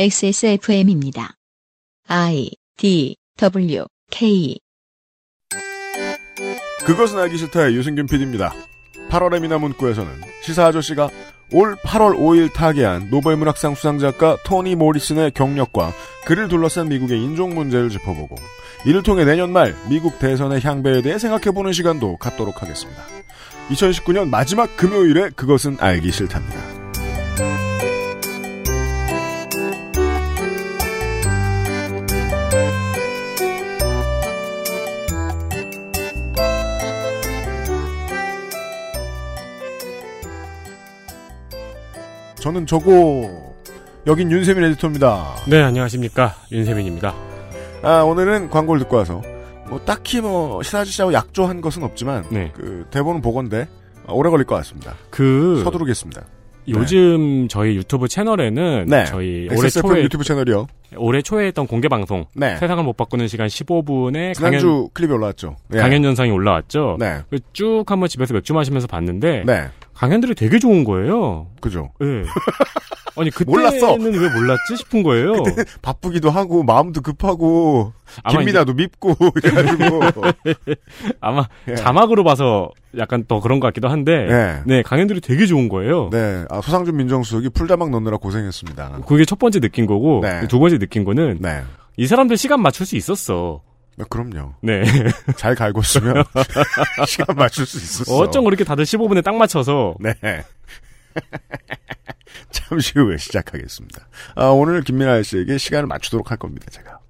XSFM입니다. 0.00 1.34
I 2.06 2.52
D 2.76 3.16
W 3.36 3.84
K 4.12 4.60
그것은 6.86 7.18
알기 7.18 7.36
싫다의 7.36 7.74
유승균 7.74 8.06
PD입니다. 8.06 8.54
8월의 9.10 9.40
미나문구에서는 9.40 10.08
시사 10.44 10.66
아저씨가 10.66 11.10
올 11.52 11.74
8월 11.74 12.16
5일 12.16 12.52
타계한 12.52 13.08
노벨문학상 13.10 13.74
수상작가 13.74 14.36
토니 14.44 14.76
모리슨의 14.76 15.32
경력과 15.32 15.92
그를 16.26 16.46
둘러싼 16.46 16.88
미국의 16.88 17.20
인종 17.20 17.56
문제를 17.56 17.90
짚어보고 17.90 18.36
이를 18.86 19.02
통해 19.02 19.24
내년 19.24 19.50
말 19.52 19.74
미국 19.90 20.20
대선의 20.20 20.60
향배에 20.62 21.02
대해 21.02 21.18
생각해보는 21.18 21.72
시간도 21.72 22.18
갖도록 22.18 22.62
하겠습니다. 22.62 23.02
2019년 23.70 24.28
마지막 24.28 24.76
금요일에 24.76 25.30
그것은 25.30 25.76
알기 25.80 26.12
싫답니다. 26.12 26.77
저는 42.40 42.66
저고 42.66 43.54
여긴 44.06 44.30
윤세민 44.30 44.62
에디터입니다. 44.64 45.36
네, 45.48 45.60
안녕하십니까. 45.60 46.34
윤세민입니다. 46.52 47.14
아, 47.82 48.02
오늘은 48.02 48.50
광고를 48.50 48.80
듣고 48.80 48.96
와서 48.96 49.22
뭐 49.68 49.80
딱히 49.84 50.20
뭐 50.20 50.62
시사지씨하고 50.62 51.12
약조한 51.12 51.60
것은 51.60 51.82
없지만 51.82 52.24
네. 52.30 52.52
그 52.54 52.86
대본은 52.90 53.20
보건데 53.20 53.68
오래 54.08 54.30
걸릴 54.30 54.46
것 54.46 54.54
같습니다. 54.56 54.94
그 55.10 55.60
서두르겠습니다. 55.64 56.22
요즘 56.68 57.48
저희 57.48 57.76
유튜브 57.76 58.08
채널에는 58.08 58.86
네. 58.88 59.04
저희 59.06 59.48
올해 59.56 59.68
초에 59.68 60.02
유튜브 60.02 60.22
채널이요. 60.22 60.66
올해 60.96 61.22
초에 61.22 61.46
했던 61.46 61.66
공개 61.66 61.88
방송 61.88 62.26
네. 62.34 62.56
세상을 62.56 62.82
못 62.84 62.96
바꾸는 62.96 63.26
시간 63.26 63.46
15분에 63.46 64.38
강연 64.38 64.58
지난주 64.60 64.88
클립이 64.92 65.12
올라왔죠. 65.12 65.56
예. 65.74 65.78
강연 65.78 66.04
영상이 66.04 66.30
올라왔죠. 66.30 66.96
네. 66.98 67.20
그쭉 67.30 67.90
한번 67.90 68.08
집에서 68.08 68.34
맥주 68.34 68.52
마시면서 68.52 68.86
봤는데 68.86 69.44
네. 69.46 69.68
강연들이 69.98 70.36
되게 70.36 70.60
좋은 70.60 70.84
거예요. 70.84 71.48
그죠. 71.60 71.90
네. 71.98 72.22
아니 73.16 73.30
그때는 73.34 73.50
몰랐어. 73.50 73.94
왜 73.94 74.28
몰랐지 74.32 74.76
싶은 74.76 75.02
거예요. 75.02 75.32
바쁘기도 75.82 76.30
하고 76.30 76.62
마음도 76.62 77.00
급하고 77.00 77.92
아마 78.22 78.38
김미나도 78.38 78.74
밉고 78.74 79.16
이래가지고 79.42 80.00
아마 81.20 81.48
예. 81.66 81.74
자막으로 81.74 82.22
봐서 82.22 82.70
약간 82.96 83.24
더 83.26 83.40
그런 83.40 83.58
것 83.58 83.66
같기도 83.66 83.88
한데 83.88 84.26
네. 84.26 84.62
네 84.66 84.82
강연들이 84.82 85.20
되게 85.20 85.46
좋은 85.46 85.68
거예요. 85.68 86.10
네. 86.12 86.44
아, 86.48 86.60
소상준 86.60 86.96
민정수석이 86.96 87.48
풀자막 87.48 87.90
넣느라 87.90 88.18
고생했습니다. 88.18 89.00
그게 89.04 89.24
첫 89.24 89.40
번째 89.40 89.58
느낀 89.58 89.86
거고 89.86 90.20
네. 90.22 90.46
두 90.46 90.60
번째 90.60 90.78
느낀 90.78 91.02
거는 91.02 91.38
네. 91.40 91.62
이 91.96 92.06
사람들 92.06 92.36
시간 92.36 92.62
맞출 92.62 92.86
수 92.86 92.94
있었어. 92.94 93.62
네, 93.98 94.04
그럼요. 94.08 94.54
네. 94.62 94.84
잘 95.36 95.56
갈고 95.56 95.82
쓰면 95.82 96.24
시간 97.06 97.36
맞출 97.36 97.66
수 97.66 97.78
있었어. 97.78 98.16
어쩜 98.16 98.44
그렇게 98.44 98.62
다들 98.62 98.84
15분에 98.84 99.24
딱 99.24 99.34
맞춰서 99.34 99.96
네. 99.98 100.14
잠시 102.50 102.92
후에 102.94 103.16
시작하겠습니다. 103.16 104.06
아, 104.36 104.46
오늘 104.46 104.82
김민하 104.82 105.22
씨에게 105.24 105.58
시간을 105.58 105.88
맞추도록 105.88 106.30
할 106.30 106.38
겁니다, 106.38 106.66
제가. 106.70 107.00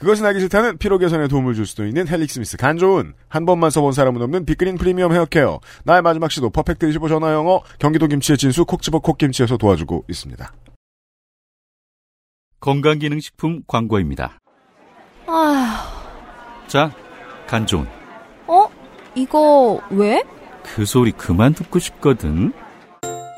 그것은 0.00 0.26
알기 0.26 0.40
싫다는 0.40 0.78
피로 0.78 0.98
개선에 0.98 1.28
도움을 1.28 1.54
줄 1.54 1.66
수도 1.66 1.86
있는 1.86 2.06
헬릭스미스 2.08 2.56
간조은 2.56 3.14
한 3.28 3.46
번만 3.46 3.70
써본 3.70 3.92
사람은 3.92 4.20
없는 4.22 4.44
빅그린 4.44 4.76
프리미엄 4.76 5.12
헤어케어 5.12 5.60
나의 5.84 6.02
마지막 6.02 6.30
시도 6.30 6.50
퍼펙트 6.50 6.88
25 6.88 7.08
전화 7.08 7.32
영어 7.32 7.62
경기도 7.78 8.06
김치의 8.06 8.38
진수 8.38 8.64
콕 8.64 8.82
집어 8.82 9.00
콕김치에서 9.00 9.56
도와주고 9.56 10.04
있습니다. 10.08 10.52
건강기능식품 12.60 13.62
광고입니다. 13.66 14.38
아휴, 15.26 15.97
자, 16.68 16.92
간조은. 17.46 17.88
어? 18.46 18.66
이거 19.14 19.80
왜? 19.90 20.22
그 20.62 20.84
소리 20.84 21.12
그만 21.12 21.54
듣고 21.54 21.78
싶거든. 21.78 22.52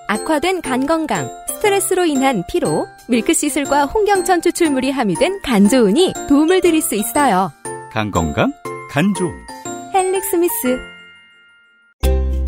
악화된 0.09 0.61
간 0.61 0.87
건강, 0.87 1.31
스트레스로 1.49 2.05
인한 2.05 2.43
피로, 2.51 2.87
밀크시슬과 3.09 3.87
홍경천 3.87 4.43
추출물이 4.43 4.91
함유된 4.91 5.41
간조은이 5.43 6.13
도움을 6.29 6.61
드릴 6.61 6.83
수 6.83 6.97
있어요. 6.97 7.53
간 7.93 8.11
건강, 8.11 8.53
간조은. 8.91 9.33
헬릭스미스. 9.95 10.79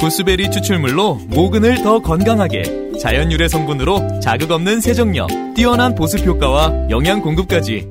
구스베리 0.01 0.51
추출물로 0.51 1.21
모근을 1.29 1.83
더 1.83 2.01
건강하게 2.01 2.99
자연 3.01 3.31
유래 3.31 3.47
성분으로 3.47 4.19
자극 4.19 4.51
없는 4.51 4.81
세정력, 4.81 5.29
뛰어난 5.55 5.95
보습 5.95 6.27
효과와 6.27 6.89
영양 6.91 7.21
공급까지 7.21 7.89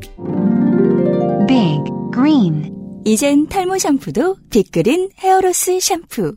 Big 1.47 1.79
Green 2.13 2.80
이젠 3.03 3.47
탈모 3.47 3.79
샴푸도 3.79 4.35
빅그린 4.51 5.09
hair 5.17 5.48
loss 5.48 5.79
샴푸. 5.79 6.35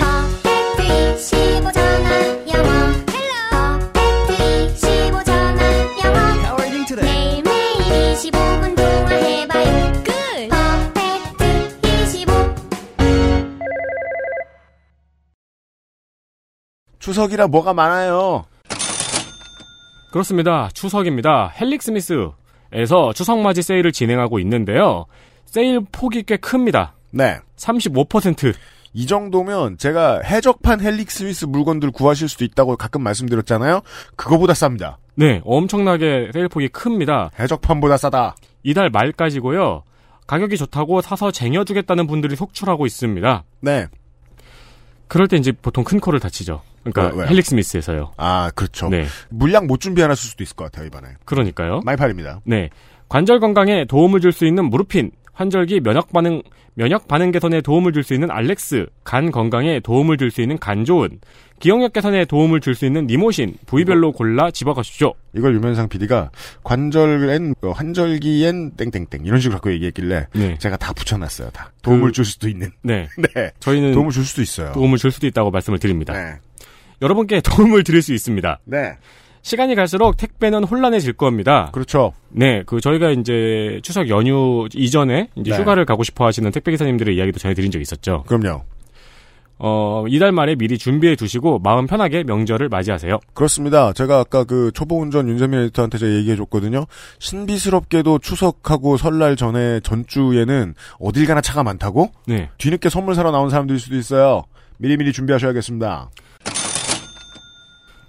퍼펙트 0.00 1.16
25 1.16 1.45
전화 1.45 2.48
영어 2.52 2.70
hello 3.12 3.78
퍼펙트 3.92 4.74
25 4.74 4.93
전화 4.93 5.60
영어 6.04 6.18
매일매일 7.00 8.14
25분 8.14 8.74
동안 8.76 9.08
해봐요 9.12 9.92
끝 10.02 10.10
퍼펙트 10.50 11.78
25 12.16 12.32
추석이라 16.98 17.46
뭐가 17.46 17.72
많아요. 17.72 18.46
그렇습니다. 20.16 20.70
추석입니다. 20.72 21.52
헬릭 21.60 21.82
스미스에서 21.82 23.12
추석 23.14 23.38
맞이 23.40 23.60
세일을 23.60 23.92
진행하고 23.92 24.38
있는데요. 24.38 25.04
세일 25.44 25.80
폭이 25.92 26.22
꽤 26.22 26.38
큽니다. 26.38 26.94
네. 27.10 27.38
35%. 27.56 28.54
이 28.94 29.06
정도면 29.06 29.76
제가 29.76 30.22
해적판 30.22 30.80
헬릭 30.80 31.10
스미스 31.10 31.44
물건들 31.44 31.90
구하실 31.90 32.30
수도 32.30 32.46
있다고 32.46 32.78
가끔 32.78 33.02
말씀드렸잖아요. 33.02 33.82
그거보다 34.16 34.54
쌉니다. 34.54 34.96
네, 35.16 35.42
엄청나게 35.44 36.30
세일 36.32 36.48
폭이 36.48 36.68
큽니다. 36.68 37.30
해적판보다 37.38 37.98
싸다. 37.98 38.36
이달 38.62 38.88
말까지고요. 38.88 39.82
가격이 40.26 40.56
좋다고 40.56 41.02
사서 41.02 41.30
쟁여두겠다는 41.30 42.06
분들이 42.06 42.36
속출하고 42.36 42.86
있습니다. 42.86 43.44
네. 43.60 43.88
그럴 45.08 45.28
때 45.28 45.36
이제 45.36 45.52
보통 45.52 45.84
큰 45.84 46.00
코를 46.00 46.20
다치죠. 46.20 46.62
그러니까 46.84 47.16
왜? 47.16 47.26
헬릭 47.28 47.44
스미스에서요. 47.46 48.12
아, 48.16 48.50
그렇죠. 48.54 48.88
네, 48.88 49.06
물량 49.28 49.66
못 49.66 49.80
준비해놨을 49.80 50.16
수도 50.16 50.42
있을 50.44 50.56
것 50.56 50.64
같아요, 50.64 50.86
이번에. 50.86 51.08
그러니까요. 51.24 51.80
많이 51.84 51.96
팔립니다. 51.96 52.40
네. 52.44 52.70
관절 53.08 53.38
건강에 53.40 53.84
도움을 53.84 54.20
줄 54.20 54.32
수 54.32 54.46
있는 54.46 54.64
무르핀, 54.68 55.12
환절기 55.40 55.80
면역 55.80 56.12
반응, 56.12 56.42
면역 56.74 57.08
반응 57.08 57.30
개선에 57.30 57.60
도움을 57.60 57.92
줄 57.92 58.02
수 58.02 58.14
있는 58.14 58.30
알렉스, 58.30 58.86
간 59.04 59.30
건강에 59.30 59.80
도움을 59.80 60.16
줄 60.16 60.30
수 60.30 60.40
있는 60.40 60.56
간조은, 60.58 61.20
기억력 61.60 61.92
개선에 61.92 62.24
도움을 62.24 62.60
줄 62.60 62.74
수 62.74 62.86
있는 62.86 63.06
니모신, 63.06 63.56
부위별로 63.66 64.12
골라 64.12 64.50
집어가십시오. 64.50 65.12
이걸 65.34 65.54
유면상 65.54 65.88
PD가 65.90 66.30
관절엔, 66.64 67.54
어, 67.62 67.70
환절기엔 67.72 68.72
땡땡땡 68.76 69.24
이런 69.26 69.38
식으로 69.40 69.56
갖고 69.56 69.70
얘기했길래 69.72 70.28
네. 70.34 70.56
제가 70.58 70.76
다 70.78 70.92
붙여놨어요, 70.94 71.50
다. 71.50 71.70
도움을 71.82 72.08
그- 72.08 72.12
줄 72.12 72.24
수도 72.24 72.48
있는. 72.48 72.70
네. 72.82 73.06
네. 73.34 73.50
저희는 73.60 73.92
도움을 73.92 74.10
줄 74.12 74.24
수도 74.24 74.40
있어요. 74.42 74.72
도움을 74.72 74.96
줄 74.98 75.10
수도 75.10 75.26
있다고 75.26 75.50
말씀을 75.50 75.78
드립니다. 75.78 76.14
네. 76.14 76.38
여러분께 77.02 77.42
도움을 77.42 77.84
드릴 77.84 78.00
수 78.00 78.14
있습니다. 78.14 78.60
네. 78.64 78.96
시간이 79.46 79.76
갈수록 79.76 80.16
택배는 80.16 80.64
혼란해질 80.64 81.12
겁니다. 81.12 81.70
그렇죠. 81.72 82.12
네, 82.30 82.64
그 82.66 82.80
저희가 82.80 83.12
이제 83.12 83.78
추석 83.84 84.08
연휴 84.08 84.66
이전에 84.74 85.28
이제 85.36 85.52
네. 85.52 85.56
휴가를 85.56 85.84
가고 85.84 86.02
싶어 86.02 86.26
하시는 86.26 86.50
택배 86.50 86.72
기사님들의 86.72 87.14
이야기도 87.14 87.38
전해드린 87.38 87.70
적이 87.70 87.82
있었죠. 87.82 88.24
그럼요. 88.26 88.62
어, 89.58 90.04
이달 90.08 90.32
말에 90.32 90.56
미리 90.56 90.76
준비해 90.76 91.14
두시고 91.14 91.60
마음 91.60 91.86
편하게 91.86 92.24
명절을 92.24 92.68
맞이하세요. 92.68 93.20
그렇습니다. 93.34 93.92
제가 93.92 94.18
아까 94.18 94.42
그 94.42 94.72
초보 94.74 95.00
운전 95.00 95.28
윤재민 95.28 95.60
에디터한테 95.60 95.98
제가 95.98 96.12
얘기해 96.12 96.34
줬거든요. 96.34 96.86
신비스럽게도 97.20 98.18
추석하고 98.18 98.96
설날 98.96 99.36
전에 99.36 99.78
전주에는 99.78 100.74
어딜 100.98 101.24
가나 101.24 101.40
차가 101.40 101.62
많다고? 101.62 102.10
네. 102.26 102.50
뒤늦게 102.58 102.88
선물 102.88 103.14
사러 103.14 103.30
나온 103.30 103.48
사람들일 103.48 103.78
수도 103.78 103.94
있어요. 103.94 104.42
미리미리 104.78 105.12
준비하셔야겠습니다. 105.12 106.10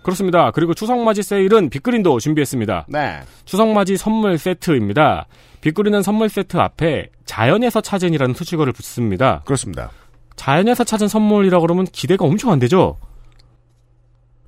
그렇습니다. 0.07 0.51
그리고 0.51 0.73
추석맞이 0.73 1.21
세일은 1.21 1.69
빅그린도 1.69 2.21
준비했습니다. 2.21 2.85
네. 2.87 3.19
추석맞이 3.43 3.97
선물 3.97 4.37
세트입니다. 4.37 5.27
빅그린은 5.59 6.01
선물 6.01 6.29
세트 6.29 6.55
앞에 6.55 7.09
자연에서 7.25 7.81
찾은이라는 7.81 8.33
수식어를 8.33 8.71
붙습니다. 8.71 9.41
그렇습니다. 9.43 9.91
자연에서 10.37 10.85
찾은 10.85 11.09
선물이라 11.09 11.59
그러면 11.59 11.83
기대가 11.91 12.23
엄청 12.23 12.53
안 12.53 12.59
되죠? 12.59 12.97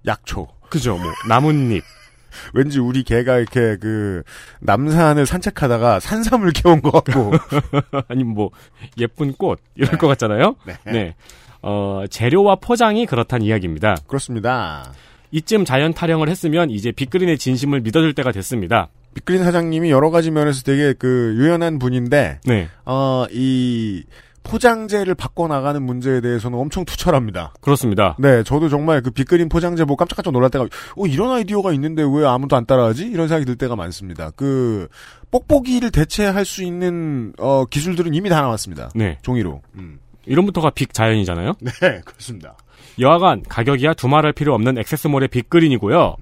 약초. 0.08 0.48
그죠, 0.70 0.96
뭐, 0.96 1.12
나뭇잎. 1.28 1.84
왠지 2.54 2.80
우리 2.80 3.04
개가 3.04 3.40
이렇게 3.40 3.76
그 3.82 4.24
남산을 4.62 5.26
산책하다가 5.26 6.00
산삼을 6.00 6.52
캐온 6.54 6.82
것 6.82 6.92
같고. 6.92 7.34
아니면 8.08 8.34
뭐, 8.34 8.52
예쁜 8.98 9.34
꽃, 9.34 9.60
이럴 9.76 9.98
것 9.98 10.08
같잖아요? 10.08 10.56
네. 10.66 10.78
네. 10.86 11.16
어, 11.62 12.06
재료와 12.10 12.56
포장이 12.62 13.06
그렇단 13.06 13.42
이야기입니다. 13.42 13.98
그렇습니다. 14.08 14.94
이쯤 15.32 15.66
자연 15.66 15.94
타령을 15.94 16.30
했으면 16.30 16.70
이제 16.70 16.92
빅그린의 16.92 17.38
진심을 17.38 17.82
믿어줄 17.82 18.14
때가 18.14 18.32
됐습니다. 18.32 18.90
빅그린 19.14 19.44
사장님이 19.44 19.92
여러 19.92 20.10
가지 20.10 20.32
면에서 20.32 20.64
되게 20.64 20.94
그 20.94 21.36
유연한 21.38 21.80
분인데 21.80 22.40
네, 22.46 22.70
어, 22.86 23.26
이 23.32 24.04
포장재를 24.44 25.16
바꿔 25.16 25.48
나가는 25.48 25.82
문제에 25.82 26.22
대해서는 26.22 26.58
엄청 26.58 26.86
투철합니다. 26.86 27.54
그렇습니다. 27.62 28.16
네, 28.20 28.44
저도 28.44 28.70
정말 28.70 29.02
그 29.02 29.12
빅그린 29.12 29.50
포장재 29.50 29.84
보고 29.86 29.96
깜짝깜짝 29.98 30.34
놀랄 30.34 30.50
때가, 30.50 30.66
어, 30.66 31.06
이런 31.06 31.32
아이디어가 31.32 31.72
있는데 31.74 32.04
왜 32.04 32.26
아무도 32.26 32.56
안 32.56 32.66
따라하지? 32.66 33.06
이런 33.06 33.28
생각이 33.28 33.46
들 33.46 33.56
때가 33.58 33.76
많습니다. 33.76 34.32
그, 34.32 34.88
뽁뽁이를 35.32 35.92
대체할 35.92 36.46
수 36.46 36.64
있는, 36.64 37.34
어, 37.38 37.66
기술들은 37.66 38.14
이미 38.14 38.30
다 38.30 38.42
나왔습니다. 38.42 38.90
네, 38.96 39.20
종이로. 39.22 39.62
음. 39.76 40.00
이름부터가 40.26 40.72
빅 40.72 40.94
자연이잖아요. 40.94 41.54
네, 41.60 41.72
그렇습니다. 42.06 42.56
여하간 43.00 43.44
가격이야 43.48 43.94
두말할 43.94 44.34
필요 44.34 44.54
없는 44.54 44.78
액세스몰의 44.78 45.30
빅그린이고요. 45.30 46.16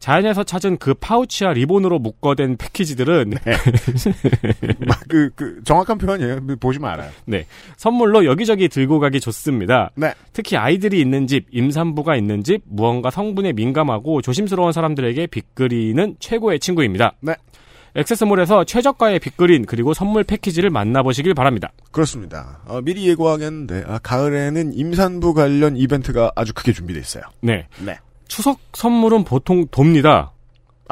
자연에서 0.00 0.44
찾은 0.44 0.78
그 0.78 0.94
파우치와 0.94 1.52
리본으로 1.52 1.98
묶어댄 1.98 2.56
패키지들은 2.56 3.34
막 4.86 5.00
그, 5.08 5.30
그, 5.36 5.60
정확한 5.62 5.98
표현이에요. 5.98 6.40
보시면 6.58 6.90
알아요. 6.90 7.10
선물로 7.76 8.24
여기저기 8.24 8.68
들고 8.68 8.98
가기 8.98 9.20
좋습니다. 9.20 9.90
네. 9.94 10.14
특히 10.32 10.56
아이들이 10.56 11.00
있는 11.00 11.26
집, 11.26 11.46
임산부가 11.52 12.16
있는 12.16 12.42
집, 12.42 12.62
무언가 12.64 13.10
성분에 13.10 13.52
민감하고 13.52 14.22
조심스러운 14.22 14.72
사람들에게 14.72 15.26
빅그린은 15.26 16.16
최고의 16.18 16.60
친구입니다. 16.60 17.12
네. 17.20 17.34
액세스몰에서 17.94 18.64
최저가의 18.64 19.18
빅그린 19.18 19.66
그리고 19.66 19.94
선물 19.94 20.24
패키지를 20.24 20.70
만나보시길 20.70 21.34
바랍니다. 21.34 21.72
그렇습니다. 21.90 22.60
어, 22.66 22.80
미리 22.80 23.08
예고하겠는데, 23.08 23.84
아, 23.86 23.98
가을에는 23.98 24.72
임산부 24.74 25.34
관련 25.34 25.76
이벤트가 25.76 26.32
아주 26.36 26.52
크게 26.54 26.72
준비되어 26.72 27.00
있어요. 27.00 27.24
네. 27.40 27.66
네. 27.84 27.98
추석 28.28 28.60
선물은 28.74 29.24
보통 29.24 29.66
돕니다. 29.70 30.32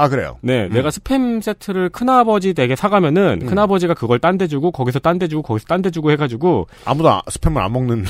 아, 0.00 0.08
그래요? 0.08 0.36
네, 0.42 0.66
음. 0.66 0.72
내가 0.72 0.90
스팸 0.90 1.42
세트를 1.42 1.88
큰아버지 1.88 2.54
댁에 2.54 2.76
사가면은 2.76 3.40
음. 3.42 3.46
큰아버지가 3.48 3.94
그걸 3.94 4.18
딴 4.20 4.38
데 4.38 4.46
주고 4.46 4.70
거기서 4.70 5.00
딴 5.00 5.18
데 5.18 5.26
주고 5.26 5.42
거기서 5.42 5.66
딴 5.66 5.82
데 5.82 5.90
주고 5.90 6.10
해가지고 6.12 6.68
아무도 6.84 7.10
아- 7.10 7.20
스팸을 7.28 7.58
안 7.58 7.72
먹는. 7.72 8.04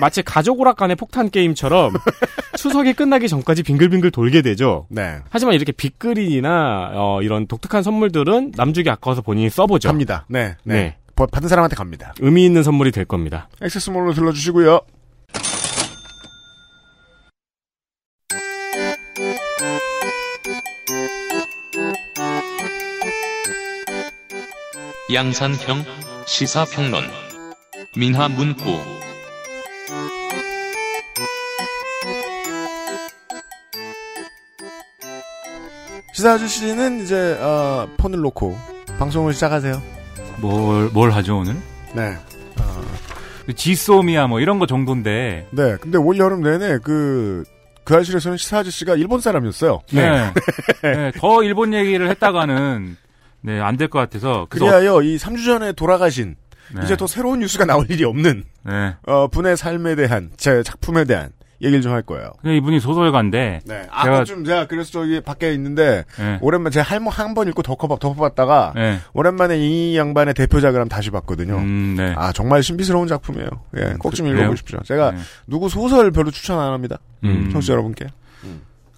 마치 0.00 0.22
가족 0.22 0.60
오락관의 0.60 0.94
폭탄 0.96 1.28
게임처럼 1.30 1.92
추석이 2.56 2.92
끝나기 2.94 3.28
전까지 3.28 3.62
빙글빙글 3.64 4.10
돌게 4.12 4.42
되죠. 4.42 4.86
네. 4.88 5.18
하지만 5.30 5.54
이렇게 5.54 5.72
빅그린이나 5.72 6.92
어, 6.94 7.20
이런 7.22 7.46
독특한 7.46 7.82
선물들은 7.82 8.52
남주기 8.56 8.88
아까워서 8.90 9.22
본인이 9.22 9.50
써보죠. 9.50 9.88
갑니다. 9.88 10.24
네. 10.28 10.54
네. 10.64 10.74
네. 10.74 10.96
버- 11.16 11.26
받은 11.26 11.48
사람한테 11.48 11.76
갑니다. 11.76 12.14
의미 12.20 12.44
있는 12.44 12.62
선물이 12.62 12.92
될 12.92 13.04
겁니다. 13.04 13.48
액세스몰로 13.62 14.12
들러주시고요. 14.14 14.80
양산형 25.12 25.84
시사평론 26.26 27.04
민하 27.96 28.28
문구 28.28 28.76
시사 36.12 36.32
아저씨는 36.32 37.02
이제 37.04 37.36
어, 37.40 37.88
폰을 37.98 38.18
놓고 38.20 38.58
방송을 38.98 39.32
시작하세요. 39.34 39.80
뭘, 40.40 40.88
뭘 40.92 41.10
하죠, 41.12 41.38
오늘? 41.38 41.54
네. 41.94 42.16
그 43.44 43.54
지소미아 43.54 44.26
뭐 44.26 44.40
이런 44.40 44.58
거 44.58 44.66
정도인데. 44.66 45.46
네. 45.50 45.76
근데 45.80 45.98
올 45.98 46.18
여름 46.18 46.42
내내 46.42 46.78
그, 46.82 47.44
그 47.84 47.94
알실에서는 47.94 48.38
시사 48.38 48.58
아저씨가 48.58 48.96
일본 48.96 49.20
사람이었어요. 49.20 49.82
네. 49.92 50.32
네, 50.82 51.12
더 51.16 51.44
일본 51.44 51.74
얘기를 51.74 52.08
했다가는, 52.10 52.96
네, 53.42 53.60
안 53.60 53.76
될 53.76 53.88
것 53.88 53.98
같아서. 53.98 54.46
그래서 54.48 54.66
그리하여 54.66 55.02
이 55.02 55.16
3주 55.16 55.44
전에 55.44 55.72
돌아가신 55.72 56.34
네. 56.74 56.80
이제 56.84 56.96
또 56.96 57.06
새로운 57.06 57.40
뉴스가 57.40 57.64
나올 57.64 57.86
일이 57.90 58.04
없는 58.04 58.44
네. 58.64 58.94
어, 59.06 59.28
분의 59.28 59.56
삶에 59.56 59.94
대한 59.94 60.30
제 60.36 60.62
작품에 60.64 61.04
대한 61.04 61.30
얘기를 61.62 61.80
좀 61.80 61.92
할 61.92 62.02
거예요. 62.02 62.32
이분이 62.44 62.80
소설가인데. 62.80 63.60
네. 63.64 63.86
아, 63.90 64.04
제가- 64.04 64.26
좀 64.26 64.44
제가 64.44 64.66
그래서 64.66 64.90
저기 64.90 65.20
밖에 65.22 65.54
있는데 65.54 66.04
네. 66.18 66.38
오랜만에 66.42 66.70
제가 66.72 66.84
할머 66.84 67.08
한 67.10 67.34
번 67.34 67.48
읽고 67.48 67.62
덮어봤 67.62 67.98
덮어봤다가 68.00 68.72
네. 68.74 68.98
오랜만에 69.14 69.56
이 69.58 69.96
양반의 69.96 70.34
대표작을 70.34 70.80
한번 70.80 70.88
다시 70.88 71.10
봤거든요. 71.10 71.56
음, 71.56 71.94
네. 71.96 72.12
아 72.16 72.32
정말 72.32 72.62
신비스러운 72.62 73.06
작품이에요. 73.08 73.48
예, 73.78 73.94
꼭 73.98 74.14
좀? 74.14 74.26
읽어보십시오. 74.26 74.80
제가 74.84 75.12
네. 75.12 75.18
누구 75.46 75.68
소설 75.70 76.10
별로 76.10 76.30
추천 76.30 76.58
안 76.60 76.72
합니다. 76.72 76.98
음. 77.24 77.48
청취자 77.52 77.72
여러분께. 77.72 78.06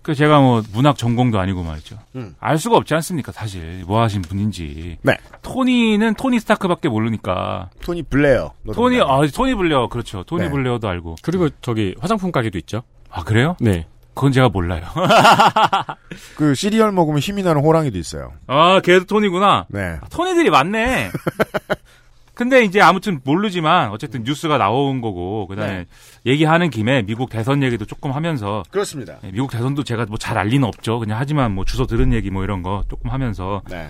그 0.02 0.14
제가 0.14 0.40
뭐 0.40 0.62
문학 0.72 0.96
전공도 0.96 1.38
아니고 1.38 1.62
말이죠. 1.62 1.98
음. 2.16 2.34
알 2.40 2.58
수가 2.58 2.76
없지 2.76 2.94
않습니까, 2.94 3.32
사실. 3.32 3.84
뭐 3.86 4.00
하신 4.02 4.22
분인지. 4.22 4.98
네. 5.02 5.16
토니는 5.42 6.14
토니 6.14 6.40
스타크밖에 6.40 6.88
모르니까. 6.88 7.70
토니 7.82 8.04
블레어. 8.04 8.52
토니, 8.72 9.00
아, 9.00 9.20
토니 9.32 9.54
블레어, 9.54 9.88
그렇죠. 9.88 10.24
토니 10.24 10.44
네. 10.44 10.50
블레어도 10.50 10.88
알고. 10.88 11.16
그리고 11.22 11.48
저기 11.60 11.94
화장품 12.00 12.32
가게도 12.32 12.58
있죠. 12.58 12.82
아, 13.10 13.22
그래요? 13.24 13.56
네. 13.60 13.86
그건 14.14 14.32
제가 14.32 14.48
몰라요. 14.48 14.82
그 16.36 16.54
시리얼 16.54 16.90
먹으면 16.90 17.20
힘이 17.20 17.44
나는 17.44 17.62
호랑이도 17.62 17.98
있어요. 17.98 18.32
아, 18.48 18.80
걔도 18.80 19.04
토니구나. 19.04 19.66
네. 19.68 19.98
토니들이 20.10 20.50
많네. 20.50 21.10
근데 22.34 22.62
이제 22.64 22.80
아무튼 22.80 23.20
모르지만 23.24 23.90
어쨌든 23.90 24.22
뉴스가 24.22 24.58
나온 24.58 25.00
거고 25.00 25.48
그다음에 25.48 25.72
네. 25.72 25.86
얘기하는 26.28 26.70
김에 26.70 27.02
미국 27.02 27.30
대선 27.30 27.62
얘기도 27.62 27.84
조금 27.84 28.12
하면서 28.12 28.62
그렇습니다. 28.70 29.16
네, 29.22 29.30
미국 29.32 29.50
대선도 29.50 29.82
제가 29.84 30.06
뭐 30.06 30.16
잘 30.18 30.36
알 30.38 30.48
리는 30.48 30.66
없죠. 30.68 30.98
그냥 31.00 31.18
하지만 31.18 31.52
뭐 31.52 31.64
주소 31.64 31.86
들은 31.86 32.12
얘기 32.12 32.30
뭐 32.30 32.44
이런 32.44 32.62
거 32.62 32.84
조금 32.88 33.10
하면서 33.10 33.62
네. 33.68 33.88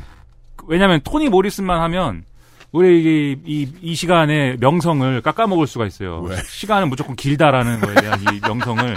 왜냐하면 0.67 1.01
토니 1.05 1.29
모리슨만 1.29 1.81
하면 1.83 2.25
우리 2.73 3.03
이, 3.03 3.37
이, 3.47 3.73
이 3.81 3.95
시간에 3.95 4.57
명성을 4.61 5.21
깎아먹을 5.23 5.67
수가 5.67 5.87
있어요. 5.87 6.21
왜? 6.21 6.37
시간은 6.37 6.89
무조건 6.91 7.17
길다라는 7.17 7.81
거에 7.81 7.95
대한 7.95 8.21
이 8.21 8.41
명성을 8.47 8.95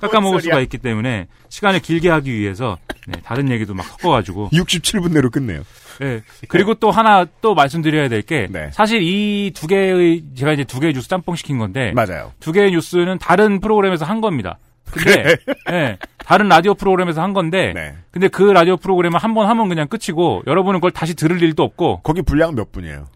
깎아먹을? 0.00 0.40
수가 0.42 0.60
있기 0.60 0.78
때문에 0.78 1.28
시간을 1.48 1.80
길게 1.80 2.10
하기 2.10 2.32
위해서 2.32 2.76
네, 3.06 3.20
다른 3.24 3.50
얘기도 3.50 3.74
막 3.74 3.84
섞어가지고 3.86 4.50
67분 4.52 5.12
내로 5.12 5.30
끝내요. 5.30 5.62
네. 5.98 6.22
그리고 6.48 6.74
또 6.74 6.90
하나 6.90 7.24
또 7.40 7.54
말씀드려야 7.54 8.08
될게 8.08 8.48
네. 8.50 8.70
사실 8.72 9.02
이 9.02 9.52
두 9.54 9.66
개의 9.66 10.22
제가 10.34 10.52
이제 10.52 10.64
두 10.64 10.80
개의 10.80 10.92
뉴스 10.94 11.08
짬뽕 11.08 11.36
시킨 11.36 11.58
건데 11.58 11.92
맞아요. 11.94 12.32
두 12.40 12.52
개의 12.52 12.70
뉴스는 12.72 13.18
다른 13.18 13.60
프로그램에서 13.60 14.04
한 14.04 14.20
겁니다. 14.20 14.58
근데 14.90 15.36
네, 15.70 15.98
다른 16.18 16.48
라디오 16.48 16.74
프로그램에서 16.74 17.22
한 17.22 17.32
건데 17.32 17.72
네. 17.74 17.94
근데 18.10 18.28
그 18.28 18.42
라디오 18.42 18.76
프로그램을 18.76 19.18
한번 19.18 19.48
하면 19.48 19.68
그냥 19.68 19.88
끝이고 19.88 20.42
여러분은 20.46 20.78
그걸 20.80 20.90
다시 20.90 21.14
들을 21.14 21.42
일도 21.42 21.62
없고 21.62 22.00
거기 22.02 22.22
분량은 22.22 22.54
몇 22.54 22.70
분이에요? 22.72 23.06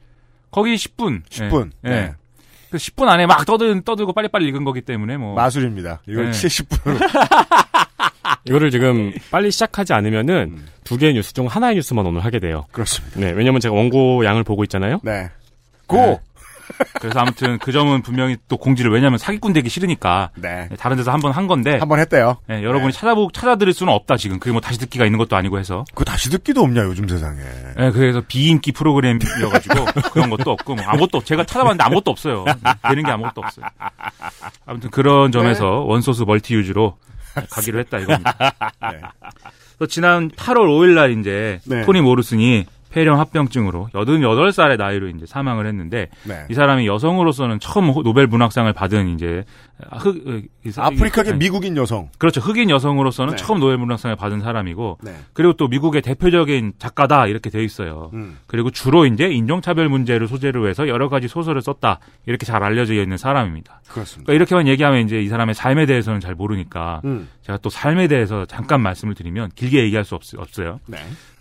거기 0.50 0.74
10분. 0.74 1.22
10분. 1.28 1.70
네. 1.82 1.90
네. 1.90 2.12
그 2.70 2.76
10분 2.78 3.08
안에 3.08 3.26
막 3.26 3.46
떠들, 3.46 3.80
떠들고 3.82 4.12
빨리빨리 4.12 4.46
읽은 4.48 4.64
거기 4.64 4.80
때문에 4.82 5.16
뭐. 5.16 5.34
마술입니다. 5.34 6.00
이걸 6.06 6.30
네. 6.30 6.30
70분으로. 6.32 6.98
이거를 8.44 8.70
지금 8.70 9.12
빨리 9.30 9.50
시작하지 9.50 9.92
않으면은 9.92 10.54
음. 10.56 10.66
두 10.84 10.96
개의 10.96 11.14
뉴스 11.14 11.32
중 11.34 11.46
하나의 11.46 11.76
뉴스만 11.76 12.04
오늘 12.06 12.24
하게 12.24 12.38
돼요. 12.40 12.64
그렇습니다. 12.72 13.20
네, 13.20 13.30
왜냐면 13.32 13.60
제가 13.60 13.74
원고 13.74 14.24
양을 14.24 14.44
보고 14.44 14.62
있잖아요. 14.64 15.00
네. 15.02 15.28
고! 15.86 15.96
네. 15.96 16.20
그래서 17.00 17.18
아무튼 17.20 17.58
그 17.58 17.72
점은 17.72 18.02
분명히 18.02 18.36
또 18.46 18.58
공지를 18.58 18.92
왜냐면 18.92 19.16
사기꾼 19.18 19.54
되기 19.54 19.70
싫으니까 19.70 20.30
네. 20.36 20.66
네, 20.68 20.76
다른 20.76 20.98
데서 20.98 21.10
한 21.10 21.18
번 21.20 21.32
한 21.32 21.46
건데 21.46 21.78
한 21.78 21.88
번 21.88 21.98
했대요. 21.98 22.36
네, 22.46 22.62
여러분이 22.62 22.92
찾아보 22.92 23.30
찾아들을 23.32 23.72
수는 23.72 23.90
없다 23.90 24.18
지금 24.18 24.38
그게 24.38 24.52
뭐 24.52 24.60
다시 24.60 24.78
듣기가 24.78 25.06
있는 25.06 25.18
것도 25.18 25.34
아니고 25.34 25.58
해서 25.58 25.84
그거 25.94 26.04
다시 26.04 26.28
듣기도 26.28 26.60
없냐, 26.60 26.82
요즘 26.82 27.08
세상에. 27.08 27.40
네, 27.74 27.90
그래서 27.90 28.20
비인기 28.28 28.72
프로그램이어가지고 28.72 29.74
그런 30.12 30.28
것도 30.28 30.50
없고 30.50 30.74
뭐 30.74 30.84
아무것도 30.86 31.24
제가 31.24 31.44
찾아봤는데 31.44 31.84
아무것도 31.84 32.10
없어요 32.10 32.44
되는 32.86 33.02
게 33.02 33.10
아무것도 33.12 33.40
없어요 33.40 33.64
아무튼 34.66 34.90
그런 34.90 35.32
점에서 35.32 35.66
원소스 35.86 36.24
멀티 36.24 36.54
유즈로 36.54 36.98
가기로 37.50 37.78
했다 37.80 37.98
이겁니다 37.98 38.54
네. 38.92 39.00
또 39.78 39.86
지난 39.86 40.30
8월 40.30 40.66
5일 40.66 40.94
날 40.94 41.18
이제 41.18 41.60
네. 41.64 41.84
토니 41.84 42.00
모르슨이 42.00 42.66
폐렴 42.98 43.16
합병증으로 43.20 43.90
88살의 43.92 44.76
나이로 44.76 45.06
이제 45.10 45.24
사망을 45.24 45.68
했는데 45.68 46.08
네. 46.24 46.46
이 46.50 46.54
사람이 46.54 46.84
여성으로서는 46.88 47.60
처음 47.60 47.90
호- 47.90 48.02
노벨 48.02 48.26
문학상을 48.26 48.72
받은 48.72 49.14
이제 49.14 49.44
흑 50.00 50.20
아프리카계 50.76 51.30
네. 51.32 51.36
미국인 51.38 51.76
여성. 51.76 52.08
그렇죠 52.18 52.40
흑인 52.40 52.70
여성으로서는 52.70 53.36
네. 53.36 53.36
처음 53.36 53.60
노벨 53.60 53.78
문학상을 53.78 54.16
받은 54.16 54.40
사람이고 54.40 54.98
네. 55.04 55.14
그리고 55.32 55.52
또 55.52 55.68
미국의 55.68 56.02
대표적인 56.02 56.72
작가다 56.78 57.28
이렇게 57.28 57.50
돼 57.50 57.62
있어요. 57.62 58.10
음. 58.14 58.38
그리고 58.48 58.70
주로 58.72 59.06
이제 59.06 59.28
인종차별 59.28 59.88
문제를 59.88 60.26
소재로 60.26 60.68
해서 60.68 60.88
여러 60.88 61.08
가지 61.08 61.28
소설을 61.28 61.62
썼다 61.62 62.00
이렇게 62.26 62.46
잘 62.46 62.64
알려져 62.64 62.94
있는 62.94 63.16
사람입니다. 63.16 63.80
그렇습니다. 63.88 64.26
그러니까 64.26 64.32
이렇게만 64.34 64.66
얘기하면 64.66 65.04
이제 65.04 65.20
이 65.22 65.28
사람의 65.28 65.54
삶에 65.54 65.86
대해서는 65.86 66.18
잘 66.18 66.34
모르니까 66.34 67.00
음. 67.04 67.28
제가 67.42 67.58
또 67.58 67.70
삶에 67.70 68.08
대해서 68.08 68.44
잠깐 68.46 68.80
말씀을 68.80 69.14
드리면 69.14 69.50
길게 69.54 69.84
얘기할 69.84 70.04
수 70.04 70.16
없, 70.16 70.22
없어요. 70.36 70.80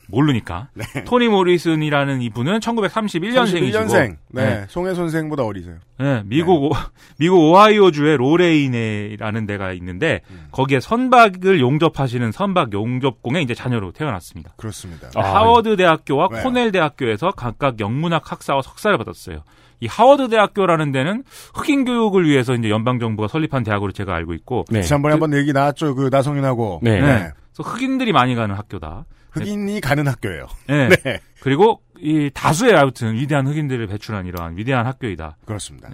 네. 0.07 0.15
모르니까. 0.15 0.69
토니 1.05 1.27
모리슨이라는 1.27 2.21
이분은 2.21 2.59
1931년생이시고 2.59 3.87
31년생. 3.87 4.17
네. 4.29 4.65
송혜 4.69 4.93
선생보다 4.93 5.43
어리세요. 5.43 5.75
네, 5.99 6.23
미국 6.25 6.63
오, 6.63 6.71
미국 7.19 7.37
오하이오 7.39 7.91
주의 7.91 8.15
로레이네라는 8.17 9.45
데가 9.45 9.73
있는데 9.73 10.21
거기에 10.51 10.79
선박을 10.79 11.59
용접하시는 11.59 12.31
선박 12.31 12.73
용접공의 12.73 13.43
이제 13.43 13.53
자녀로 13.53 13.91
태어났습니다. 13.91 14.51
그렇습니다. 14.57 15.09
아, 15.15 15.21
하워드 15.21 15.75
대학교와 15.77 16.29
네. 16.31 16.41
코넬 16.41 16.71
대학교에서 16.71 17.31
각각 17.31 17.79
영문학 17.79 18.31
학사와 18.31 18.61
석사를 18.61 18.97
받았어요. 18.97 19.43
이 19.79 19.87
하워드 19.87 20.29
대학교라는 20.29 20.91
데는 20.91 21.23
흑인 21.53 21.85
교육을 21.85 22.27
위해서 22.27 22.55
이제 22.55 22.69
연방 22.69 22.99
정부가 22.99 23.27
설립한 23.27 23.63
대학으로 23.63 23.91
제가 23.91 24.15
알고 24.15 24.33
있고 24.33 24.65
네. 24.69 24.81
지난번에 24.81 25.13
한번 25.13 25.33
얘기 25.33 25.53
나왔죠. 25.53 25.93
그 25.95 26.09
나성인하고. 26.11 26.79
네. 26.81 26.99
네. 26.99 27.29
그래서 27.53 27.69
흑인들이 27.69 28.11
많이 28.11 28.35
가는 28.35 28.55
학교다. 28.55 29.05
흑인이 29.31 29.81
가는 29.81 30.07
학교예요. 30.07 30.47
네. 30.67 30.89
네. 31.03 31.19
그리고 31.41 31.81
이 31.99 32.29
다수의 32.33 32.75
아무튼 32.75 33.15
위대한 33.15 33.47
흑인들을 33.47 33.87
배출한 33.87 34.25
이러한 34.25 34.57
위대한 34.57 34.85
학교이다. 34.85 35.37
그렇습니다. 35.45 35.89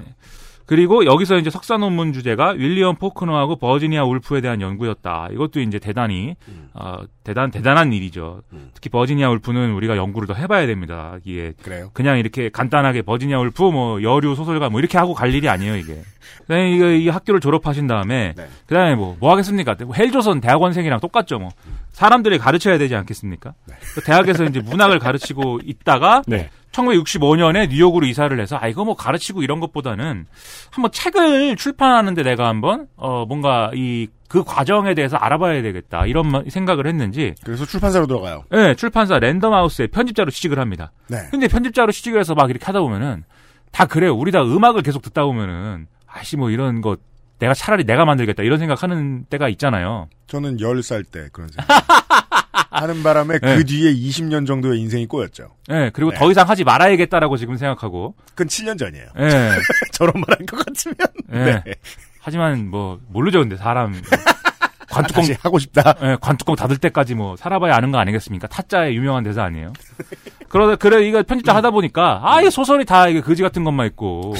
그리고 0.66 1.06
여기서 1.06 1.38
이제 1.38 1.50
석사 1.50 1.78
논문 1.78 2.14
주제가 2.14 2.52
윌리엄 2.52 2.96
포크너하고 2.96 3.58
버지니아 3.58 4.04
울프에 4.06 4.42
대한 4.42 4.62
연구였다. 4.62 5.30
이것도 5.32 5.60
이제 5.60 5.80
대단히 5.80 6.36
어, 6.74 7.00
대단 7.24 7.52
대단한 7.52 7.94
일이죠. 7.94 8.42
특히 8.74 8.90
버지니아 8.90 9.30
울프는 9.30 9.74
우리가 9.74 9.98
연구를 9.98 10.28
더 10.28 10.34
해봐야 10.34 10.66
됩니다. 10.66 11.18
이게 11.26 11.54
그래요. 11.62 11.90
그냥 11.94 12.18
이렇게 12.20 12.50
간단하게 12.50 13.02
버지니아 13.02 13.40
울프 13.40 13.64
뭐 13.64 14.02
여류 14.02 14.36
소설가 14.36 14.70
뭐 14.70 14.80
이렇게 14.80 14.98
하고 14.98 15.14
갈 15.14 15.34
일이 15.34 15.50
아니에요 15.50 15.76
이게. 15.76 16.02
그다음에 16.42 16.72
이거 16.72 16.90
이 16.90 17.10
학교를 17.10 17.40
졸업하신 17.40 17.88
다음에 17.88 18.34
네. 18.36 18.48
그다음에 18.66 18.96
뭐뭐 18.96 19.32
하겠습니까? 19.32 19.76
헬조선 19.96 20.42
대학원생이랑 20.42 21.00
똑같죠 21.00 21.40
뭐. 21.40 21.50
사람들이 21.92 22.40
가르쳐야 22.40 22.78
되지 22.78 22.96
않겠습니까? 22.96 23.54
그 23.94 24.02
대학에서 24.02 24.46
이제 24.46 24.60
문학을 24.62 25.00
가르치고 25.00 25.60
있다가 25.64 26.24
네. 26.26 26.50
1965년에 26.74 27.70
뉴욕으로 27.70 28.06
이사를 28.06 28.38
해서 28.40 28.58
아 28.60 28.68
이거 28.68 28.84
뭐 28.84 28.96
가르치고 28.96 29.44
이런 29.44 29.60
것보다는 29.60 30.26
한번 30.72 30.92
책을 30.92 31.56
출판하는데 31.56 32.24
내가 32.24 32.48
한번 32.48 32.88
어 32.98 33.26
뭔가 33.26 33.72
이 33.74 34.08
그 34.34 34.44
과정에 34.44 34.96
대해서 34.96 35.16
알아봐야 35.16 35.62
되겠다 35.62 36.08
이런 36.08 36.28
마- 36.32 36.42
생각을 36.50 36.88
했는지 36.88 37.36
그래서 37.44 37.66
출판사로 37.68 38.08
들어가요. 38.08 38.46
네, 38.50 38.74
출판사 38.74 39.20
랜덤하우스에 39.20 39.86
편집자로 39.86 40.32
취직을 40.32 40.58
합니다. 40.58 40.92
네. 41.08 41.20
근데 41.30 41.48
편집자로 41.48 41.92
취직을 41.92 42.20
해서 42.20 42.34
막 42.34 42.50
이렇게 42.50 42.66
하다 42.66 42.80
보면은 42.82 43.26
다 43.72 43.86
그래요. 43.86 44.16
우리 44.16 44.32
다 44.32 44.42
음악을 44.42 44.82
계속 44.82 45.04
듣다 45.04 45.24
보면은 45.26 45.86
아씨 46.08 46.36
뭐 46.36 46.50
이런 46.50 46.82
거 46.82 46.98
내가 47.38 47.54
차라리 47.54 47.84
내가 47.84 48.06
만들겠다 48.06 48.42
이런 48.42 48.58
생각하는 48.58 49.26
때가 49.30 49.50
있잖아요. 49.50 50.08
저는 50.26 50.58
10살 50.58 51.12
때 51.12 51.28
그런 51.32 51.50
생각. 51.50 51.68
하는 52.74 53.04
바람에 53.04 53.40
네. 53.40 53.56
그 53.58 53.66
뒤에 53.66 53.94
20년 53.94 54.46
정도의 54.48 54.80
인생이 54.80 55.06
꼬였죠. 55.06 55.50
네, 55.68 55.90
그리고 55.92 56.12
네. 56.12 56.18
더 56.18 56.32
이상 56.32 56.50
하지 56.50 56.64
말아야겠다라고 56.64 57.38
지금 57.38 57.58
생각하고. 57.58 58.16
그건 58.30 58.48
7년 58.48 58.78
전이에요. 58.78 59.06
네. 59.18 59.52
저런 59.92 60.14
말할것 60.28 60.66
같으면. 60.66 60.96
네. 61.28 61.62
네. 61.66 61.74
하지만 62.20 62.70
뭐 62.70 63.00
모르죠 63.10 63.40
근데 63.40 63.58
사람 63.58 63.94
관뚜껑 64.90 65.24
다시 65.24 65.36
하고 65.42 65.60
싶다. 65.60 65.96
예, 66.04 66.18
관뚜껑 66.22 66.56
닫을 66.56 66.78
때까지 66.78 67.16
뭐 67.16 67.36
살아봐야 67.36 67.76
아는 67.76 67.92
거 67.92 67.98
아니겠습니까? 67.98 68.48
타짜의 68.48 68.96
유명한 68.96 69.24
대사 69.24 69.44
아니에요? 69.44 69.74
그러다 70.50 70.76
그래 70.76 71.08
이거 71.08 71.24
편집자 71.24 71.56
하다 71.56 71.72
보니까 71.72 72.22
아 72.24 72.40
이게 72.40 72.52
소설이 72.52 72.86
다 72.86 73.08
이게 73.08 73.20
거지 73.20 73.42
같은 73.42 73.64
것만 73.64 73.88
있고 73.88 74.36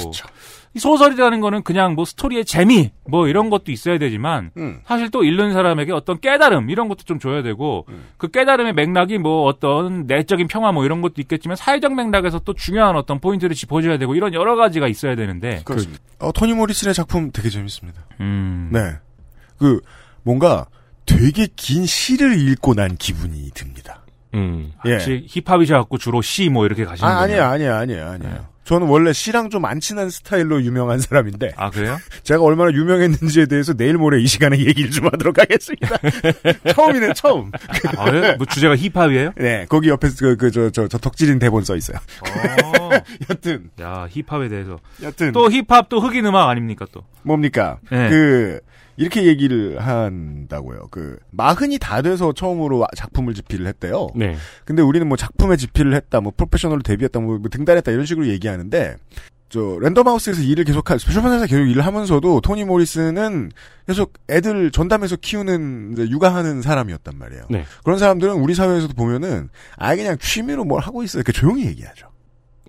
이 0.74 0.80
소설이라는 0.80 1.40
거는 1.40 1.62
그냥 1.62 1.94
뭐 1.94 2.04
스토리의 2.04 2.44
재미 2.44 2.90
뭐 3.08 3.28
이런 3.28 3.48
것도 3.48 3.70
있어야 3.70 3.96
되지만 3.98 4.50
음. 4.56 4.80
사실 4.84 5.08
또 5.10 5.22
읽는 5.22 5.52
사람에게 5.52 5.92
어떤 5.92 6.18
깨달음 6.18 6.68
이런 6.68 6.88
것도 6.88 7.04
좀 7.04 7.18
줘야 7.20 7.42
되고 7.42 7.86
그 8.16 8.28
깨달음의 8.28 8.72
맥락이 8.74 9.18
뭐 9.18 9.44
어떤 9.44 10.06
내적인 10.06 10.48
평화 10.48 10.72
뭐 10.72 10.84
이런 10.84 11.00
것도 11.00 11.14
있겠지만 11.18 11.56
사회적 11.56 11.94
맥락에서 11.94 12.40
또 12.40 12.54
중요한 12.54 12.96
어떤 12.96 13.20
포인트를 13.20 13.54
짚어줘야 13.54 13.98
되고 13.98 14.14
이런 14.16 14.34
여러 14.34 14.56
가지가 14.56 14.88
있어야 14.88 15.14
되는데 15.14 15.62
그렇습니다. 15.64 16.02
어, 16.18 16.32
토니 16.32 16.54
모리슨의 16.54 16.92
작품 16.94 17.30
되게 17.30 17.50
재밌습니다. 17.50 18.00
음. 18.20 18.70
네. 18.72 18.80
그, 19.58 19.80
뭔가 20.24 20.66
되게 21.06 21.46
긴 21.54 21.86
시를 21.86 22.36
읽고 22.48 22.74
난 22.74 22.96
기분이 22.96 23.50
듭니다. 23.54 24.02
음. 24.34 24.72
예. 24.86 24.92
혹시 24.94 25.26
힙합이셔 25.28 25.74
갖고 25.76 25.98
주로 25.98 26.20
시 26.22 26.48
뭐 26.50 26.66
이렇게 26.66 26.84
가시는 26.84 27.08
아, 27.08 27.20
거예요? 27.26 27.44
아니에요, 27.44 27.74
아니에요, 27.74 27.74
아니에요, 27.76 28.08
아니에요. 28.08 28.46
저는 28.64 28.86
원래 28.86 29.12
시랑 29.12 29.50
좀 29.50 29.64
안 29.64 29.80
친한 29.80 30.10
스타일로 30.10 30.62
유명한 30.62 30.98
사람인데. 31.00 31.52
아 31.56 31.70
그래요? 31.70 31.98
제가 32.22 32.42
얼마나 32.42 32.70
유명했는지에 32.72 33.46
대해서 33.46 33.72
내일 33.72 33.96
모레 33.96 34.20
이 34.20 34.26
시간에 34.26 34.58
얘기를 34.58 34.90
좀 34.90 35.06
하도록 35.06 35.38
하겠습니다. 35.38 35.88
처음이네, 36.74 37.14
처음. 37.14 37.50
아, 37.96 38.14
예? 38.14 38.34
뭐 38.36 38.46
주제가 38.46 38.76
힙합이에요? 38.76 39.32
네, 39.36 39.66
거기 39.68 39.88
옆에 39.88 40.08
그, 40.18 40.36
그, 40.36 40.50
저, 40.50 40.70
저, 40.70 40.86
저 40.88 40.98
덕질인 40.98 41.38
대본 41.38 41.64
써 41.64 41.76
있어요. 41.76 41.96
어. 42.20 42.90
여튼, 43.30 43.70
야 43.80 44.06
힙합에 44.10 44.48
대해서 44.48 44.78
여튼. 45.02 45.32
또 45.32 45.50
힙합 45.50 45.88
또 45.88 46.00
흑인 46.00 46.26
음악 46.26 46.48
아닙니까 46.48 46.86
또? 46.92 47.02
뭡니까? 47.22 47.78
네. 47.90 48.08
그, 48.10 48.60
이렇게 48.96 49.24
얘기를 49.24 49.78
한다고요. 49.80 50.88
그, 50.90 51.18
마흔이 51.30 51.78
다 51.78 52.02
돼서 52.02 52.32
처음으로 52.32 52.86
작품을 52.96 53.34
집필을 53.34 53.66
했대요. 53.66 54.08
네. 54.14 54.36
근데 54.64 54.82
우리는 54.82 55.06
뭐 55.06 55.16
작품에 55.16 55.56
집필을 55.56 55.94
했다, 55.94 56.20
뭐 56.20 56.32
프로페셔널로 56.36 56.82
데뷔했다, 56.82 57.20
뭐, 57.20 57.38
뭐 57.38 57.48
등단했다 57.48 57.90
이런 57.92 58.06
식으로 58.06 58.28
얘기하는데 58.28 58.96
저 59.54 59.78
랜덤하우스에서 59.80 60.42
일을 60.42 60.64
계속할 60.64 60.98
출판사에서 60.98 61.46
계속 61.46 61.62
일을 61.62 61.86
하면서도 61.86 62.40
토니 62.40 62.64
모리슨은 62.64 63.52
계속 63.86 64.14
애들 64.28 64.72
전담해서 64.72 65.14
키우는 65.14 65.92
이제 65.92 66.08
육아하는 66.08 66.60
사람이었단 66.60 67.16
말이에요. 67.16 67.44
네. 67.50 67.64
그런 67.84 68.00
사람들은 68.00 68.34
우리 68.34 68.54
사회에서도 68.54 68.94
보면은 68.94 69.50
아예 69.76 69.96
그냥 69.96 70.18
취미로 70.18 70.64
뭘 70.64 70.82
하고 70.82 71.04
있어요. 71.04 71.20
이렇게 71.20 71.30
조용히 71.30 71.66
얘기하죠. 71.66 72.08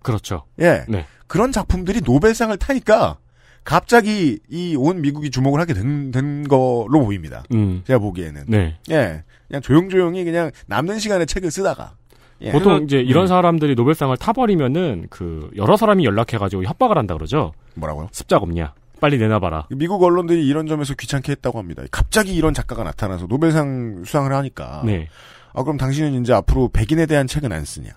그렇죠. 0.04 0.44
예. 0.60 0.86
네. 0.88 1.08
그런 1.26 1.52
작품들이 1.52 2.02
노벨상을 2.06 2.56
타니까 2.58 3.18
갑자기 3.66 4.40
이 4.50 4.76
온 4.78 5.02
미국이 5.02 5.30
주목을 5.32 5.60
하게 5.60 5.74
된, 5.74 6.12
된 6.12 6.48
거로 6.48 6.88
보입니다. 7.04 7.44
음. 7.54 7.82
제가 7.86 8.00
보기에는. 8.00 8.46
네. 8.48 8.78
예. 8.92 9.24
그냥 9.48 9.62
조용조용히 9.62 10.24
그냥 10.24 10.52
남는 10.68 11.00
시간에 11.00 11.26
책을 11.26 11.52
쓰다가. 11.52 11.94
예. 12.42 12.52
보통 12.52 12.84
이제 12.84 13.00
이런 13.02 13.24
음. 13.24 13.28
사람들이 13.28 13.76
노벨상을 13.76 14.16
타버리면은 14.18 15.08
그 15.10 15.50
여러 15.58 15.76
사람이 15.78 16.06
연락해가지고 16.06 16.64
협박을 16.64 16.98
한다 16.98 17.16
그러죠. 17.16 17.54
뭐라고요? 17.74 18.08
습작 18.12 18.44
없냐? 18.44 18.74
빨리 19.02 19.18
내놔봐라. 19.18 19.68
미국 19.72 20.02
언론들이 20.04 20.48
이런 20.48 20.68
점에서 20.68 20.94
귀찮게 20.94 21.32
했다고 21.34 21.60
합니다. 21.60 21.84
갑자기 21.92 22.34
이런 22.36 22.54
작가가 22.54 22.84
나타나서 22.84 23.28
노벨상 23.28 24.04
수상을 24.06 24.32
하니까. 24.32 24.84
네. 24.86 25.10
아, 25.54 25.64
그럼 25.64 25.78
당신은 25.78 26.22
이제 26.22 26.34
앞으로 26.34 26.70
백인에 26.70 27.06
대한 27.06 27.28
책은 27.28 27.52
안 27.52 27.66
쓰냐? 27.66 27.90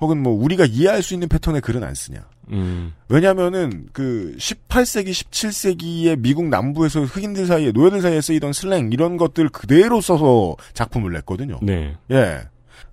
혹은 0.00 0.22
뭐 0.22 0.32
우리가 0.32 0.64
이해할 0.66 1.02
수 1.02 1.14
있는 1.14 1.28
패턴의 1.28 1.60
글은 1.62 1.82
안 1.82 1.94
쓰냐? 1.94 2.18
음. 2.52 2.92
왜냐면은 3.08 3.88
그 3.92 4.34
18세기, 4.38 5.10
17세기의 5.10 6.18
미국 6.18 6.46
남부에서 6.48 7.02
흑인들 7.02 7.46
사이에 7.46 7.72
노예들 7.72 8.02
사이에 8.02 8.20
쓰이던 8.20 8.52
슬랭 8.52 8.92
이런 8.92 9.16
것들 9.16 9.48
그대로 9.48 10.00
써서 10.00 10.56
작품을 10.74 11.12
냈거든요. 11.12 11.58
네. 11.62 11.96
예. 12.10 12.42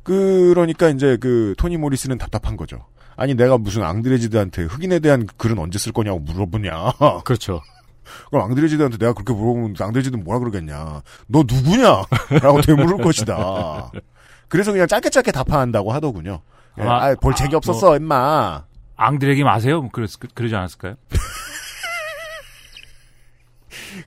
그러니까 0.04 0.90
이제 0.90 1.18
그 1.18 1.54
토니 1.58 1.78
모리스는 1.78 2.18
답답한 2.18 2.58
거죠. 2.58 2.86
아니 3.16 3.36
내가 3.36 3.58
무슨 3.58 3.84
앙드레지드한테 3.84 4.64
흑인에 4.64 5.00
대한 5.00 5.28
글은 5.38 5.60
언제 5.60 5.78
쓸 5.78 5.92
거냐고 5.92 6.20
물어보냐. 6.20 6.94
그렇죠. 7.24 7.62
그럼 8.30 8.46
앙드레지드한테 8.50 8.98
내가 8.98 9.14
그렇게 9.14 9.34
물어보면 9.34 9.76
앙드레지드는 9.80 10.24
뭐라 10.24 10.40
그러겠냐. 10.40 11.02
너 11.28 11.44
누구냐? 11.48 12.04
라고 12.42 12.62
되물을 12.62 12.98
것이다. 12.98 13.92
그래서 14.48 14.72
그냥 14.72 14.88
짧게 14.88 15.10
짧게 15.10 15.32
답한다고 15.32 15.92
하더군요. 15.94 16.42
예, 16.80 16.84
아, 16.84 17.06
아, 17.06 17.16
볼 17.16 17.36
책이 17.36 17.56
없었어, 17.56 17.98
임마. 17.98 18.64
앙드레기 18.96 19.44
마세요? 19.44 19.82
뭐 19.82 19.90
그랬, 19.92 20.10
그, 20.20 20.28
그러지 20.34 20.56
않았을까요? 20.56 20.96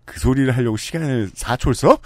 그 0.04 0.20
소리를 0.20 0.56
하려고 0.56 0.76
시간을 0.76 1.30
4초를 1.30 1.74
써? 1.74 1.98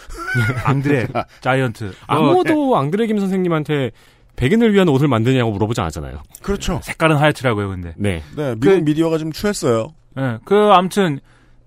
앙드레, 0.64 1.08
자이언트. 1.40 1.94
아무도 2.06 2.76
앙드레 2.76 3.06
김 3.06 3.18
선생님한테 3.18 3.90
백인을 4.36 4.72
위한 4.72 4.88
옷을 4.88 5.08
만드냐고 5.08 5.50
물어보지 5.52 5.80
않았잖아요. 5.80 6.22
그렇죠. 6.42 6.80
색깔은 6.82 7.16
하얗더라고요, 7.16 7.68
근데. 7.68 7.94
네. 7.96 8.22
네, 8.36 8.54
미국 8.58 8.82
미디어가 8.84 9.18
좀 9.18 9.32
취했어요. 9.32 9.94
예, 10.18 10.38
그, 10.44 10.70
암튼, 10.72 11.20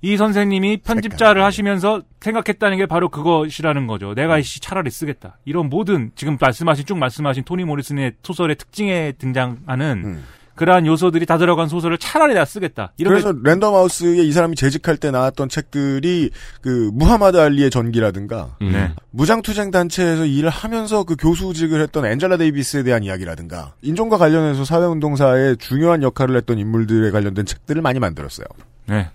이 0.03 0.17
선생님이 0.17 0.77
편집자를 0.77 1.43
하시면서 1.45 2.01
생각했다는 2.19 2.77
게 2.77 2.86
바로 2.86 3.07
그것이라는 3.07 3.88
거죠. 3.88 4.13
내가 4.13 4.38
이씨 4.38 4.60
차라리 4.60 4.91
쓰겠다. 4.91 5.38
이런 5.45 5.69
모든, 5.69 6.12
지금 6.15 6.38
말씀하신, 6.39 6.86
쭉 6.86 6.98
말씀하신 6.98 7.45
토니 7.45 7.63
모리슨의 7.63 8.15
소설의 8.22 8.57
특징에 8.57 9.13
등장하는 9.17 10.22
그러한 10.55 10.86
요소들이 10.86 11.25
다 11.25 11.38
들어간 11.38 11.69
소설을 11.69 11.98
차라리 11.98 12.33
내가 12.33 12.43
쓰겠다. 12.43 12.91
이런 12.98 13.13
그래서 13.13 13.33
랜덤하우스에 13.43 14.24
이 14.24 14.31
사람이 14.33 14.57
재직할 14.57 14.98
때 14.98 15.10
나왔던 15.10 15.48
책들이 15.48 16.31
그 16.62 16.91
무하마드 16.93 17.38
알리의 17.38 17.69
전기라든가 17.69 18.57
음. 18.62 18.72
네. 18.74 18.91
무장투쟁 19.12 19.72
단체에서 19.72 20.25
일을 20.25 20.50
하면서 20.50 21.05
그 21.05 21.15
교수직을 21.15 21.81
했던 21.81 22.05
엔젤라 22.05 22.38
데이비스에 22.38 22.83
대한 22.83 23.03
이야기라든가 23.03 23.74
인종과 23.81 24.17
관련해서 24.17 24.65
사회운동사에 24.65 25.55
중요한 25.55 26.03
역할을 26.03 26.36
했던 26.36 26.60
인물들에 26.60 27.10
관련된 27.12 27.45
책들을 27.45 27.81
많이 27.81 28.00
만들었어요. 28.00 28.45
네. 28.88 29.10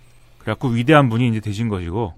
그래갖고 0.49 0.69
위대한 0.69 1.09
분이 1.09 1.27
이제 1.29 1.39
되신 1.39 1.69
것이고. 1.69 2.13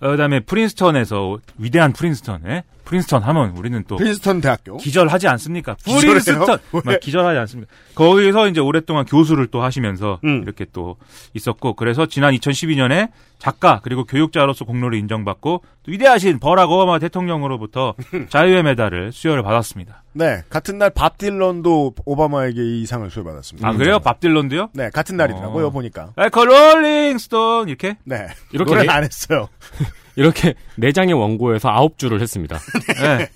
어, 0.00 0.10
그다음에 0.10 0.40
프린스턴에서 0.40 1.38
위대한 1.58 1.92
프린스턴, 1.92 2.42
예? 2.46 2.64
프린스턴 2.90 3.22
하면 3.22 3.50
우리는 3.56 3.84
또 3.86 3.96
프린스턴 3.96 4.40
대학교. 4.40 4.76
기절하지 4.76 5.28
않습니까? 5.28 5.76
프린스턴 5.84 6.58
기절하지 7.00 7.38
않습니까? 7.38 7.72
거기서 7.94 8.48
이제 8.48 8.60
오랫동안 8.60 9.04
교수를 9.04 9.46
또 9.46 9.62
하시면서 9.62 10.18
음. 10.24 10.42
이렇게 10.42 10.66
또 10.72 10.96
있었고 11.34 11.74
그래서 11.74 12.06
지난 12.06 12.34
2012년에 12.34 13.10
작가 13.38 13.80
그리고 13.82 14.04
교육자로서 14.04 14.64
공로를 14.64 14.98
인정받고 14.98 15.62
또 15.84 15.90
위대하신 15.92 16.40
버락 16.40 16.70
오바마 16.72 16.98
대통령으로부터 16.98 17.94
자유의 18.28 18.64
메달을 18.64 19.12
수여를 19.12 19.42
받았습니다. 19.44 20.02
네, 20.12 20.42
같은 20.50 20.76
날 20.76 20.90
밥 20.90 21.16
딜런도 21.16 21.94
오바마에게 22.04 22.80
이 22.80 22.84
상을 22.86 23.08
수여받았습니다. 23.08 23.66
아 23.68 23.72
그래요? 23.74 24.00
밥 24.00 24.18
딜런도요? 24.18 24.70
네, 24.74 24.90
같은 24.90 25.16
날이더라고요, 25.16 25.68
어. 25.68 25.70
보니까. 25.70 26.10
에커 26.18 26.44
롤링스톤 26.44 27.68
이렇게 27.68 27.96
네. 28.04 28.26
이렇게 28.52 28.74
안 28.90 29.04
했어요. 29.04 29.48
이렇게 30.16 30.54
네 30.76 30.92
장의 30.92 31.14
원고에서 31.14 31.68
아홉 31.68 31.98
줄을 31.98 32.20
했습니다. 32.20 32.58
네. 33.02 33.28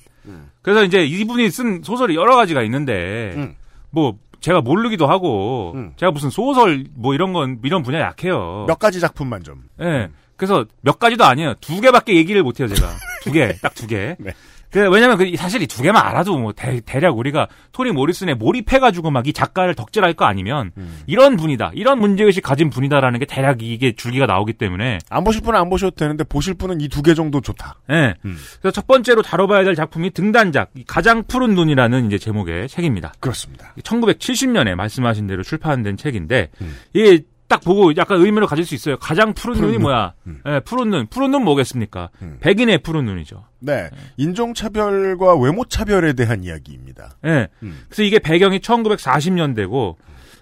그래서 0.62 0.84
이제 0.84 1.04
이분이 1.04 1.50
쓴 1.50 1.82
소설이 1.82 2.14
여러 2.16 2.36
가지가 2.36 2.62
있는데 2.62 3.32
음. 3.36 3.54
뭐 3.90 4.16
제가 4.40 4.60
모르기도 4.60 5.06
하고 5.06 5.72
음. 5.74 5.92
제가 5.96 6.12
무슨 6.12 6.30
소설 6.30 6.84
뭐 6.94 7.14
이런 7.14 7.32
건 7.32 7.60
이런 7.64 7.82
분야 7.82 8.00
약해요. 8.00 8.64
몇 8.66 8.78
가지 8.78 9.00
작품만 9.00 9.42
좀. 9.42 9.64
예. 9.80 10.08
그래서 10.36 10.64
몇 10.80 10.98
가지도 10.98 11.24
아니에요. 11.24 11.54
두 11.60 11.80
개밖에 11.80 12.14
얘기를 12.16 12.42
못 12.42 12.58
해요, 12.58 12.68
제가. 12.68 12.90
두 13.22 13.32
개, 13.32 13.54
딱 13.62 13.72
두 13.76 13.86
개. 13.86 14.16
네. 14.18 14.32
그, 14.74 14.90
왜냐면 14.90 15.16
그 15.16 15.32
사실 15.36 15.62
이 15.62 15.66
두 15.66 15.82
개만 15.82 16.04
알아도 16.04 16.36
뭐 16.36 16.52
대, 16.52 16.82
략 17.00 17.16
우리가 17.16 17.46
토니 17.72 17.92
모리슨에 17.92 18.34
몰입해가지고 18.34 19.10
막 19.10 19.24
이 19.26 19.32
작가를 19.32 19.74
덕질할 19.74 20.14
거 20.14 20.24
아니면 20.26 20.72
음. 20.76 21.00
이런 21.06 21.36
분이다, 21.36 21.70
이런 21.74 21.98
문제의식 22.00 22.42
가진 22.42 22.68
분이다라는 22.70 23.18
게 23.20 23.24
대략 23.24 23.62
이게 23.62 23.92
줄기가 23.92 24.26
나오기 24.26 24.54
때문에 24.54 24.98
안 25.08 25.24
보실 25.24 25.40
분은 25.42 25.58
안 25.58 25.70
보셔도 25.70 25.94
되는데 25.96 26.24
보실 26.24 26.54
분은 26.54 26.80
이 26.80 26.88
두 26.88 27.02
개 27.02 27.14
정도 27.14 27.40
좋다. 27.40 27.76
예. 27.90 28.14
음. 28.24 28.36
그래서 28.60 28.72
첫 28.72 28.86
번째로 28.86 29.22
다뤄봐야 29.22 29.62
될 29.64 29.74
작품이 29.76 30.10
등단작, 30.10 30.70
이 30.74 30.84
가장 30.86 31.22
푸른 31.24 31.54
눈이라는 31.54 32.06
이제 32.06 32.18
제목의 32.18 32.68
책입니다. 32.68 33.12
그렇습니다. 33.20 33.72
1970년에 33.82 34.74
말씀하신 34.74 35.26
대로 35.26 35.42
출판된 35.42 35.96
책인데 35.96 36.50
음. 36.60 36.76
이게 36.92 37.22
딱 37.46 37.60
보고 37.62 37.94
약간 37.96 38.20
의미를 38.20 38.46
가질 38.46 38.64
수 38.64 38.74
있어요. 38.74 38.96
가장 38.98 39.34
푸른, 39.34 39.54
푸른 39.54 39.66
눈이 39.68 39.72
눈. 39.78 39.82
뭐야? 39.82 40.14
음. 40.26 40.40
예, 40.46 40.60
푸른 40.60 40.90
눈. 40.90 41.06
푸른 41.08 41.30
눈 41.30 41.44
뭐겠습니까? 41.44 42.10
음. 42.22 42.38
백인의 42.40 42.78
푸른 42.78 43.04
눈이죠. 43.04 43.44
네. 43.60 43.90
인종차별과 44.16 45.36
외모차별에 45.36 46.14
대한 46.14 46.42
이야기입니다. 46.44 47.16
예. 47.26 47.48
음. 47.62 47.80
그래서 47.88 48.02
이게 48.02 48.18
배경이 48.18 48.58
1940년대고 48.60 49.96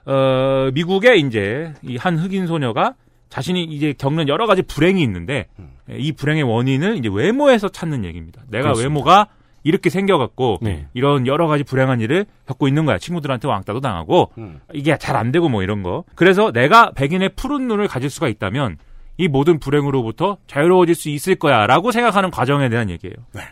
어 0.04 0.70
미국의 0.74 1.20
이제 1.20 1.72
이 1.82 1.96
한 1.96 2.18
흑인 2.18 2.46
소녀가 2.46 2.94
자신이 3.28 3.64
이제 3.64 3.94
겪는 3.96 4.28
여러 4.28 4.46
가지 4.46 4.62
불행이 4.62 5.02
있는데 5.02 5.46
음. 5.58 5.70
예, 5.90 5.96
이 5.96 6.12
불행의 6.12 6.42
원인을 6.42 6.96
이제 6.98 7.08
외모에서 7.12 7.68
찾는 7.68 8.04
얘기입니다. 8.04 8.42
내가 8.48 8.64
그렇습니다. 8.64 8.88
외모가 8.88 9.26
이렇게 9.64 9.90
생겨갖고 9.90 10.58
네. 10.62 10.86
이런 10.94 11.26
여러 11.26 11.46
가지 11.46 11.62
불행한 11.64 12.00
일을 12.00 12.26
겪고 12.46 12.68
있는 12.68 12.84
거야. 12.84 12.98
친구들한테 12.98 13.46
왕따도 13.48 13.80
당하고 13.80 14.32
음. 14.38 14.60
이게 14.72 14.96
잘 14.98 15.16
안 15.16 15.30
되고 15.30 15.48
뭐 15.48 15.62
이런 15.62 15.82
거. 15.82 16.04
그래서 16.14 16.50
내가 16.52 16.90
백인의 16.92 17.30
푸른 17.36 17.68
눈을 17.68 17.86
가질 17.86 18.10
수가 18.10 18.28
있다면 18.28 18.78
이 19.18 19.28
모든 19.28 19.58
불행으로부터 19.60 20.38
자유로워질 20.46 20.94
수 20.94 21.08
있을 21.10 21.34
거야라고 21.36 21.92
생각하는 21.92 22.30
과정에 22.30 22.68
대한 22.68 22.88
얘기예요. 22.90 23.14
네. 23.34 23.42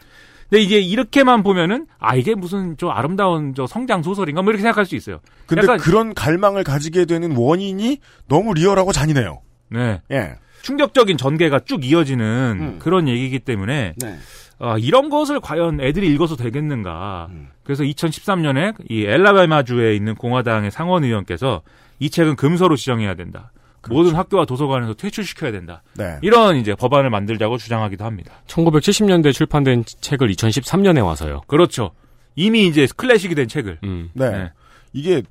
근데 0.49 0.62
이제 0.64 0.81
이렇게만 0.81 1.45
보면은 1.45 1.87
아 2.00 2.17
이게 2.17 2.35
무슨 2.35 2.76
저 2.76 2.88
아름다운 2.88 3.55
저 3.55 3.69
성장 3.69 4.02
소설인가 4.02 4.43
뭐 4.43 4.50
이렇게 4.50 4.62
생각할 4.62 4.85
수 4.85 4.97
있어요. 4.97 5.21
근데 5.47 5.62
약간- 5.62 5.79
그런 5.79 6.12
갈망을 6.14 6.64
가지게 6.64 7.05
되는 7.05 7.37
원인이 7.37 7.99
너무 8.26 8.52
리얼하고 8.55 8.90
잔인해요. 8.90 9.43
네. 9.69 10.00
예. 10.11 10.35
충격적인 10.62 11.17
전개가 11.19 11.61
쭉 11.61 11.85
이어지는 11.85 12.25
음. 12.61 12.79
그런 12.81 13.07
얘기이기 13.07 13.38
때문에 13.38 13.93
네. 13.97 14.19
아, 14.61 14.76
이런 14.79 15.09
것을 15.09 15.40
과연 15.40 15.81
애들이 15.81 16.12
읽어서 16.12 16.37
되겠는가. 16.37 17.29
음. 17.31 17.49
그래서 17.64 17.83
2013년에 17.83 18.75
이 18.90 19.05
엘라바마주에 19.05 19.95
있는 19.95 20.14
공화당의 20.14 20.71
상원 20.71 21.02
의원께서 21.05 21.62
이 21.99 22.11
책은 22.11 22.37
금서로 22.37 22.76
지정해야 22.76 23.14
된다. 23.14 23.52
모든 23.88 24.14
학교와 24.14 24.45
도서관에서 24.45 24.93
퇴출시켜야 24.95 25.52
된다. 25.52 25.83
네. 25.97 26.19
이런 26.21 26.57
이제 26.57 26.75
법안을 26.75 27.09
만들자고 27.09 27.57
주장하기도 27.57 28.05
합니다. 28.05 28.33
1970년대 28.47 29.33
출판된 29.33 29.85
책을 30.02 30.31
2013년에 30.33 31.02
와서요. 31.02 31.40
그렇죠. 31.47 31.93
이미 32.37 32.67
이제 32.67 32.87
클래식이 32.95 33.35
된 33.35 33.49
책을. 33.49 33.78
음. 33.85 34.11
네. 34.13 34.30
네. 34.30 34.52
이게 34.93 35.23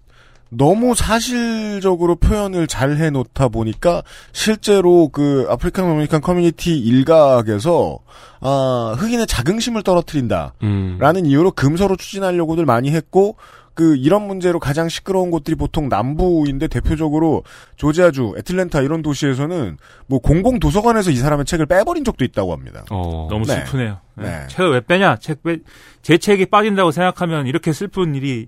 너무 0.50 0.96
사실적으로 0.96 2.16
표현을 2.16 2.68
잘 2.68 2.98
해놓다 2.98 3.50
보니까 3.50 4.02
실제로 4.32 5.10
그 5.10 5.46
African 5.50 5.86
American 5.86 6.22
커뮤니티 6.22 6.78
일각에서 6.78 8.00
아, 8.42 8.96
흑인의 8.98 9.28
자긍심을 9.28 9.84
떨어뜨린다라는 9.84 10.56
음. 10.64 11.26
이유로 11.26 11.52
금서로 11.52 11.96
추진하려고들 11.98 12.66
많이 12.66 12.92
했고 12.92 13.36
그 13.76 13.96
이런 13.96 14.28
문제로 14.28 14.60
가장 14.60 14.90
시끄러운 14.90 15.32
곳들이 15.32 15.56
보통 15.56 15.88
남부인데 15.88 16.68
대표적으로 16.68 17.44
조지아주, 17.78 18.34
애틀랜타 18.38 18.82
이런 18.82 19.02
도시에서는 19.02 19.78
뭐 20.08 20.20
공공 20.20 20.60
도서관에서 20.60 21.12
이 21.12 21.16
사람의 21.16 21.46
책을 21.46 21.66
빼버린 21.66 22.04
적도 22.04 22.26
있다고 22.26 22.52
합니다. 22.52 22.84
어. 22.90 23.28
너무 23.30 23.46
네. 23.46 23.54
슬프네요. 23.54 24.00
네. 24.18 24.24
네. 24.26 24.48
책을 24.50 24.72
왜 24.72 24.82
빼냐? 24.82 25.18
책 25.20 25.44
빼, 25.44 25.60
제 26.02 26.18
책이 26.18 26.48
빠진다고 26.48 26.92
생각하면 26.92 27.48
이렇게 27.48 27.72
슬픈 27.72 28.16
일이 28.16 28.48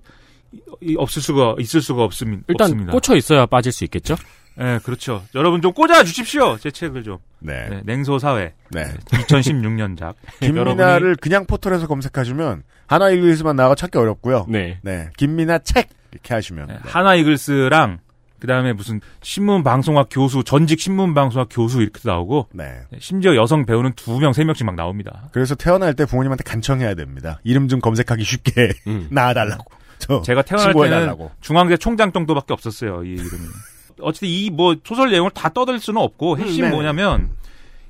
없을 0.96 1.22
수가 1.22 1.56
있을 1.58 1.80
수가 1.80 2.04
없습니다. 2.04 2.44
일단 2.48 2.66
없습니다. 2.66 2.92
꽂혀 2.92 3.16
있어야 3.16 3.46
빠질 3.46 3.72
수 3.72 3.84
있겠죠? 3.84 4.16
네, 4.54 4.78
그렇죠. 4.82 5.22
여러분 5.34 5.62
좀 5.62 5.72
꽂아 5.72 6.04
주십시오. 6.04 6.58
제 6.58 6.70
책을 6.70 7.02
좀. 7.02 7.18
네. 7.38 7.68
네, 7.68 7.80
냉소 7.84 8.18
사회. 8.18 8.52
네. 8.70 8.84
2016년작. 9.06 10.14
김미나를 10.40 11.16
그냥 11.16 11.46
포털에서 11.46 11.86
검색하시면 11.86 12.62
하나 12.86 13.10
이글스만 13.10 13.56
나와 13.56 13.74
찾기 13.74 13.96
어렵고요. 13.96 14.46
네. 14.48 14.78
네. 14.82 15.08
김미나 15.16 15.58
책 15.60 15.88
이렇게 16.12 16.34
하시면 16.34 16.66
네, 16.66 16.74
네. 16.74 16.80
하나 16.84 17.14
이글스랑 17.14 17.98
그다음에 18.40 18.72
무슨 18.72 19.00
신문 19.22 19.62
방송학 19.62 20.08
교수, 20.10 20.42
전직 20.42 20.80
신문 20.80 21.14
방송학 21.14 21.48
교수 21.48 21.80
이렇게 21.80 22.00
나오고 22.04 22.48
네. 22.52 22.80
네, 22.90 22.98
심지어 23.00 23.36
여성 23.36 23.64
배우는 23.64 23.92
두 23.94 24.18
명, 24.18 24.32
세 24.32 24.42
명씩 24.42 24.66
막 24.66 24.74
나옵니다. 24.74 25.28
그래서 25.32 25.54
태어날 25.54 25.94
때 25.94 26.04
부모님한테 26.04 26.42
간청해야 26.42 26.94
됩니다. 26.94 27.38
이름 27.44 27.68
좀 27.68 27.80
검색하기 27.80 28.24
쉽게 28.24 28.72
음. 28.88 29.06
낳아달라고. 29.12 29.64
저 30.02 30.22
제가 30.22 30.42
태어날 30.42 30.72
때는. 30.72 31.06
중앙대 31.40 31.76
총장 31.76 32.12
정도밖에 32.12 32.52
없었어요. 32.52 33.04
이 33.04 33.10
이름이. 33.12 33.28
어쨌든 34.00 34.28
이 34.28 34.50
뭐 34.50 34.74
소설 34.84 35.10
내용을 35.10 35.30
다 35.30 35.48
떠들 35.50 35.78
수는 35.78 36.00
없고 36.00 36.38
핵심이 36.38 36.66
음, 36.66 36.70
네. 36.70 36.74
뭐냐면 36.74 37.30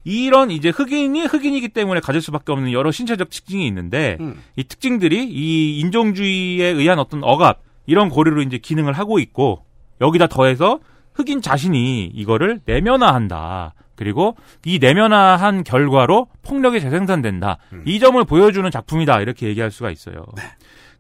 이런 0.05 0.51
이제 0.51 0.69
흑인이 0.71 1.23
흑인이기 1.27 1.69
때문에 1.71 2.01
가질 2.01 2.21
수밖에 2.21 2.53
없는 2.53 2.73
여러 2.73 2.91
신체적 2.91 3.31
특징이 3.31 3.67
있는데 3.69 4.17
음. 4.21 4.43
이 4.57 4.65
특징들이 4.65 5.25
이 5.25 5.79
인종주의에 5.81 6.67
의한 6.67 6.99
어떤 6.99 7.23
억압 7.25 7.61
이런 7.87 8.09
고리로 8.09 8.43
이제 8.43 8.59
기능을 8.59 8.93
하고 8.95 9.19
있고 9.21 9.65
여기다 10.01 10.27
더해서 10.27 10.81
흑인 11.15 11.41
자신이 11.41 12.07
이거를 12.15 12.61
내면화한다. 12.65 13.75
그리고 13.95 14.37
이 14.65 14.79
내면화한 14.81 15.63
결과로 15.65 16.27
폭력이 16.43 16.81
재생산된다. 16.81 17.59
음. 17.73 17.83
이 17.87 18.01
점을 18.01 18.23
보여주는 18.25 18.69
작품이다. 18.71 19.21
이렇게 19.21 19.47
얘기할 19.47 19.71
수가 19.71 19.91
있어요. 19.91 20.25
네. 20.37 20.43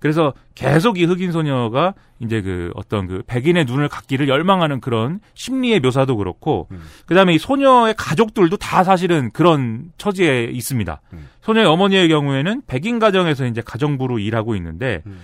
그래서 0.02 0.32
계속 0.56 0.98
이 0.98 1.04
흑인 1.04 1.30
소녀가 1.30 1.94
이제 2.18 2.42
그 2.42 2.72
어떤 2.74 3.06
그 3.06 3.22
백인의 3.24 3.66
눈을 3.66 3.88
갖기를 3.88 4.28
열망하는 4.28 4.80
그런 4.80 5.20
심리의 5.34 5.78
묘사도 5.78 6.16
그렇고 6.16 6.66
음. 6.72 6.82
그다음에 7.06 7.34
이 7.34 7.38
소녀의 7.38 7.94
가족들도 7.96 8.56
다 8.56 8.82
사실은 8.82 9.30
그런 9.30 9.92
처지에 9.98 10.50
있습니다. 10.52 11.00
음. 11.12 11.28
소녀의 11.42 11.68
어머니의 11.68 12.08
경우에는 12.08 12.62
백인 12.66 12.98
가정에서 12.98 13.46
이제 13.46 13.62
가정부로 13.64 14.18
일하고 14.18 14.56
있는데 14.56 15.02
음. 15.06 15.20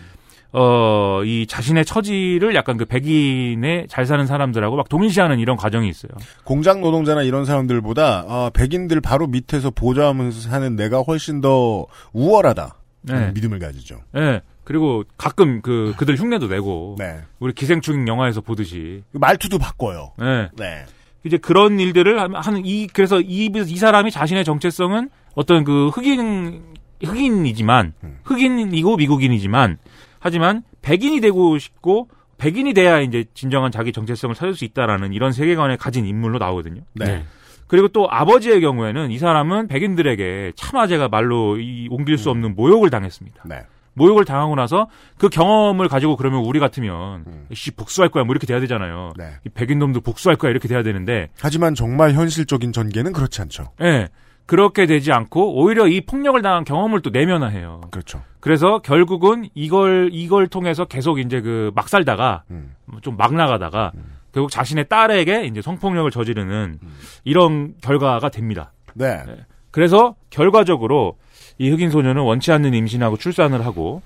어, 0.53 1.23
이 1.25 1.47
자신의 1.49 1.85
처지를 1.85 2.55
약간 2.55 2.77
그 2.77 2.85
백인의 2.85 3.89
잘 3.89 4.07
사는 4.07 4.25
사람들하고 4.27 4.77
막 4.77 4.89
동일시하는 4.89 5.41
이런 5.41 5.57
과정이 5.57 5.89
있어요. 5.89 6.13
공장 6.45 6.81
노동자나 6.83 7.25
이런 7.25 7.45
사람들보다 7.45 8.27
아, 8.29 8.51
백인들 8.55 9.01
바로 9.01 9.27
밑에서 9.27 9.73
보좌하면서 9.73 10.41
사는 10.49 10.77
내가 10.77 11.01
훨씬 11.01 11.41
더 11.41 11.85
우월하다. 12.13 12.77
네. 13.03 13.33
믿음을 13.33 13.59
가지죠. 13.59 14.01
예. 14.17 14.43
그리고 14.69 15.03
가끔 15.17 15.63
그 15.63 15.95
그들 15.97 16.17
흉내도 16.17 16.47
내고 16.47 16.95
네. 16.99 17.21
우리 17.39 17.55
기생충 17.55 18.07
영화에서 18.07 18.43
보듯이 18.43 19.03
말투도 19.13 19.59
바꿔요. 19.59 20.13
예. 20.21 20.51
네. 20.59 20.85
이제 21.25 21.39
그런 21.39 21.81
일들을 21.81 22.21
하- 22.21 22.39
하는 22.39 22.67
이 22.67 22.87
그래서 22.87 23.19
이, 23.19 23.47
이 23.51 23.77
사람이 23.77 24.11
자신의 24.11 24.45
정체성은 24.45 25.09
어떤 25.35 25.65
그 25.65 25.89
흑인 25.89 26.63
흑인이지만 27.03 27.95
음. 28.05 28.19
흑인이고 28.25 28.97
미국인이지만 28.97 29.79
하지만 30.21 30.63
백인이 30.83 31.23
되고 31.23 31.59
싶고 31.59 32.09
백인이 32.37 32.75
돼야 32.75 33.01
이제 33.01 33.25
진정한 33.33 33.73
자기 33.73 33.91
정체성을 33.91 34.35
찾을 34.35 34.55
수 34.55 34.67
있다라는 34.67 35.15
이런 35.15 35.33
세계관을 35.33 35.79
가진 35.79 36.05
인물로 36.05 36.39
나오거든요. 36.39 36.83
네. 36.93 37.25
그리고 37.69 37.89
또 37.89 38.07
아버지의 38.11 38.61
경우에는 38.61 39.11
이 39.13 39.19
사람은 39.19 39.69
백인들에게 39.69 40.53
참아제가 40.57 41.09
말로 41.09 41.59
이 41.59 41.89
옮길 41.91 42.19
수 42.19 42.29
없는 42.29 42.55
모욕을 42.55 42.91
당했습니다. 42.91 43.45
네. 43.47 43.65
모욕을 43.99 44.25
당하고 44.25 44.55
나서 44.55 44.89
그 45.19 45.29
경험을 45.29 45.89
가지고 45.89 46.17
그러면 46.17 46.41
우리 46.41 46.59
같으면 46.61 47.25
음. 47.27 47.47
씨 47.53 47.71
복수할 47.73 48.09
거야 48.09 48.25
뭐 48.25 48.33
이렇게 48.33 48.47
돼야 48.47 48.61
되잖아요. 48.61 49.13
네. 49.17 49.33
이 49.45 49.49
백인 49.51 49.79
놈들 49.79 50.01
복수할 50.01 50.37
거야 50.37 50.51
이렇게 50.51 50.69
돼야 50.69 50.83
되는데 50.83 51.29
하지만 51.41 51.75
정말 51.75 52.13
현실적인 52.13 52.73
전개는 52.73 53.13
그렇지 53.13 53.43
않죠. 53.43 53.73
예. 53.83 54.09
그렇게 54.47 54.87
되지 54.87 55.13
않고 55.13 55.61
오히려 55.63 55.87
이 55.87 56.01
폭력을 56.01 56.41
당한 56.41 56.65
경험을 56.65 57.03
또 57.03 57.11
내면화해요. 57.11 57.83
그렇죠. 57.91 58.23
그래서 58.41 58.79
결국은 58.79 59.47
이걸 59.55 60.09
이걸 60.11 60.47
통해서 60.49 60.87
계속 60.87 61.19
이제 61.19 61.43
그 61.43 61.71
막 61.75 61.89
살다가 61.91 62.45
음. 62.51 62.75
좀막 63.03 63.35
나가다가 63.35 63.93
결국 64.33 64.51
자신의 64.51 64.89
딸에게 64.89 65.45
이제 65.47 65.61
성폭력을 65.61 66.11
저지르는 66.11 66.79
이런 67.25 67.75
결과가 67.83 68.31
됩니다. 68.31 68.73
네. 68.95 69.23
그래서 69.71 70.15
결과적으로 70.31 71.19
이 71.59 71.71
흑인 71.71 71.91
소녀는 71.91 72.23
원치 72.23 72.53
않는 72.53 72.73
임신하고 72.75 73.17
출산을 73.17 73.65
하고 73.67 74.03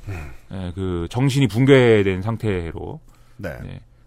예, 0.52 0.72
그 0.74 1.06
정신이 1.10 1.48
붕괴된 1.48 2.22
상태로 2.22 3.00
네. 3.36 3.50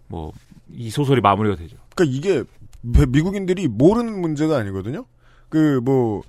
뭐이 0.08 0.90
소설이 0.90 1.20
마무리가 1.20 1.56
되죠. 1.56 1.76
그러니까 1.94 2.16
이게 2.16 2.42
미- 2.82 3.06
미국인들이 3.06 3.68
모르는 3.68 4.20
문제가 4.20 4.58
아니거든요. 4.58 5.04
그 5.48 5.80
뭐 5.84 6.22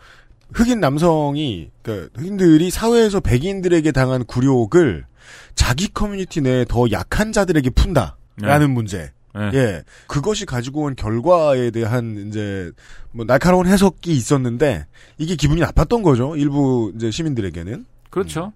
흑인 0.53 0.79
남성이 0.79 1.71
그러니까 1.81 2.09
흑인들이 2.19 2.69
사회에서 2.71 3.19
백인들에게 3.19 3.91
당한 3.91 4.23
굴욕을 4.25 5.05
자기 5.55 5.87
커뮤니티 5.91 6.39
내에 6.41 6.65
더 6.65 6.85
약한 6.91 7.31
자들에게 7.33 7.71
푼다라는 7.71 8.17
네. 8.37 8.67
문제. 8.67 9.11
네. 9.37 9.51
예. 9.53 9.83
그것이 10.07 10.45
가지고 10.45 10.83
온 10.83 10.95
결과에 10.95 11.71
대한 11.71 12.27
이제 12.27 12.71
뭐 13.11 13.25
날카로운 13.25 13.67
해석이 13.67 14.11
있었는데 14.11 14.85
이게 15.17 15.35
기분이 15.35 15.61
나빴던 15.61 16.01
거죠. 16.03 16.35
일부 16.35 16.91
이제 16.95 17.11
시민들에게는. 17.11 17.85
그렇죠. 18.09 18.53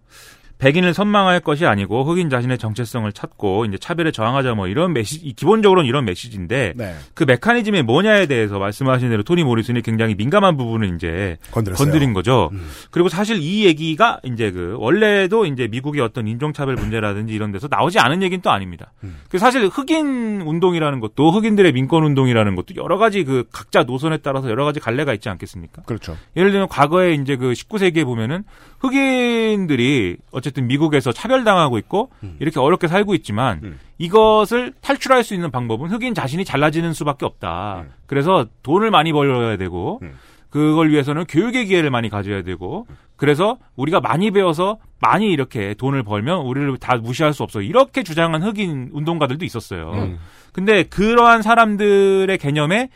백인을 0.62 0.94
선망할 0.94 1.40
것이 1.40 1.66
아니고 1.66 2.04
흑인 2.04 2.30
자신의 2.30 2.60
정체성을 2.60 3.12
찾고 3.14 3.66
이제 3.66 3.80
차별에 3.80 4.12
저항하자 4.12 4.54
뭐 4.54 4.68
이런 4.68 4.94
메시지 4.94 5.26
이- 5.26 5.34
기본적으로는 5.34 5.88
이런 5.90 6.06
메시지인데 6.06 6.74
네. 6.76 6.96
그 7.16 7.24
메커니즘이 7.24 7.82
뭐냐에 7.82 8.28
대해서 8.28 8.60
말씀하신 8.60 9.10
대로 9.10 9.24
토니 9.24 9.44
모리슨이 9.44 9.82
굉장히 9.82 10.14
민감한 10.14 10.58
부분을 10.58 10.94
이제 10.96 11.38
건드렸어요. 11.52 11.84
음. 11.84 11.90
건드린 11.90 12.14
거죠. 12.14 12.52
그리고 12.92 13.10
사실 13.10 13.38
이 13.42 13.66
얘기가 13.66 14.20
이제 14.24 14.52
그 14.52 14.76
원래도 14.78 15.48
이제 15.48 15.68
미국의 15.68 16.00
어떤 16.02 16.28
인종차별 16.28 16.76
문제라든지 16.76 17.34
이런 17.34 17.52
데서 17.52 17.68
나오지 17.70 17.98
않은 17.98 18.22
얘기는 18.22 18.40
또 18.44 18.52
아닙니다. 18.52 18.92
음. 19.04 19.18
그 19.30 19.40
사실 19.40 19.66
흑인 19.68 20.42
운동이라는 20.42 21.00
것도 21.00 21.32
흑인들의 21.32 21.72
민권 21.72 22.04
운동이라는 22.04 22.56
것도 22.56 22.76
여러 22.76 23.00
가지 23.00 23.24
그 23.24 23.46
각자 23.52 23.82
노선에 23.84 24.18
따라서 24.18 24.48
여러 24.52 24.64
가지 24.64 24.80
갈래가 24.80 25.12
있지 25.16 25.28
않겠습니까? 25.28 25.82
그렇죠. 25.88 26.16
예를 26.38 26.52
들면 26.52 26.68
과거에 26.68 27.14
이제 27.16 27.36
그 27.36 27.54
19세기에 27.54 28.06
보면은 28.06 28.44
흑인들이 28.80 30.18
어쨌든 30.32 30.51
미국에서 30.60 31.14
차별당하고 31.14 31.78
있고 31.78 32.10
음. 32.24 32.36
이렇게 32.40 32.60
어렵게 32.60 32.88
살고 32.88 33.16
있지만 33.16 33.78
이것을 33.98 34.74
탈출할 34.82 35.24
수 35.24 35.34
있는 35.34 35.52
방법은 35.52 35.90
흑인 35.90 36.14
자신이 36.14 36.44
잘나지는 36.44 36.94
수밖에 36.94 37.26
없다. 37.26 37.86
음. 37.86 37.94
그래서 38.08 38.48
돈을 38.64 38.92
많이 38.92 39.14
벌어야 39.14 39.56
되고 39.56 40.02
그걸 40.50 40.90
위해서는 40.90 41.26
교육의 41.26 41.68
기회를 41.68 41.90
많이 41.92 42.10
가져야 42.10 42.42
되고 42.42 42.86
그래서 43.16 43.58
우리가 43.76 44.02
많이 44.02 44.32
배워서 44.32 44.80
많이 45.00 45.32
이렇게 45.32 45.74
돈을 45.76 46.04
벌면 46.04 46.42
우리를 46.42 46.78
다 46.80 46.98
무시할 46.98 47.34
수 47.34 47.44
없어. 47.44 47.62
이렇게 47.62 48.04
주장한 48.04 48.44
흑인 48.44 48.90
운동가들도 48.92 49.46
있었어요. 49.46 49.92
음. 49.94 50.20
근데 50.52 50.84
그러한 50.84 51.42
사람들의 51.42 52.38
개념에 52.38 52.90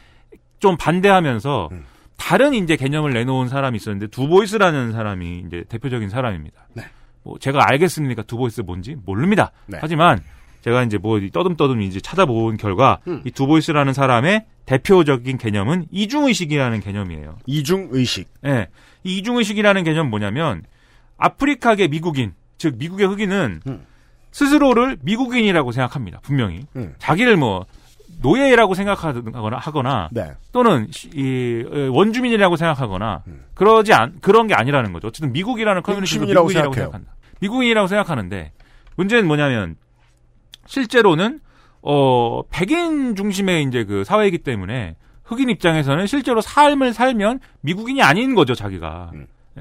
좀 0.60 0.78
반대하면서 0.78 1.70
다른 2.18 2.54
이제 2.54 2.76
개념을 2.76 3.14
내놓은 3.14 3.48
사람이 3.48 3.76
있었는데 3.78 4.08
두보이스라는 4.08 4.92
사람이 4.94 5.44
이제 5.48 5.64
대표적인 5.70 6.10
사람입니다. 6.10 6.68
뭐 7.26 7.38
제가 7.40 7.68
알겠습니까? 7.68 8.22
두보이스 8.24 8.62
뭔지 8.62 8.96
모릅니다. 9.04 9.52
네. 9.66 9.80
하지만 9.82 10.22
제가 10.62 10.84
이제 10.84 10.98
뭐 10.98 11.20
떠듬떠듬 11.20 11.82
이제 11.82 12.00
찾아본 12.00 12.58
결과 12.58 13.00
음. 13.08 13.22
이 13.26 13.32
두보이스라는 13.32 13.94
사람의 13.94 14.46
대표적인 14.66 15.38
개념은 15.38 15.88
이중의식이라는 15.92 16.80
개념이에요. 16.80 17.38
이중의식. 17.46 18.30
예. 18.46 18.68
이 19.04 19.18
이중의식이라는 19.18 19.84
개념은 19.84 20.10
뭐냐면 20.10 20.64
아프리카계 21.18 21.88
미국인, 21.88 22.34
즉 22.58 22.76
미국의 22.78 23.08
흑인은 23.08 23.62
스스로를 24.32 24.98
미국인이라고 25.02 25.72
생각합니다. 25.72 26.20
분명히. 26.22 26.66
음. 26.76 26.94
자기를 27.00 27.38
뭐 27.38 27.66
노예라고 28.22 28.74
생각하거나 28.74 29.58
하거나 29.58 30.10
네. 30.12 30.32
또는 30.52 30.88
시- 30.92 31.10
이 31.14 31.64
어, 31.72 31.92
원주민이라고 31.92 32.56
생각하거나 32.56 33.24
음. 33.28 33.44
그러지 33.54 33.94
않 33.94 34.14
그런 34.22 34.48
게 34.48 34.54
아니라는 34.54 34.94
거죠. 34.94 35.08
어쨌든 35.08 35.32
미국이라는 35.34 35.82
커뮤니티도 35.82 36.22
미국인이라고 36.22 36.50
생각해요. 36.50 36.74
생각한다. 36.74 37.16
미국인이라고 37.42 37.88
생각하는데 37.88 38.52
문제는 38.96 39.28
뭐냐면 39.28 39.76
실제로는 40.66 41.40
어 41.82 42.42
백인 42.50 43.16
중심의 43.16 43.64
이제 43.64 43.84
그 43.84 44.04
사회이기 44.04 44.40
때문에 44.40 44.96
흑인 45.24 45.50
입장에서는 45.50 46.08
실제로 46.08 46.42
삶을 46.42 46.94
살면 46.94 47.40
미국인이 47.62 48.02
아닌 48.02 48.36
거죠 48.36 48.56
자기가 48.56 49.12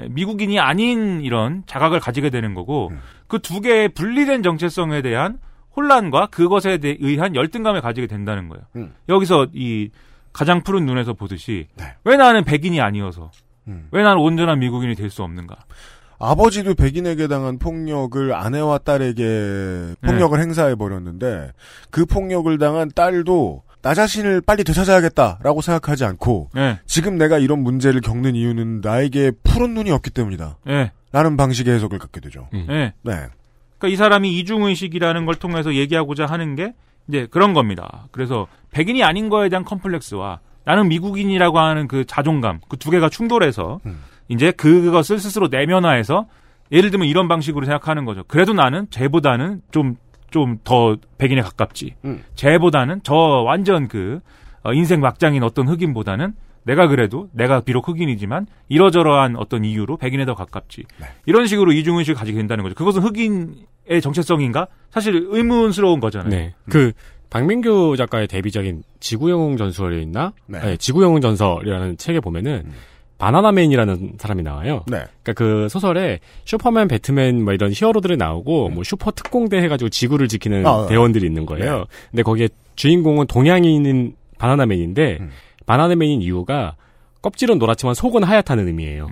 예, 0.01 0.09
미국인이 0.09 0.59
아닌 0.59 1.21
이런 1.23 1.63
자각을 1.67 2.01
가지게 2.01 2.31
되는 2.31 2.55
거고 2.55 2.91
그두 3.27 3.61
개의 3.61 3.89
분리된 3.91 4.43
정체성에 4.43 5.03
대한 5.03 5.39
혼란과 5.77 6.27
그것에 6.27 6.79
대- 6.79 6.97
의한 7.01 7.35
열등감을 7.35 7.81
가지게 7.81 8.07
된다는 8.07 8.49
거예요. 8.49 8.65
음. 8.77 8.95
여기서 9.09 9.49
이 9.55 9.91
가장 10.33 10.63
푸른 10.63 10.87
눈에서 10.87 11.13
보듯이 11.15 11.67
네. 11.77 11.85
왜 12.05 12.17
나는 12.17 12.45
백인이 12.45 12.81
아니어서 12.81 13.31
음. 13.69 13.89
왜 13.91 14.03
나는 14.03 14.19
온전한 14.21 14.59
미국인이 14.59 14.95
될 14.95 15.11
수 15.11 15.23
없는가? 15.23 15.57
아버지도 16.19 16.75
백인에게 16.75 17.27
당한 17.27 17.59
폭력을 17.59 18.33
아내와 18.35 18.79
딸에게 18.79 19.95
폭력을 20.01 20.41
행사해 20.41 20.75
버렸는데 20.77 21.51
그 21.91 22.07
폭력을 22.07 22.57
당한 22.59 22.91
딸도 22.95 23.63
나 23.83 23.93
자신을 23.95 24.41
빨리 24.41 24.65
되찾아야겠다라고 24.65 25.61
생각하지 25.61 26.05
않고 26.07 26.51
예. 26.57 26.79
지금 26.87 27.19
내가 27.19 27.37
이런 27.39 27.59
문제를 27.61 28.01
겪는 28.01 28.35
이유는 28.37 28.81
나에게 28.81 29.33
푸른 29.43 29.75
눈이 29.75 29.91
없기 29.91 30.11
때문이다. 30.11 30.57
예. 30.69 30.93
라는 31.13 31.37
방식의 31.37 31.75
해석을 31.75 31.99
갖게 31.99 32.21
되죠. 32.21 32.49
음. 32.55 32.67
예. 32.71 32.93
네. 33.03 33.27
그러니까 33.85 33.89
이 33.89 33.97
사람이 33.97 34.39
이중의식이라는 34.39 35.27
걸 35.27 35.35
통해서 35.35 35.75
얘기하고자 35.75 36.27
하는 36.27 36.55
게 36.57 36.73
이제 37.09 37.27
그런 37.31 37.53
겁니다. 37.53 38.09
그래서 38.13 38.47
백인이 38.71 39.03
아닌 39.05 39.29
거에 39.29 39.49
대한 39.51 39.65
컴플렉스와 39.65 40.41
나는 40.65 40.89
미국인이라고 40.89 41.59
하는 41.59 41.87
그 41.87 42.05
자존감, 42.07 42.61
그 42.69 42.77
두 42.79 42.91
개가 42.91 43.11
충돌해서 43.11 43.81
이제 44.29 44.51
그것을 44.53 45.19
스스로 45.19 45.49
내면화해서 45.49 46.27
예를 46.73 46.91
들면 46.91 47.07
이런 47.09 47.29
방식으로 47.29 47.67
생각하는 47.67 48.07
거죠. 48.07 48.25
그래도 48.27 48.55
나는 48.55 48.87
쟤보다는 48.91 49.61
좀, 49.71 49.97
좀 50.31 50.59
더 50.65 50.97
백인에 51.19 51.43
가깝지. 51.43 51.95
음. 52.07 52.25
쟤보다는 52.35 53.01
저 53.05 53.15
완전 53.15 53.87
그 53.87 54.21
어, 54.63 54.73
인생 54.73 55.01
막장인 55.01 55.43
어떤 55.43 55.69
흑인보다는 55.69 56.33
내가 56.65 56.87
그래도 56.89 57.29
내가 57.33 57.61
비록 57.61 57.87
흑인이지만 57.87 58.47
이러저러한 58.71 59.37
어떤 59.37 59.67
이유로 59.67 59.99
백인에 59.99 60.25
더 60.25 60.35
가깝지. 60.35 60.85
이런 61.27 61.47
식으로 61.47 61.73
이중의식을 61.73 62.15
가지게 62.19 62.39
된다는 62.39 62.65
거죠. 62.65 62.75
그것은 62.75 63.03
흑인 63.03 63.55
의 63.87 64.01
정체성인가? 64.01 64.67
사실 64.91 65.27
의문스러운 65.29 66.01
거잖아요. 66.01 66.31
네. 66.31 66.55
그 66.71 66.93
박민규 67.31 67.97
작가의 67.99 68.29
데뷔작인 68.29 68.83
지구영웅 69.01 69.57
전설이 69.57 70.03
있나? 70.03 70.33
네. 70.47 70.61
네, 70.61 70.77
지구영웅 70.77 71.21
전설이라는 71.21 71.97
책에 71.97 72.21
보면은 72.21 72.71
바나나맨이라는 73.19 74.15
사람이 74.19 74.43
나와요. 74.43 74.85
네. 74.87 75.05
그러니까 75.23 75.33
그 75.35 75.69
소설에 75.69 76.21
슈퍼맨, 76.45 76.89
배트맨 76.89 77.43
뭐 77.45 77.53
이런 77.53 77.73
히어로들이 77.73 78.17
나오고 78.17 78.71
뭐 78.71 78.85
슈퍼 78.85 79.11
특공대 79.11 79.59
해가지고 79.59 79.89
지구를 79.89 80.29
지키는 80.29 80.67
아, 80.67 80.87
대원들이 80.87 81.27
있는 81.27 81.47
거예요. 81.47 81.87
근데 82.11 82.23
거기에 82.23 82.49
주인공은 82.77 83.27
동양인인 83.27 84.17
바나나맨인데 84.39 85.19
바나나맨인 85.67 86.23
이유가 86.23 86.77
껍질은 87.23 87.59
노랗지만 87.59 87.95
속은 87.95 88.23
하얗다는 88.25 88.67
의미예요. 88.67 89.09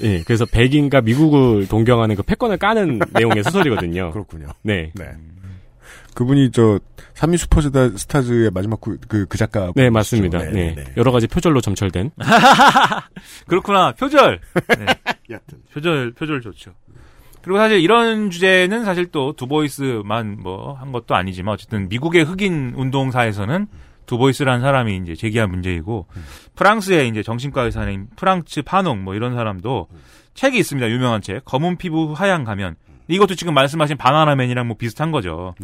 음. 0.00 0.04
예, 0.04 0.22
그래서 0.24 0.44
백인과 0.46 1.00
미국을 1.02 1.66
동경하는 1.68 2.16
그 2.16 2.22
패권을 2.22 2.56
까는 2.58 3.00
내용의 3.12 3.44
소설이거든요. 3.44 4.10
그렇군요. 4.12 4.48
네. 4.62 4.92
네. 4.94 5.04
그분이 6.14 6.50
저 6.50 6.80
산미 7.14 7.36
슈퍼스타 7.36 7.90
스타즈의 7.96 8.50
마지막 8.52 8.80
그, 8.80 8.98
그, 9.06 9.26
그 9.26 9.38
작가. 9.38 9.72
네, 9.76 9.88
맞습니다. 9.88 10.38
네, 10.50 10.74
여러 10.96 11.12
가지 11.12 11.28
표절로 11.28 11.60
점철된. 11.60 12.10
그렇구나. 13.46 13.92
표절. 13.92 14.40
네. 14.78 15.38
표절, 15.72 16.12
표절 16.12 16.40
좋죠. 16.40 16.72
그리고 17.42 17.58
사실 17.58 17.80
이런 17.80 18.30
주제는 18.30 18.84
사실 18.84 19.06
또 19.12 19.32
두보이스만 19.34 20.38
뭐 20.42 20.74
한 20.74 20.90
것도 20.92 21.14
아니지만 21.14 21.54
어쨌든 21.54 21.88
미국의 21.88 22.24
흑인 22.24 22.74
운동사에서는 22.76 23.66
두보이스라는 24.08 24.60
사람이 24.60 24.96
이제 24.96 25.14
제기한 25.14 25.50
문제이고 25.50 26.06
프랑스의 26.56 27.08
이제 27.08 27.22
정신과 27.22 27.62
의사인 27.62 28.08
프랑츠 28.16 28.62
파농 28.62 29.04
뭐 29.04 29.14
이런 29.14 29.34
사람도 29.34 29.86
책이 30.34 30.58
있습니다. 30.58 30.88
유명한 30.90 31.20
책. 31.22 31.44
검은 31.44 31.76
피부 31.78 32.12
하얀 32.12 32.42
가면. 32.44 32.74
이것도 33.08 33.34
지금 33.36 33.54
말씀하신 33.54 33.96
바나나맨이랑 33.96 34.66
뭐 34.66 34.76
비슷한 34.76 35.10
거죠. 35.12 35.54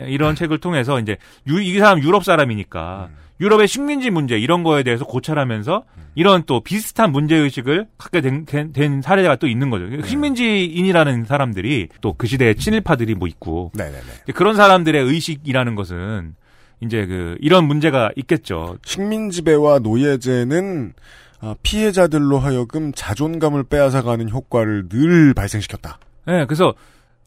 예, 0.00 0.08
이런 0.10 0.34
책을 0.34 0.58
통해서 0.58 0.98
이제 1.00 1.16
유, 1.48 1.60
이 1.60 1.78
사람 1.78 2.00
유럽 2.02 2.24
사람이니까 2.24 3.08
유럽의 3.40 3.68
식민지 3.68 4.10
문제 4.10 4.36
이런 4.38 4.62
거에 4.64 4.82
대해서 4.82 5.04
고찰하면서 5.04 5.84
이런 6.16 6.42
또 6.46 6.60
비슷한 6.60 7.12
문제 7.12 7.36
의식을 7.36 7.86
갖게 7.98 8.20
된, 8.20 8.44
된- 8.46 8.72
된 8.72 9.00
사례가 9.02 9.36
또 9.36 9.46
있는 9.46 9.70
거죠. 9.70 9.84
식민지인이라는 10.04 11.24
사람들이 11.24 11.88
또 12.00 12.14
그 12.14 12.26
시대의 12.26 12.56
친일파들이 12.56 13.14
뭐 13.14 13.28
있고 13.28 13.70
네네네. 13.74 13.98
이제 14.24 14.32
그런 14.32 14.56
사람들의 14.56 15.00
의식이라는 15.04 15.74
것은 15.76 16.34
이제 16.80 17.06
그 17.06 17.36
이런 17.40 17.64
문제가 17.64 18.10
있겠죠. 18.16 18.78
식민 18.84 19.30
지배와 19.30 19.80
노예제는 19.80 20.92
아, 21.40 21.54
피해자들로 21.62 22.38
하여금 22.38 22.92
자존감을 22.92 23.64
빼앗아가는 23.64 24.28
효과를 24.28 24.88
늘 24.88 25.34
발생시켰다. 25.34 25.98
네, 26.26 26.44
그래서 26.46 26.74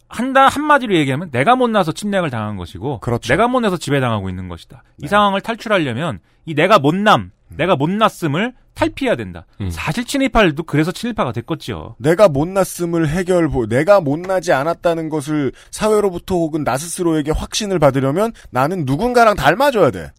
한다 0.08 0.46
한마디로 0.46 0.94
얘기하면 0.94 1.30
내가 1.30 1.56
못나서 1.56 1.92
침략을 1.92 2.28
당한 2.30 2.56
것이고 2.56 3.00
그렇죠. 3.00 3.32
내가 3.32 3.48
못나서 3.48 3.78
지배당하고 3.78 4.28
있는 4.28 4.48
것이다. 4.48 4.82
네. 4.98 5.06
이 5.06 5.08
상황을 5.08 5.40
탈출하려면 5.40 6.20
이 6.44 6.54
내가 6.54 6.78
못남, 6.78 7.30
음. 7.48 7.56
내가 7.56 7.76
못났음을 7.76 8.52
탈피해야 8.74 9.16
된다. 9.16 9.46
사실 9.70 10.04
친일파들도 10.04 10.62
그래서 10.64 10.92
친일파가 10.92 11.32
됐겠죠. 11.32 11.96
내가 11.98 12.28
못났음을 12.28 13.08
해결, 13.08 13.48
내가 13.68 14.00
못나지 14.00 14.52
않았다는 14.52 15.08
것을 15.08 15.52
사회로부터 15.70 16.36
혹은 16.36 16.64
나 16.64 16.76
스스로에게 16.76 17.32
확신을 17.32 17.78
받으려면 17.78 18.32
나는 18.50 18.84
누군가랑 18.84 19.36
닮아줘야 19.36 19.90
돼. 19.90 20.10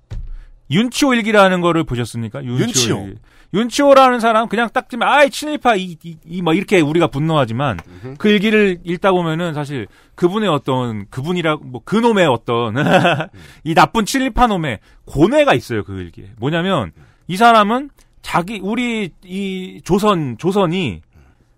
윤치호 0.72 1.13
일기라는 1.16 1.62
거를 1.62 1.84
보셨습니까? 1.84 2.44
윤치호. 2.44 2.98
윤치호. 2.98 3.10
윤치호라는 3.54 4.20
사람 4.20 4.48
그냥 4.50 4.70
딱 4.74 4.89
지면 4.89 5.08
아이 5.08 5.30
친일파 5.30 5.76
이이뭐 5.76 6.54
이렇게 6.56 6.82
우리가 6.82 7.08
분노하지만 7.08 7.78
그 8.18 8.28
일기를 8.28 8.80
읽다 8.84 9.12
보면은 9.12 9.54
사실 9.54 9.86
그분의 10.16 10.50
어떤 10.50 11.06
그분이라 11.12 11.58
뭐 11.62 11.82
그놈의 11.86 12.26
어떤 12.26 12.74
이 13.63 13.76
나쁜 13.76 14.06
친일파 14.06 14.48
놈의 14.48 14.80
고뇌가 15.06 15.54
있어요 15.54 15.84
그 15.84 16.00
일기에 16.00 16.32
뭐냐면 16.39 16.94
이 17.28 17.38
사람은 17.38 17.92
자기 18.24 18.60
우리 18.64 19.12
이 19.24 19.82
조선 19.84 20.38
조선이 20.40 21.02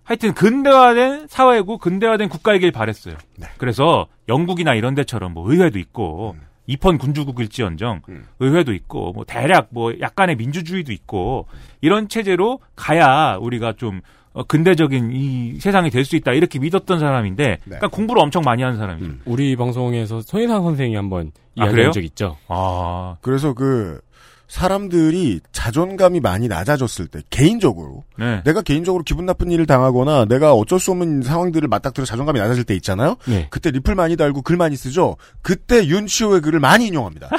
하여튼 0.04 0.34
근대화된 0.34 1.28
사회고 1.30 1.78
근대화된 1.78 2.28
국가이길 2.28 2.72
바랬어요. 2.74 3.16
그래서 3.58 4.08
영국이나 4.28 4.74
이런 4.76 4.94
데처럼 4.96 5.34
뭐 5.34 5.50
의회도 5.50 5.80
있고 5.80 6.36
입헌 6.68 6.98
군주국일지언정 6.98 8.02
의회도 8.40 8.74
있고 8.74 9.14
뭐 9.14 9.24
대략 9.26 9.68
뭐 9.70 9.94
약간의 10.02 10.36
민주주의도 10.36 10.92
있고 10.92 11.48
이런 11.82 12.10
체제로 12.10 12.60
가야 12.76 13.38
우리가 13.40 13.74
좀 13.74 14.02
어, 14.34 14.44
근대적인 14.44 15.12
이 15.14 15.60
세상이 15.62 15.90
될 15.92 16.04
수 16.04 16.18
있다 16.18 16.34
이렇게 16.34 16.60
믿었던 16.60 17.00
사람인데 17.00 17.60
그러니까 17.64 17.88
공부를 17.88 18.22
엄청 18.22 18.42
많이 18.44 18.64
하는 18.64 18.78
사람이죠. 18.78 19.14
우리 19.26 19.56
방송에서 19.56 20.20
손희상 20.22 20.62
선생이 20.64 20.94
한번 20.96 21.32
아, 21.58 21.64
이야기한 21.66 21.72
그래요? 21.76 21.92
적 21.92 22.04
있죠. 22.04 22.36
아 22.50 23.16
그래서 23.22 23.54
그 23.54 24.02
사람들이 24.48 25.42
자존감이 25.52 26.20
많이 26.20 26.48
낮아졌을 26.48 27.08
때 27.08 27.22
개인적으로 27.30 28.04
네. 28.18 28.42
내가 28.44 28.62
개인적으로 28.62 29.04
기분 29.04 29.26
나쁜 29.26 29.52
일을 29.52 29.66
당하거나 29.66 30.26
내가 30.26 30.54
어쩔 30.54 30.80
수 30.80 30.92
없는 30.92 31.24
상황들을 31.24 31.68
맞닥뜨려 31.68 32.06
자존감이 32.06 32.40
낮아질 32.40 32.64
때 32.64 32.76
있잖아요. 32.76 33.16
네. 33.26 33.48
그때 33.50 33.72
리플 33.72 33.96
많이 33.96 34.16
달고 34.16 34.42
글 34.44 34.58
많이 34.58 34.76
쓰죠. 34.76 35.18
그때 35.42 35.86
윤치호의 35.86 36.42
글을 36.42 36.60
많이 36.60 36.88
인용합니다. 36.88 37.30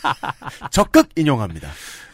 적극 0.70 1.08
인용합니다. 1.16 1.68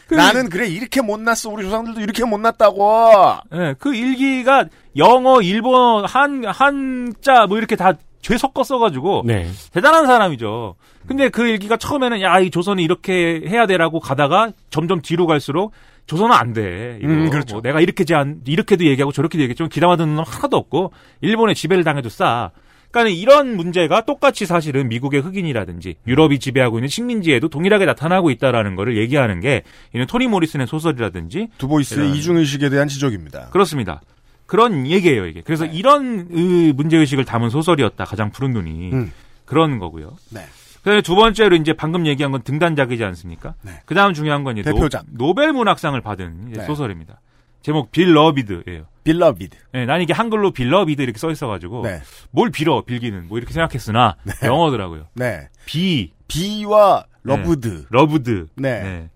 나는 0.09 0.49
그래 0.49 0.67
이렇게 0.67 1.01
못났어 1.01 1.49
우리 1.49 1.63
조상들도 1.63 2.01
이렇게 2.01 2.23
못났다고. 2.23 3.11
네, 3.51 3.73
그 3.79 3.95
일기가 3.95 4.65
영어, 4.97 5.41
일본어, 5.41 6.05
한 6.05 6.43
한자 6.45 7.45
뭐 7.47 7.57
이렇게 7.57 7.75
다 7.75 7.93
죄 8.23 8.37
섞어 8.37 8.63
써가지고 8.63 9.23
네. 9.25 9.47
대단한 9.71 10.07
사람이죠. 10.07 10.75
근데 11.05 11.29
그 11.29 11.45
일기가 11.45 11.77
처음에는 11.77 12.21
야 12.21 12.39
이 12.39 12.49
조선이 12.49 12.83
이렇게 12.83 13.41
해야 13.45 13.67
돼라고 13.67 13.99
가다가 13.99 14.51
점점 14.71 15.01
뒤로 15.01 15.27
갈수록 15.27 15.71
조선은 16.07 16.33
안 16.35 16.53
돼. 16.53 16.97
이거 17.01 17.11
음, 17.11 17.29
그렇죠. 17.29 17.55
뭐 17.55 17.61
내가 17.61 17.79
이렇게 17.81 18.03
제안 18.05 18.41
이렇게도 18.45 18.85
얘기하고 18.85 19.11
저렇게도 19.11 19.41
얘기했지만 19.43 19.69
기담아듣는 19.69 20.15
놈 20.15 20.25
하나도 20.27 20.57
없고 20.57 20.91
일본에 21.21 21.53
지배를 21.53 21.83
당해도 21.83 22.09
싸. 22.09 22.51
그러니까 22.91 23.15
이런 23.19 23.55
문제가 23.57 24.01
똑같이 24.05 24.45
사실은 24.45 24.87
미국의 24.87 25.21
흑인이라든지 25.21 25.95
유럽이 26.05 26.39
지배하고 26.39 26.77
있는 26.77 26.89
식민지에도 26.89 27.49
동일하게 27.49 27.85
나타나고 27.85 28.29
있다라는 28.31 28.75
거를 28.75 28.97
얘기하는 28.97 29.39
게 29.39 29.63
이는 29.93 30.05
토니 30.05 30.27
모리슨의 30.27 30.67
소설이라든지 30.67 31.47
두보이스의 31.57 32.11
이중의식에 32.11 32.69
대한 32.69 32.87
지적입니다. 32.87 33.49
그렇습니다. 33.51 34.01
그런 34.45 34.87
얘기예요, 34.87 35.25
이게. 35.25 35.41
그래서 35.41 35.65
이런 35.65 36.27
으, 36.31 36.73
문제 36.75 36.97
의식을 36.97 37.25
담은 37.25 37.49
소설이었다, 37.49 38.05
가장 38.05 38.31
푸른 38.31 38.51
눈이. 38.51 38.91
음. 38.93 39.11
그런 39.45 39.79
거고요. 39.79 40.15
네. 40.31 40.41
그다음에 40.79 41.01
두 41.01 41.15
번째로 41.15 41.55
이제 41.55 41.73
방금 41.73 42.05
얘기한 42.05 42.31
건 42.31 42.41
등단작이지 42.43 43.03
않습니까? 43.03 43.55
네. 43.61 43.71
그 43.85 43.95
다음 43.95 44.13
중요한 44.13 44.43
건 44.43 44.57
이제 44.57 44.69
대표작. 44.71 45.05
노, 45.11 45.33
벨 45.33 45.53
문학상을 45.53 45.99
받은 46.01 46.51
네. 46.53 46.65
소설입니다. 46.65 47.21
제목 47.61 47.91
Beloved예요. 47.91 48.85
Beloved. 49.05 49.57
네, 49.71 49.85
난 49.85 50.01
이게 50.01 50.13
한글로 50.13 50.51
Beloved 50.51 51.01
이렇게 51.01 51.17
써 51.17 51.31
있어가지고 51.31 51.83
네. 51.83 52.01
뭘 52.31 52.49
빌어 52.51 52.83
빌기는 52.85 53.27
뭐 53.27 53.37
이렇게 53.37 53.53
생각했으나 53.53 54.17
영어더라고요. 54.43 55.07
네. 55.13 55.47
Be 55.65 56.11
be와 56.27 57.05
loved. 57.23 57.85
Loved. 57.89 58.47
네. 58.55 59.09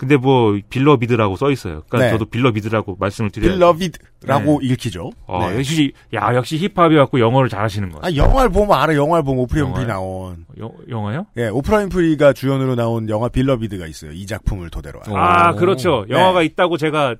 근데 0.00 0.16
뭐 0.16 0.58
Beloved라고 0.70 1.36
써 1.36 1.50
있어요. 1.50 1.82
그러니까 1.86 1.98
네. 1.98 2.10
저도 2.12 2.24
Beloved라고 2.30 2.96
말씀을 2.98 3.30
드려요. 3.30 3.52
Beloved라고 3.52 4.60
읽히죠. 4.62 5.10
어, 5.26 5.50
네. 5.50 5.58
역시 5.58 5.92
야 6.14 6.34
역시 6.34 6.56
힙합해 6.56 6.96
갖고 6.96 7.20
영어를 7.20 7.50
잘하시는 7.50 7.90
거. 7.90 8.00
아, 8.02 8.10
영화를 8.14 8.50
보면 8.50 8.72
알아. 8.80 8.94
영화를 8.94 9.22
보면 9.24 9.42
오프라 9.42 9.66
윈프리? 9.66 9.84
나온. 9.84 10.46
영, 10.58 10.72
영화요? 10.88 11.26
예, 11.36 11.48
오프라 11.48 11.80
윈프리가 11.80 12.32
주연으로 12.32 12.76
나온 12.76 13.10
영화 13.10 13.28
Beloved가 13.28 13.86
있어요. 13.86 14.12
이 14.12 14.24
작품을 14.24 14.70
토대로 14.70 15.00
한. 15.04 15.14
아 15.14 15.52
그렇죠. 15.52 16.06
네. 16.08 16.16
영화가 16.16 16.44
있다고 16.44 16.78
제가 16.78 17.16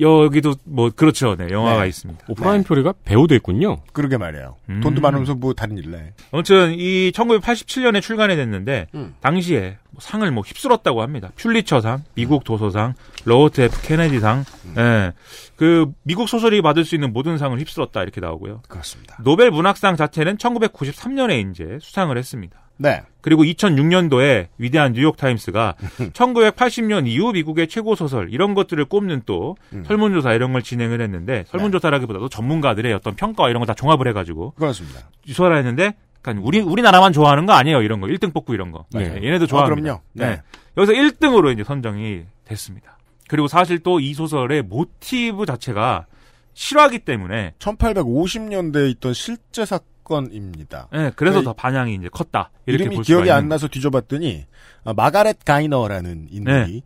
여기도 0.00 0.54
뭐 0.64 0.90
그렇죠. 0.94 1.36
네 1.36 1.48
영화가 1.50 1.82
네. 1.82 1.88
있습니다. 1.88 2.26
오프라 2.28 2.64
윈프리가 2.64 2.94
배우도 3.04 3.34
있군요. 3.36 3.78
그러게 3.92 4.16
말이에요. 4.16 4.56
음. 4.68 4.80
돈도 4.80 5.00
많으면서 5.00 5.34
뭐 5.34 5.54
다른 5.54 5.74
해. 5.94 6.12
아무튼 6.32 6.74
이 6.74 7.12
1987년에 7.12 8.00
출간이 8.00 8.36
됐는데 8.36 8.88
음. 8.94 9.14
당시에 9.20 9.78
뭐 9.90 10.00
상을 10.00 10.28
뭐 10.30 10.42
휩쓸었다고 10.44 11.02
합니다. 11.02 11.30
퓰리처상, 11.36 12.04
미국 12.14 12.44
도서상, 12.44 12.94
로버트 13.24 13.60
F 13.60 13.82
케네디상, 13.82 14.44
음. 14.64 14.74
예, 14.78 15.12
그 15.56 15.92
미국 16.02 16.28
소설이 16.28 16.62
받을 16.62 16.84
수 16.84 16.94
있는 16.94 17.12
모든 17.12 17.38
상을 17.38 17.58
휩쓸었다 17.58 18.02
이렇게 18.02 18.20
나오고요. 18.20 18.62
그렇습니다. 18.68 19.16
노벨 19.22 19.50
문학상 19.50 19.96
자체는 19.96 20.36
1993년에 20.36 21.50
이제 21.50 21.78
수상을 21.80 22.16
했습니다. 22.16 22.63
네. 22.76 23.02
그리고 23.20 23.42
2006년도에 23.44 24.48
위대한 24.58 24.92
뉴욕 24.92 25.16
타임스가 25.16 25.74
1980년 26.12 27.06
이후 27.06 27.32
미국의 27.32 27.68
최고 27.68 27.94
소설 27.94 28.32
이런 28.32 28.54
것들을 28.54 28.84
꼽는 28.86 29.22
또 29.26 29.56
음. 29.72 29.84
설문조사 29.86 30.32
이런 30.34 30.52
걸 30.52 30.62
진행을 30.62 31.00
했는데 31.00 31.44
설문조사라기보다도 31.48 32.28
전문가들의 32.28 32.92
어떤 32.92 33.14
평가와 33.14 33.48
이런 33.50 33.60
걸 33.60 33.66
다 33.66 33.74
종합을 33.74 34.08
해가지고 34.08 34.50
그렇습니다. 34.56 35.00
유서를 35.26 35.56
했는데 35.58 35.94
그러니까 36.20 36.46
우리 36.46 36.60
우리나라만 36.60 37.12
좋아하는 37.12 37.46
거 37.46 37.52
아니에요 37.54 37.80
이런 37.82 38.00
거 38.00 38.08
1등 38.08 38.32
뽑고 38.34 38.52
이런 38.54 38.72
거 38.72 38.84
네. 38.92 39.08
네, 39.08 39.26
얘네도 39.26 39.46
좋아합니다. 39.46 39.80
그럼요. 39.80 40.00
네. 40.12 40.42
여기서 40.76 40.92
1등으로 40.92 41.52
이제 41.52 41.64
선정이 41.64 42.24
됐습니다. 42.44 42.98
그리고 43.28 43.48
사실 43.48 43.78
또 43.78 44.00
이 44.00 44.12
소설의 44.12 44.62
모티브 44.62 45.46
자체가 45.46 46.06
실화기 46.52 47.00
때문에 47.00 47.54
1850년대에 47.58 48.90
있던 48.92 49.14
실제 49.14 49.64
사건 49.64 49.86
입니다. 50.32 50.88
예, 50.94 51.10
그래서 51.16 51.38
그더 51.40 51.52
반향이 51.54 51.94
이제 51.94 52.08
컸다 52.08 52.50
이렇게 52.66 52.84
이름이 52.84 52.96
볼 52.96 53.04
수가 53.04 53.14
기억이 53.16 53.30
안 53.30 53.40
있는 53.40 53.48
나서 53.48 53.68
뒤져봤더니 53.68 54.46
아, 54.84 54.92
마가렛 54.94 55.44
가이너라는 55.44 56.28
인물이 56.30 56.72
네. 56.72 56.80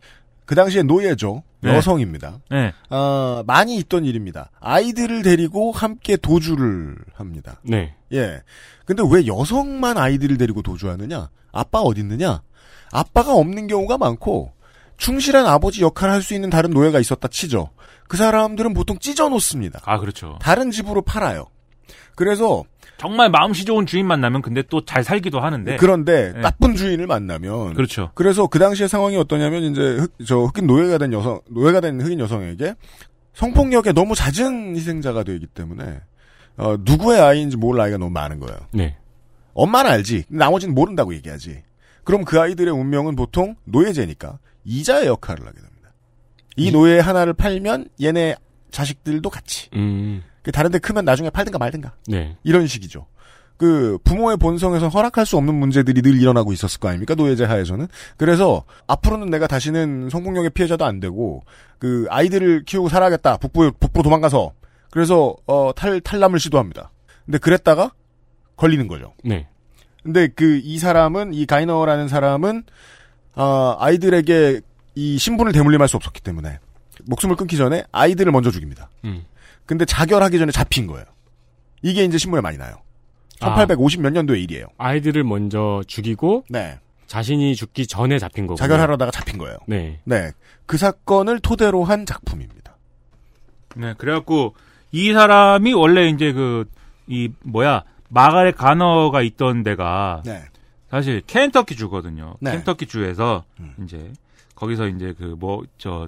그 0.45 0.55
당시에 0.55 0.83
노예죠. 0.83 1.43
네. 1.61 1.75
여성입니다. 1.75 2.39
네. 2.49 2.73
아, 2.89 3.43
많이 3.45 3.75
있던 3.77 4.05
일입니다. 4.05 4.49
아이들을 4.59 5.21
데리고 5.21 5.71
함께 5.71 6.15
도주를 6.17 6.95
합니다. 7.13 7.59
네. 7.63 7.95
예. 8.13 8.41
근데 8.85 9.03
왜 9.11 9.27
여성만 9.27 9.97
아이들을 9.97 10.37
데리고 10.37 10.61
도주하느냐? 10.61 11.29
아빠 11.51 11.81
어디 11.81 12.01
있느냐? 12.01 12.41
아빠가 12.91 13.33
없는 13.33 13.67
경우가 13.67 13.97
많고 13.97 14.53
충실한 14.97 15.45
아버지 15.45 15.83
역할을 15.83 16.13
할 16.13 16.21
수 16.23 16.33
있는 16.33 16.49
다른 16.49 16.71
노예가 16.71 16.99
있었다 16.99 17.27
치죠. 17.27 17.69
그 18.07 18.17
사람들은 18.17 18.73
보통 18.73 18.97
찢어 18.97 19.29
놓습니다. 19.29 19.79
아 19.85 19.99
그렇죠. 19.99 20.39
다른 20.41 20.71
집으로 20.71 21.01
팔아요. 21.03 21.45
그래서 22.15 22.63
정말 22.99 23.29
마음씨 23.29 23.63
좋은 23.65 23.85
주인 23.85 24.05
만나면 24.05 24.41
근데 24.41 24.61
또 24.61 24.81
잘 24.85 25.03
살기도 25.03 25.39
하는데 25.39 25.77
그런데 25.77 26.33
네. 26.33 26.41
나쁜 26.41 26.75
주인을 26.75 27.07
만나면 27.07 27.73
그렇죠. 27.73 28.11
그래서 28.13 28.47
그 28.47 28.59
당시의 28.59 28.89
상황이 28.89 29.15
어떠냐면 29.17 29.63
이제 29.63 29.81
흑, 29.81 30.13
저 30.25 30.39
흑인 30.39 30.67
노예가 30.67 30.97
된 30.97 31.13
여성 31.13 31.39
노예가 31.49 31.79
된 31.79 32.01
흑인 32.01 32.19
여성에게 32.19 32.75
성폭력에 33.33 33.93
너무 33.93 34.15
잦은 34.15 34.75
희생자가 34.75 35.23
되기 35.23 35.45
때문에 35.47 36.01
어, 36.57 36.75
누구의 36.79 37.21
아이인지 37.21 37.55
모를 37.57 37.79
아이가 37.81 37.97
너무 37.97 38.11
많은 38.11 38.39
거예요. 38.39 38.57
네. 38.71 38.97
엄마는 39.53 39.89
알지. 39.91 40.25
나머지는 40.29 40.75
모른다고 40.75 41.13
얘기하지. 41.13 41.63
그럼 42.03 42.25
그 42.25 42.39
아이들의 42.39 42.73
운명은 42.73 43.15
보통 43.15 43.55
노예제니까 43.65 44.39
이자의 44.65 45.07
역할을 45.07 45.45
하게 45.47 45.55
됩니다. 45.55 45.93
이 46.57 46.71
노예 46.71 46.99
하나를 46.99 47.33
팔면 47.33 47.87
얘네 48.01 48.35
자식들도 48.71 49.29
같이. 49.29 49.69
음. 49.75 50.21
그 50.49 50.51
다른데 50.51 50.79
크면 50.79 51.05
나중에 51.05 51.29
팔든가 51.29 51.59
말든가. 51.59 51.93
네. 52.07 52.35
이런 52.43 52.65
식이죠. 52.65 53.05
그 53.57 53.99
부모의 54.03 54.37
본성에서 54.37 54.87
허락할 54.87 55.25
수 55.27 55.37
없는 55.37 55.53
문제들이 55.53 56.01
늘 56.01 56.19
일어나고 56.19 56.53
있었을 56.53 56.79
거 56.79 56.87
아닙니까 56.87 57.13
노예제 57.13 57.43
하에서는 57.43 57.87
그래서 58.17 58.63
앞으로는 58.87 59.29
내가 59.29 59.47
다시는 59.47 60.09
성폭력의 60.09 60.51
피해자도 60.51 60.85
안 60.85 60.99
되고 60.99 61.43
그 61.77 62.07
아이들을 62.09 62.63
키우고 62.65 62.89
살아야겠다 62.89 63.37
북부 63.37 63.71
북부로 63.79 64.01
도망가서 64.03 64.53
그래서 64.89 65.35
어, 65.45 65.71
탈 65.75 65.99
탈남을 66.01 66.39
시도합니다. 66.39 66.91
근데 67.25 67.37
그랬다가 67.37 67.91
걸리는 68.55 68.87
거죠. 68.87 69.13
네. 69.23 69.47
근데 70.03 70.27
그 70.29 70.61
이 70.63 70.79
사람은 70.79 71.33
이 71.33 71.45
가이너라는 71.45 72.07
사람은 72.07 72.63
아, 73.35 73.75
아이들에게 73.79 74.61
이 74.95 75.17
신분을 75.17 75.51
대물림할 75.51 75.87
수 75.87 75.97
없었기 75.97 76.21
때문에 76.21 76.59
목숨을 77.05 77.35
끊기 77.35 77.57
전에 77.57 77.83
아이들을 77.91 78.31
먼저 78.31 78.51
죽입니다. 78.51 78.89
음. 79.05 79.25
근데 79.69 79.85
자결하기 79.85 80.39
전에 80.39 80.51
잡힌 80.51 80.87
거예요. 80.87 81.05
이게 81.83 82.03
이제 82.03 82.17
신문에 82.17 82.41
많이 82.41 82.57
나요. 82.57 82.73
아. 83.39 83.53
1850 83.53 84.01
몇 84.01 84.09
년도의 84.09 84.41
일이에요. 84.43 84.65
아이들을 84.79 85.23
먼저 85.23 85.83
죽이고 85.85 86.45
네. 86.49 86.79
자신이 87.05 87.55
죽기 87.55 87.85
전에 87.85 88.17
잡힌 88.17 88.47
거고. 88.47 88.55
자결하려다가 88.57 89.11
잡힌 89.11 89.37
거예요. 89.37 89.57
네. 89.67 89.99
네. 90.05 90.31
그 90.65 90.77
사건을 90.77 91.39
토대로 91.39 91.83
한 91.83 92.07
작품입니다. 92.07 92.77
네, 93.75 93.93
그래갖고 93.99 94.55
이 94.91 95.13
사람이 95.13 95.73
원래 95.73 96.07
이제 96.09 96.33
그 96.33 96.65
이 97.11 97.29
뭐야 97.43 97.83
마가렛 98.09 98.55
가너가 98.55 99.21
있던 99.23 99.61
데가 99.63 100.21
네. 100.25 100.43
사실 100.91 101.21
켄터키 101.27 101.75
주거든요. 101.75 102.35
네. 102.39 102.51
켄터키 102.51 102.85
주에서 102.87 103.43
음. 103.59 103.73
이제 103.83 104.11
거기서 104.55 104.87
이제 104.87 105.13
그 105.13 105.35
뭐 105.39 105.63
저 105.77 106.07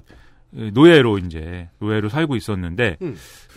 노예로 0.52 1.18
이제 1.18 1.68
노예로 1.78 2.08
살고 2.08 2.36
있었는데 2.36 2.98
음. 3.02 3.16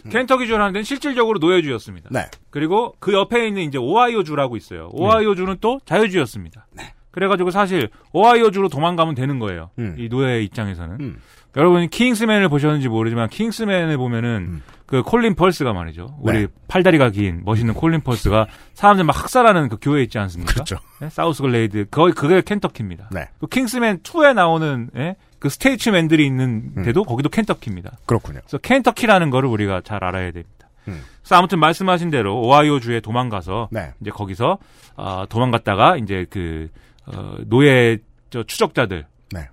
켄터키 0.10 0.48
주라는 0.48 0.74
데는 0.74 0.84
실질적으로 0.84 1.40
노예주였습니다. 1.40 2.10
네. 2.12 2.26
그리고 2.50 2.96
그 3.00 3.14
옆에 3.14 3.48
있는 3.48 3.64
이제 3.64 3.78
오하이오 3.78 4.24
주라고 4.24 4.56
있어요. 4.56 4.90
오하이오 4.94 5.36
주는 5.36 5.58
또 5.62 5.80
자유주였습니다. 5.86 6.68
그래가지고 7.12 7.50
사실 7.50 7.90
오하이오 8.12 8.52
주로 8.52 8.68
도망가면 8.68 9.16
되는 9.16 9.40
거예요. 9.40 9.70
네. 9.76 9.86
음. 9.86 9.96
이 9.98 10.10
노예 10.10 10.42
입장에서는. 10.44 10.98
음. 11.00 11.22
여러분이 11.56 11.90
킹스맨을 11.90 12.50
보셨는지 12.50 12.90
모르지만 12.90 13.30
킹스맨을 13.30 13.98
보면은 13.98 14.30
음. 14.50 14.64
그 14.86 15.02
콜린 15.02 15.36
퍼스가 15.36 15.74
말이죠. 15.74 16.18
우리 16.20 16.40
네. 16.42 16.48
팔다리가 16.68 17.10
긴 17.10 17.42
멋있는 17.46 17.74
콜린 17.74 18.02
퍼스가 18.02 18.48
사람들 18.74 19.06
막 19.06 19.18
학살하는 19.18 19.70
그 19.70 19.78
교회 19.82 20.04
있지 20.04 20.20
않습니까? 20.20 20.54
그렇죠. 20.54 20.78
네, 21.00 21.10
사우스 21.10 21.42
글레이드 21.42 21.86
교회 21.90 22.14
그게 22.14 22.42
켄터키입니다. 22.42 23.10
네. 23.12 23.30
그 23.40 23.48
킹스맨 23.48 24.00
2에 24.00 24.34
나오는 24.34 24.90
예? 24.98 25.16
그 25.46 25.50
스테이츠맨들이 25.50 26.26
있는 26.26 26.72
음. 26.76 26.84
데도 26.84 27.04
거기도 27.04 27.30
켄터키입니다. 27.30 28.00
그렇군요. 28.08 28.40
그래서 28.40 28.58
켄터키라는 28.58 29.30
거를 29.30 29.48
우리가 29.48 29.82
잘 29.82 30.04
알아야 30.04 30.32
됩니다. 30.32 30.70
음. 30.88 31.04
그래서 31.22 31.36
아무튼 31.36 31.60
말씀하신 31.60 32.10
대로 32.10 32.42
오하이오 32.42 32.80
주에 32.80 33.00
도망가서 33.00 33.70
네. 33.72 33.94
이제 34.02 34.10
거기서 34.10 34.58
어, 34.96 35.26
도망갔다가 35.30 35.98
이제 35.98 36.26
그 36.32 36.70
어, 37.06 37.36
노예 37.46 38.00
저 38.32 38.42
추적자들 38.42 39.06
네. 39.34 39.48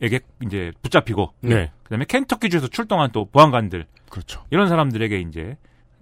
에게 0.00 0.20
이제 0.44 0.70
붙잡히고 0.80 1.32
네. 1.40 1.72
그다음에 1.82 2.04
켄터키 2.04 2.48
주에서 2.48 2.68
출동한 2.68 3.10
또 3.10 3.24
보안관들 3.24 3.84
그렇죠. 4.08 4.44
이런 4.50 4.68
사람들에게 4.68 5.18
이제 5.22 5.56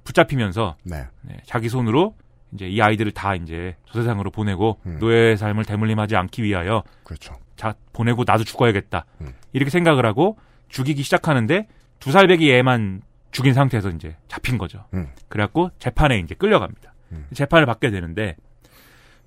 붙잡히면서 0.05 0.77
네. 0.83 1.07
네, 1.23 1.39
자기 1.47 1.71
손으로 1.71 2.15
이제 2.53 2.69
이 2.69 2.83
아이들을 2.83 3.13
다 3.13 3.35
이제 3.37 3.75
저 3.87 4.01
세상으로 4.01 4.31
보내고 4.31 4.81
음. 4.85 4.99
노예 5.01 5.35
삶을 5.35 5.65
대물림하지 5.65 6.15
않기 6.15 6.43
위하여 6.43 6.83
그렇죠. 7.05 7.39
자 7.57 7.75
보내고 7.93 8.25
나도 8.27 8.45
죽어야겠다 8.45 9.05
음. 9.21 9.35
이렇게 9.53 9.71
생각을 9.71 10.07
하고 10.07 10.39
죽이기 10.69 11.03
시작하는데 11.03 11.69
두 12.01 12.13
살배기 12.13 12.53
애만 12.53 13.03
죽인 13.31 13.55
상태에서 13.55 13.91
이제 13.91 14.17
잡힌 14.29 14.59
거죠. 14.59 14.85
음. 14.95 15.09
그래갖고 15.29 15.71
재판에 15.79 16.19
이제 16.19 16.35
끌려갑니다. 16.35 16.95
음. 17.13 17.27
재판을 17.35 17.67
받게 17.67 17.91
되는데 17.91 18.37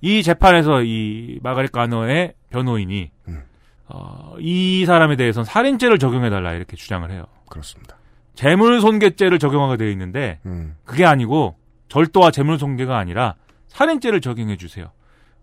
이 0.02 0.24
재판에서 0.24 0.84
이 0.84 1.40
마가렛 1.42 1.72
가너의 1.72 2.34
변호인이 2.50 3.12
음. 3.28 3.44
어, 3.90 4.36
이 4.40 4.86
사람에 4.86 5.16
대해서는 5.16 5.46
살인죄를 5.46 5.98
적용해달라 5.98 6.54
이렇게 6.54 6.76
주장을 6.76 7.10
해요. 7.10 7.26
그렇습니다. 7.50 7.98
재물손괴죄를 8.36 9.40
적용하게 9.40 9.78
되어 9.78 9.90
있는데 9.90 10.40
음. 10.46 10.76
그게 10.86 11.06
아니고 11.06 11.58
절도와 11.90 12.32
재물손괴가 12.32 12.98
아니라 12.98 13.36
살인죄를 13.70 14.22
적용해 14.22 14.58
주세요. 14.58 14.92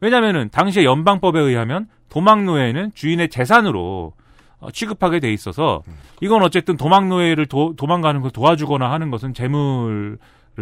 왜냐면은 0.04 0.50
당시에 0.50 0.84
연방법에 0.84 1.40
의하면 1.40 1.86
도망노예는 2.10 2.90
주인의 2.94 3.30
재산으로 3.30 4.12
어, 4.60 4.70
취급하게 4.70 5.18
돼 5.18 5.32
있어서 5.32 5.82
음. 5.88 5.94
이건 6.20 6.42
어쨌든 6.42 6.76
도망노예를 6.76 7.46
도, 7.46 7.74
도망가는 7.74 8.20
걸 8.20 8.30
도와주거나 8.30 8.90
하는 8.90 9.10
것은 9.10 9.32
재물을 9.32 10.18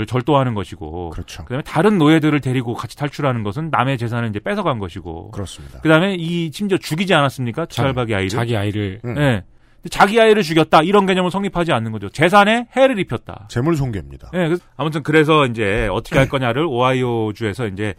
절도하는 0.06 0.54
것이고 0.54 1.10
그렇죠. 1.10 1.42
그다음에 1.42 1.64
다른 1.64 1.98
노예들을 1.98 2.40
데리고 2.40 2.74
같이 2.74 2.96
탈출하는 2.96 3.42
것은 3.42 3.70
남의 3.70 3.98
재산을 3.98 4.28
이제 4.28 4.38
뺏어간 4.38 4.78
것이고 4.78 5.32
그렇습니다. 5.32 5.80
그다음에 5.80 6.14
이 6.14 6.52
심지어 6.52 6.78
죽이지 6.78 7.12
않았습니까? 7.12 7.64
두 7.66 7.74
살박이 7.74 8.14
아이를 8.14 8.28
자기 8.28 8.56
아이를 8.56 9.00
음. 9.04 9.16
예. 9.18 9.42
근데 9.82 9.88
자기 9.90 10.20
아이를 10.20 10.44
죽였다 10.44 10.82
이런 10.82 11.06
개념은 11.06 11.30
성립하지 11.30 11.72
않는 11.72 11.90
거죠. 11.90 12.08
재산에 12.08 12.68
해를 12.76 13.00
입혔다. 13.00 13.48
재물 13.48 13.74
손괴입니다. 13.74 14.30
예, 14.34 14.46
그래서 14.46 14.62
아무튼 14.76 15.02
그래서 15.02 15.46
이제 15.46 15.88
어떻게 15.90 16.16
할 16.16 16.28
거냐를 16.28 16.64
오하이오 16.64 17.32
주에서 17.32 17.66
이제 17.66 17.94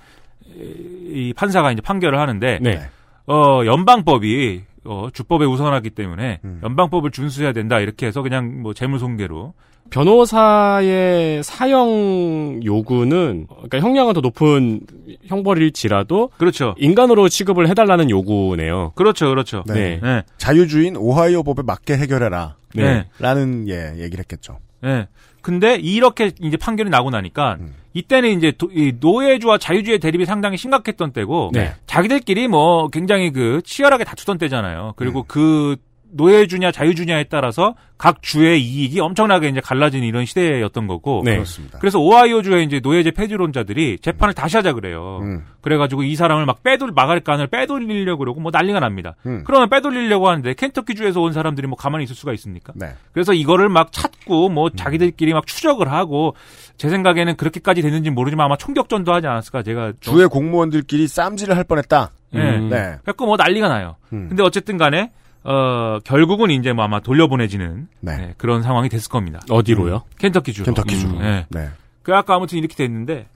이 0.55 1.33
판사가 1.35 1.71
이제 1.71 1.81
판결을 1.81 2.19
하는데 2.19 2.59
네. 2.61 2.81
어 3.27 3.61
연방법이 3.65 4.63
어 4.85 5.07
주법에 5.13 5.45
우선하기 5.45 5.91
때문에 5.91 6.39
음. 6.43 6.59
연방법을 6.63 7.11
준수해야 7.11 7.53
된다 7.53 7.79
이렇게 7.79 8.05
해서 8.05 8.21
그냥 8.21 8.61
뭐 8.61 8.73
재물손괴로 8.73 9.53
변호사의 9.89 11.43
사형 11.43 12.61
요구는 12.63 13.47
그러니까 13.47 13.79
형량은 13.79 14.13
더 14.13 14.21
높은 14.21 14.81
형벌일지라도 15.25 16.31
그렇죠. 16.37 16.73
인간으로 16.77 17.29
취급을 17.29 17.69
해달라는 17.69 18.09
요구네요. 18.09 18.93
그렇죠. 18.95 19.29
그렇죠. 19.29 19.63
네. 19.67 19.99
네. 20.01 20.23
자유주의인 20.37 20.97
오하이오 20.97 21.43
법에 21.43 21.61
맞게 21.63 21.97
해결해라. 21.97 22.55
네. 22.75 23.07
라는 23.19 23.67
예 23.69 23.93
얘기를 23.99 24.19
했겠죠. 24.19 24.57
예. 24.83 25.07
근데 25.43 25.75
이렇게 25.75 26.31
이제 26.41 26.57
판결이 26.57 26.89
나고 26.89 27.11
나니까 27.11 27.57
음. 27.59 27.75
이때는 27.93 28.29
이제 28.37 28.51
도- 28.57 28.71
이 28.73 28.93
노예주와 28.99 29.59
자유주의 29.59 29.99
대립이 29.99 30.25
상당히 30.25 30.57
심각했던 30.57 31.11
때고 31.13 31.51
네. 31.53 31.73
자기들끼리 31.85 32.47
뭐 32.47 32.87
굉장히 32.87 33.31
그 33.31 33.61
치열하게 33.63 34.03
다투던 34.05 34.39
때잖아요. 34.39 34.93
그리고 34.95 35.19
음. 35.19 35.25
그 35.27 35.75
노예주냐 36.13 36.71
자유주냐에 36.71 37.25
따라서 37.25 37.75
각 37.97 38.21
주의 38.21 38.61
이익이 38.61 38.99
엄청나게 38.99 39.47
이제 39.49 39.59
갈라지는 39.61 40.05
이런 40.07 40.25
시대였던 40.25 40.87
거고. 40.87 41.21
네. 41.23 41.33
그렇습니다. 41.35 41.79
그래서 41.79 41.99
오하이오 41.99 42.41
주의 42.41 42.65
이제 42.65 42.79
노예제 42.83 43.11
폐지론자들이 43.11 43.99
재판을 43.99 44.33
다시 44.33 44.57
하자 44.57 44.73
그래요. 44.73 45.19
음. 45.21 45.43
그래가지고 45.61 46.03
이 46.03 46.15
사람을 46.15 46.45
막 46.45 46.63
빼돌 46.63 46.91
마가렛 46.91 47.23
간을 47.23 47.47
빼돌리려고 47.47 48.19
그러고 48.19 48.41
뭐 48.41 48.51
난리가 48.53 48.79
납니다. 48.79 49.15
음. 49.25 49.43
그러면 49.45 49.69
빼돌리려고 49.69 50.27
하는데 50.29 50.53
켄터키 50.53 50.95
주에서 50.95 51.21
온 51.21 51.31
사람들이 51.33 51.67
뭐 51.67 51.77
가만히 51.77 52.03
있을 52.03 52.15
수가 52.15 52.33
있습니까? 52.33 52.73
네. 52.75 52.87
그래서 53.13 53.33
이거를 53.33 53.69
막 53.69 53.91
찾고 53.91 54.49
뭐 54.49 54.69
자기들끼리 54.69 55.33
막 55.33 55.47
추적을 55.47 55.91
하고 55.91 56.35
제 56.77 56.89
생각에는 56.89 57.35
그렇게까지 57.37 57.81
됐는지 57.81 58.09
모르지만 58.09 58.45
아마 58.45 58.57
총격전도 58.57 59.13
하지 59.13 59.27
않았을까 59.27 59.63
제가 59.63 59.93
좀- 60.01 60.15
주의 60.15 60.27
공무원들끼리 60.27 61.07
쌈질을 61.07 61.55
할 61.55 61.63
뻔했다. 61.63 62.11
예. 62.35 62.39
음. 62.39 62.69
네. 62.69 62.77
그래갖고 63.03 63.25
뭐 63.25 63.37
난리가 63.37 63.69
나요. 63.69 63.95
음. 64.11 64.27
근데 64.27 64.43
어쨌든 64.43 64.77
간에 64.77 65.11
어 65.43 65.99
결국은 66.03 66.51
이제 66.51 66.73
뭐 66.73 66.85
아마 66.85 66.99
돌려보내지는 66.99 67.87
네. 67.99 68.17
네, 68.17 68.33
그런 68.37 68.63
상황이 68.63 68.89
됐을 68.89 69.09
겁니다. 69.09 69.41
어디로요? 69.49 70.03
켄터키 70.19 70.53
주로. 70.53 70.65
켄터키 70.65 70.97
주로. 70.97 71.13
음, 71.13 71.19
네. 71.19 71.45
네. 71.49 71.69
그 72.01 72.13
아까 72.13 72.35
아무튼 72.35 72.57
이렇게 72.57 72.75
됐는데 72.75 73.27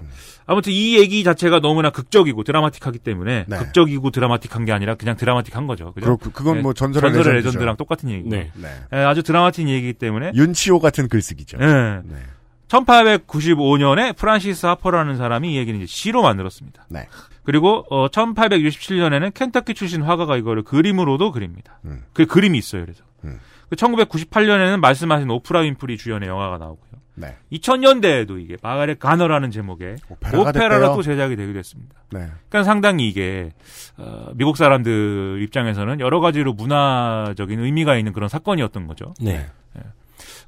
아무튼 0.45 0.73
이 0.73 0.97
얘기 0.97 1.23
자체가 1.23 1.59
너무나 1.59 1.89
극적이고 1.89 2.43
드라마틱하기 2.43 2.99
때문에 2.99 3.45
네. 3.47 3.57
극적이고 3.57 4.11
드라마틱한 4.11 4.65
게 4.65 4.73
아니라 4.73 4.95
그냥 4.95 5.15
드라마틱한 5.15 5.67
거죠. 5.67 5.93
그죠? 5.93 6.05
그렇고 6.05 6.31
그건 6.31 6.55
네. 6.57 6.61
뭐 6.61 6.73
전설의, 6.73 7.11
전설의 7.11 7.35
레전드죠. 7.37 7.59
레전드 7.59 7.65
랑 7.65 7.77
똑같은 7.77 8.09
얘기고. 8.09 8.29
네. 8.29 8.51
네. 8.55 8.67
예, 8.93 8.97
아주 8.97 9.23
드라마틱 9.23 9.67
얘기이기 9.67 9.93
때문에 9.93 10.31
윤치호 10.35 10.79
같은 10.79 11.07
글쓰기죠. 11.07 11.57
예. 11.61 11.65
네. 12.03 12.15
1895년에 12.67 14.15
프란시스 14.15 14.65
하퍼라는 14.65 15.15
사람이 15.17 15.53
이 15.53 15.57
얘기를 15.57 15.79
이제 15.81 15.87
시로 15.87 16.21
만들었습니다. 16.21 16.85
네. 16.89 17.07
그리고 17.47 17.85
어 17.89 18.09
1867년에는 18.09 19.33
켄터키 19.33 19.73
출신 19.73 20.01
화가가 20.01 20.35
이거를 20.35 20.63
그림으로도 20.63 21.31
그립니다. 21.31 21.79
음. 21.85 22.03
그 22.11 22.25
그림이 22.25 22.57
있어요. 22.57 22.81
그래서. 22.81 23.05
음. 23.23 23.39
그 23.69 23.77
1998년에는 23.77 24.81
말씀하신 24.81 25.29
오프라 25.29 25.61
윈프리 25.61 25.97
주연의 25.97 26.27
영화가 26.27 26.57
나오고요. 26.57 26.91
네. 27.15 27.37
2000년대에도 27.53 28.41
이게 28.41 28.57
마가렛 28.61 28.99
가너라는 28.99 29.51
제목의 29.51 29.95
오페라가 30.09 30.49
오페라로 30.49 30.73
됐대요. 30.73 30.95
또 30.97 31.01
제작이 31.01 31.37
되기도 31.37 31.57
했습니다. 31.57 31.95
네. 32.11 32.27
그러니까 32.49 32.63
상당히 32.63 33.07
이게 33.07 33.53
어, 33.95 34.27
미국 34.35 34.57
사람들 34.57 35.39
입장에서는 35.43 36.01
여러 36.01 36.19
가지로 36.19 36.51
문화적인 36.51 37.61
의미가 37.61 37.95
있는 37.95 38.11
그런 38.11 38.27
사건이었던 38.27 38.87
거죠. 38.87 39.13
네. 39.21 39.45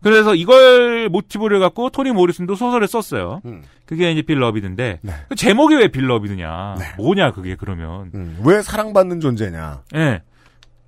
그래서 0.02 0.36
이걸 0.36 1.10
모티브를 1.10 1.60
갖고 1.60 1.90
토니 1.90 2.12
모리슨도 2.12 2.56
소설을 2.56 2.88
썼어요. 2.88 3.42
음. 3.46 3.64
그게 3.86 4.12
이제 4.12 4.22
Beloved인데 4.22 5.00
네. 5.02 5.14
그 5.30 5.36
제목이 5.36 5.76
왜 5.76 5.88
Beloved냐? 5.90 6.76
네. 6.80 6.86
뭐냐 6.98 7.32
그게 7.32 7.56
그러면? 7.56 8.12
음. 8.14 8.40
왜 8.46 8.62
사랑받는 8.62 9.20
존재냐. 9.20 9.82
예. 9.96 10.22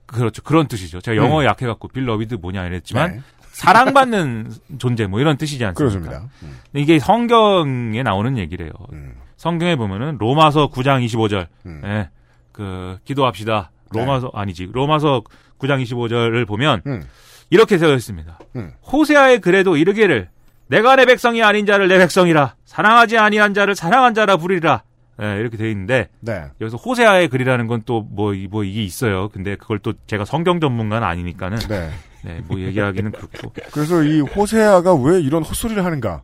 그렇죠. 0.06 0.42
그런 0.44 0.68
뜻이죠. 0.68 1.00
제가 1.02 1.16
영어 1.18 1.42
에 1.44 1.46
약해 1.46 1.66
갖고 1.66 1.88
Beloved 1.88 2.36
뭐냐 2.36 2.66
이랬지만 2.68 3.10
음. 3.12 3.16
네. 3.18 3.22
사랑받는 3.54 4.52
존재 4.78 5.08
뭐 5.08 5.20
이런 5.20 5.38
뜻이지 5.38 5.64
않습니까? 5.66 5.78
그렇습니다. 6.10 6.30
음. 6.44 6.58
이게 6.76 7.00
성경에 7.00 8.02
나오는 8.04 8.38
얘기래요. 8.38 8.72
음. 8.94 9.14
성경에 9.38 9.76
보면은 9.76 10.18
로마서 10.20 10.70
9장 10.70 11.04
25절. 11.06 11.48
음. 11.66 11.82
예. 11.86 12.10
그 12.52 12.98
기도합시다. 13.06 13.72
네. 13.94 14.00
로마서 14.00 14.32
아니지. 14.34 14.70
로마서 14.72 15.22
9장 15.60 15.82
25절을 15.84 16.48
보면 16.48 16.82
음. 16.88 17.04
이렇게 17.52 17.78
되어 17.78 17.94
있습니다. 17.94 18.40
음. 18.56 18.72
호세아의 18.92 19.40
글에도 19.42 19.78
이르기를 19.78 20.30
내가 20.68 20.96
내 20.96 21.06
백성이 21.06 21.44
아닌 21.44 21.66
자를 21.68 21.88
내 21.88 21.98
백성이라 22.00 22.56
사랑하지 22.66 23.18
아니한 23.20 23.54
자를 23.54 23.76
사랑한 23.76 24.14
자라 24.16 24.38
부르리라. 24.38 24.84
예, 25.22 25.36
이렇게 25.40 25.58
되어 25.58 25.68
있는데 25.68 26.08
네. 26.22 26.46
여기서 26.62 26.78
호세아의 26.78 27.28
글이라는 27.28 27.68
건 27.68 27.82
또 27.84 28.02
뭐 28.10 28.34
뭐 28.50 28.64
이게 28.64 28.82
있어요. 28.82 29.30
근데 29.30 29.56
그걸 29.56 29.78
또 29.80 29.94
제가 30.08 30.26
성경 30.26 30.60
전문가는 30.60 31.06
아니니까는 31.08 31.60
네. 31.68 31.92
네, 32.24 32.42
뭐 32.48 32.60
얘기하기는 32.60 33.12
그렇고. 33.12 33.54
그래서 33.72 34.02
이 34.04 34.22
호세아가 34.22 34.96
왜 34.96 35.20
이런 35.20 35.44
헛소리를 35.44 35.84
하는가에 35.84 36.20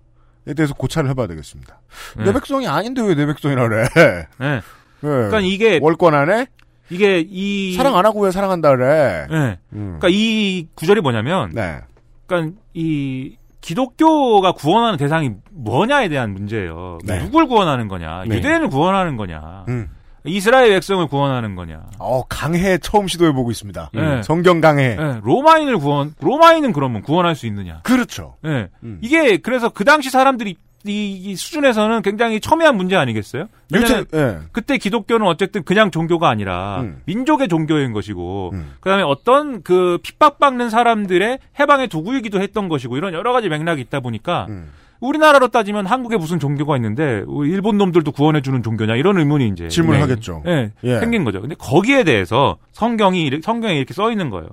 대해서 0.56 0.74
고찰을 0.76 1.10
해봐야 1.10 1.28
되겠습니다. 1.28 1.82
네. 2.18 2.24
내 2.24 2.34
백성이 2.34 2.68
아닌데 2.68 3.02
왜 3.02 3.14
내 3.16 3.26
백성이라 3.26 3.68
그래? 3.68 3.88
네. 3.96 4.26
예. 4.42 4.62
그러니까 5.02 5.42
이게 5.42 5.80
월권 5.82 6.14
안에 6.16 6.48
이게 6.90 7.26
이 7.28 7.74
사랑 7.74 7.98
안 7.98 8.06
하고 8.06 8.22
왜 8.22 8.32
사랑한다 8.32 8.76
그래? 8.76 9.28
네. 9.30 9.60
음. 9.74 9.98
그러니까 10.00 10.08
이 10.10 10.68
구절이 10.76 11.02
뭐냐면, 11.02 11.52
네. 11.54 11.80
그러니까 12.26 12.58
이 12.74 13.36
기독교가 13.62 14.54
구원하는 14.54 14.98
대상이 14.98 15.32
뭐냐에 15.52 16.10
대한 16.10 16.34
문제예요. 16.34 17.00
네. 17.04 17.20
누굴 17.20 17.48
구원하는 17.48 17.88
거냐? 17.88 18.24
네. 18.28 18.38
유대인을 18.38 18.70
구원하는 18.70 19.18
거냐? 19.18 19.66
음. 19.68 19.90
이스라엘 20.26 20.70
백성을 20.70 21.06
구원하는 21.08 21.56
거냐? 21.56 21.84
어, 22.00 22.24
강해 22.28 22.78
처음 22.78 23.08
시도해 23.08 23.32
보고 23.32 23.50
있습니다. 23.52 23.92
네. 23.94 24.24
성경 24.24 24.62
강해. 24.62 24.98
예, 25.00 25.20
로마인을 25.24 25.78
구원, 25.78 26.14
로마인은 26.20 26.74
그러면 26.74 27.02
구원할 27.02 27.36
수 27.36 27.46
있느냐? 27.48 27.80
그렇죠. 27.84 28.36
예. 28.46 28.68
음. 28.84 29.00
이게 29.02 29.38
그래서 29.38 29.70
그 29.70 29.86
당시 29.86 30.10
사람들이 30.10 30.58
이, 30.88 31.14
이 31.14 31.36
수준에서는 31.36 32.02
굉장히 32.02 32.40
첨예한 32.40 32.76
문제 32.76 32.96
아니겠어요? 32.96 33.48
왜냐면 33.74 34.06
예. 34.14 34.38
그때 34.52 34.78
기독교는 34.78 35.26
어쨌든 35.28 35.64
그냥 35.64 35.92
종교가 35.92 36.30
아니라 36.30 36.82
음. 36.82 37.02
민족의 37.06 37.48
종교인 37.48 37.94
것이고 37.94 38.52
음. 38.54 38.74
그다음에 38.80 39.04
어떤 39.04 39.62
그 39.62 40.00
핍박받는 40.04 40.70
사람들의 40.70 41.40
해방의 41.60 41.88
도구이기도 41.88 42.42
했던 42.42 42.70
것이고 42.70 42.98
이런 42.98 43.14
여러 43.14 43.34
가지 43.34 43.50
맥락이 43.50 43.82
있다 43.82 44.00
보니까 44.00 44.48
음. 44.50 44.70
우리나라로 45.00 45.50
따지면 45.50 45.86
한국에 45.86 46.18
무슨 46.18 46.40
종교가 46.40 46.76
있는데 46.78 47.24
우리 47.28 47.52
일본 47.52 47.78
놈들도 47.78 48.12
구원해 48.12 48.42
주는 48.42 48.64
종교냐 48.64 48.96
이런 48.96 49.18
의문이 49.18 49.48
이제 49.50 49.68
질문을 49.68 50.00
네. 50.00 50.02
하겠죠. 50.02 50.44
예, 50.48 50.72
예. 50.84 51.00
생긴 51.00 51.24
거죠. 51.24 51.42
근데 51.42 51.56
거기에 51.56 52.04
대해서 52.04 52.58
성경이 52.72 53.30
성경에 53.44 53.76
이렇게 53.76 53.94
써 53.94 54.12
있는 54.12 54.30
거예요. 54.30 54.50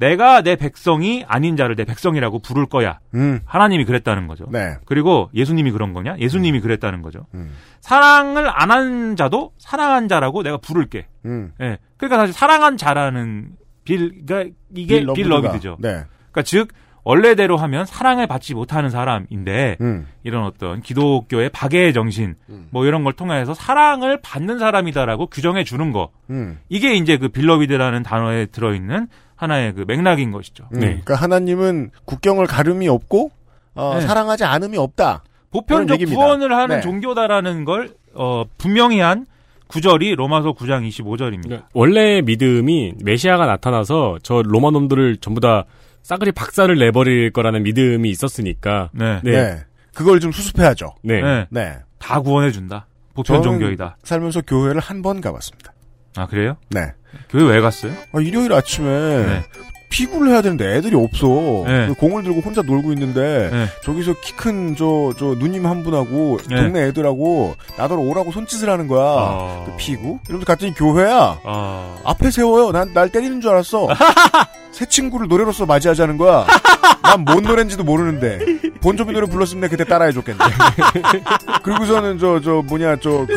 음. 0.00 0.06
내가 0.08 0.42
내 0.42 0.56
백성이 0.56 1.24
아닌 1.28 1.56
자를 1.56 1.76
내 1.76 1.84
백성이라고 1.84 2.38
부를 2.40 2.66
거야. 2.66 2.98
음. 3.14 3.40
하나님이 3.44 3.84
그랬다는 3.84 4.26
거죠. 4.26 4.46
네. 4.50 4.74
그리고 4.86 5.30
예수님이 5.34 5.70
그런 5.70 5.92
거냐? 5.92 6.16
예수님이 6.18 6.60
그랬다는 6.60 7.02
거죠. 7.02 7.26
음. 7.34 7.52
사랑을 7.80 8.48
안 8.48 8.70
한 8.70 9.16
자도 9.16 9.52
사랑한 9.58 10.08
자라고 10.08 10.42
내가 10.42 10.56
부를게. 10.56 11.06
음. 11.26 11.52
예. 11.60 11.78
그러니까 11.96 12.18
사실 12.18 12.32
사랑한 12.32 12.76
자라는 12.76 13.50
Be, 13.84 14.24
그러니까 14.24 14.54
이게 14.74 15.00
Be 15.04 15.28
Beloved가. 15.28 15.36
loved죠. 15.48 15.76
네. 15.80 15.88
그러니까 16.30 16.42
즉 16.44 16.68
원래대로 17.02 17.56
하면 17.56 17.86
사랑을 17.86 18.26
받지 18.26 18.54
못하는 18.54 18.90
사람인데 18.90 19.78
음. 19.80 20.06
이런 20.22 20.44
어떤 20.44 20.82
기독교의 20.82 21.48
박애의 21.48 21.92
정신 21.92 22.34
음. 22.50 22.68
뭐 22.70 22.84
이런 22.86 23.04
걸 23.04 23.14
통해서 23.14 23.54
사랑을 23.54 24.20
받는 24.22 24.58
사람이다라고 24.58 25.26
규정해 25.28 25.64
주는 25.64 25.92
거 25.92 26.10
음. 26.28 26.58
이게 26.68 26.94
이제 26.94 27.16
그 27.16 27.28
Beloved라는 27.28 28.02
단어에 28.02 28.46
들어있는 28.46 29.08
하나의 29.40 29.72
그 29.74 29.84
맥락인 29.88 30.32
것이죠. 30.32 30.64
음. 30.74 30.80
네. 30.80 30.86
그러니까 30.86 31.14
하나님은 31.14 31.90
국경을 32.04 32.46
가름이 32.46 32.88
없고 32.88 33.30
어, 33.74 33.94
네. 33.94 34.06
사랑하지 34.06 34.44
않음이 34.44 34.76
없다. 34.76 35.24
보편적. 35.50 35.98
구원을 36.06 36.54
하는 36.54 36.76
네. 36.76 36.82
종교다라는 36.82 37.64
걸 37.64 37.94
어, 38.14 38.44
분명히 38.58 39.00
한 39.00 39.26
구절이 39.68 40.14
로마서 40.16 40.52
9장 40.52 40.86
25절입니다. 40.88 41.42
그러니까 41.44 41.68
원래 41.72 42.20
믿음이 42.20 42.94
메시아가 43.02 43.46
나타나서 43.46 44.18
저 44.22 44.42
로마 44.44 44.70
놈들을 44.70 45.16
전부 45.18 45.40
다 45.40 45.64
싸그리 46.02 46.32
박살을 46.32 46.76
내버릴 46.78 47.30
거라는 47.32 47.62
믿음이 47.62 48.10
있었으니까. 48.10 48.90
네. 48.92 49.20
네. 49.24 49.30
네. 49.32 49.58
그걸 49.94 50.20
좀 50.20 50.32
수습해야죠. 50.32 50.94
네. 51.02 51.20
네. 51.22 51.46
네. 51.50 51.76
다 51.98 52.20
구원해 52.20 52.50
준다. 52.50 52.86
보편 53.14 53.42
종교이다. 53.42 53.96
살면서 54.02 54.42
교회를 54.42 54.80
한 54.80 55.02
번 55.02 55.20
가봤습니다. 55.20 55.72
아 56.16 56.26
그래요? 56.26 56.56
네. 56.70 56.92
교회 57.30 57.44
왜 57.54 57.60
갔어요? 57.60 57.92
아, 58.12 58.20
일요일 58.20 58.52
아침에 58.52 58.86
네. 58.88 59.44
피구를 59.90 60.28
해야 60.30 60.40
되는데 60.42 60.76
애들이 60.76 60.94
없어. 60.94 61.26
네. 61.66 61.88
그 61.88 61.94
공을 61.94 62.22
들고 62.22 62.40
혼자 62.40 62.62
놀고 62.62 62.92
있는데 62.92 63.50
네. 63.52 63.66
저기서 63.82 64.14
키 64.20 64.34
큰 64.36 64.76
저 64.76 65.12
저 65.18 65.34
누님 65.36 65.66
한 65.66 65.82
분하고 65.82 66.38
네. 66.48 66.56
동네 66.56 66.82
애들하고 66.86 67.56
나더러 67.76 68.00
오라고 68.00 68.30
손짓을 68.30 68.70
하는 68.70 68.86
거야. 68.86 69.02
아. 69.04 69.62
그 69.66 69.72
피구? 69.76 70.20
이러면서 70.28 70.46
갔더니 70.46 70.74
교회야. 70.74 71.40
아. 71.44 71.96
앞에 72.04 72.30
세워요. 72.30 72.70
난 72.70 72.92
날 72.94 73.08
때리는 73.10 73.40
줄 73.40 73.50
알았어. 73.50 73.88
새 74.70 74.86
친구를 74.86 75.26
노래로서 75.26 75.66
맞이하자는 75.66 76.16
거야. 76.18 76.46
난 77.02 77.24
뭔 77.24 77.42
노래인지도 77.42 77.82
모르는데 77.82 78.38
본조비 78.80 79.12
노래 79.12 79.26
불렀으면 79.26 79.68
그때 79.68 79.82
따라해줬겠네. 79.84 80.38
그리고서는 81.64 82.18
저 82.18 82.40
저 82.40 82.62
뭐냐 82.66 82.96
저그 82.96 83.34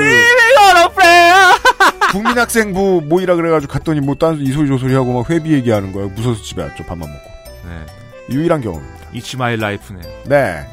국민학생부 2.14 3.02
모이라 3.06 3.36
그래가지고 3.36 3.74
갔더니 3.74 4.00
뭐 4.00 4.14
딴 4.16 4.40
이소리 4.40 4.68
저소리 4.68 4.94
하고 4.94 5.14
막 5.14 5.30
회비 5.30 5.52
얘기하는 5.52 5.92
거야. 5.92 6.06
무서워서 6.08 6.42
집에 6.44 6.62
왔죠. 6.62 6.84
밥만 6.86 7.10
먹고. 7.10 7.30
네. 7.68 8.34
유일한 8.36 8.62
경험입니다. 8.62 9.08
It's 9.14 9.36
my 9.36 9.58
life네. 9.58 10.02
네. 10.26 10.66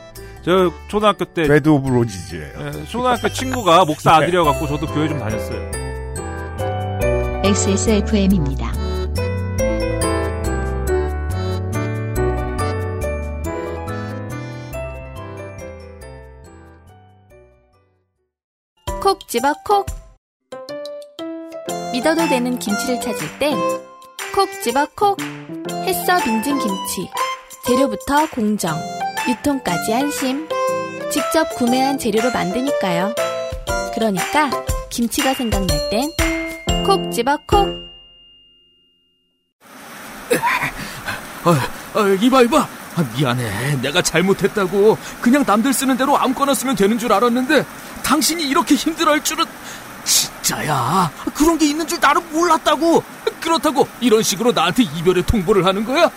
저 0.45 0.71
초등학교 0.89 1.25
때 1.25 1.43
Bed 1.47 1.69
of 1.69 1.89
Roses예요. 1.91 2.53
예, 2.59 2.85
초등학교 2.85 3.29
친구가 3.29 3.85
목사 3.87 4.17
아들이어 4.17 4.45
갖고 4.45 4.67
저도 4.67 4.87
교회 4.87 5.09
좀 5.09 5.19
다녔어요. 5.19 5.71
XSFM입니다. 7.45 8.73
콕 19.03 19.27
집어 19.29 19.53
콕 19.65 19.87
믿어도 21.93 22.29
되는 22.29 22.59
김치를 22.59 23.01
찾을 23.01 23.39
땐 23.39 23.57
콕 24.35 24.49
집어 24.63 24.87
콕 24.95 25.19
햇서 25.85 26.19
빙진 26.23 26.59
김치 26.59 27.11
재료부터 27.67 28.31
공정 28.31 28.77
유통까지 29.29 29.93
안심. 29.95 30.49
직접 31.11 31.45
구매한 31.57 31.99
재료로 31.99 32.31
만드니까요. 32.31 33.15
그러니까 33.95 34.51
김치가 34.89 35.35
생각날 35.35 35.91
땐 35.91 36.11
콕 36.87 37.11
집어 37.13 37.37
콕. 37.47 37.69
아, 41.45 42.17
이봐 42.21 42.43
이봐. 42.43 42.69
아, 42.97 43.05
미안해. 43.17 43.77
내가 43.83 44.01
잘못했다고 44.03 44.97
그냥 45.21 45.45
남들 45.47 45.73
쓰는 45.73 45.97
대로 45.97 46.17
아무거나 46.19 46.55
쓰면 46.55 46.77
되는 46.77 46.99
줄 46.99 47.13
알았는데 47.13 47.65
당신이 48.05 48.49
이렇게 48.49 48.75
힘들어할 48.75 49.23
줄은 49.23 49.45
진짜야? 50.05 51.11
그런 51.35 51.59
게 51.59 51.67
있는 51.67 51.87
줄 51.87 51.99
나는 52.01 52.23
몰랐다고. 52.33 53.03
그렇다고 53.41 53.87
이런 54.01 54.23
식으로 54.23 54.53
나한테 54.53 54.83
이별의 54.83 55.25
통보를 55.25 55.65
하는 55.65 55.85
거야? 55.85 56.11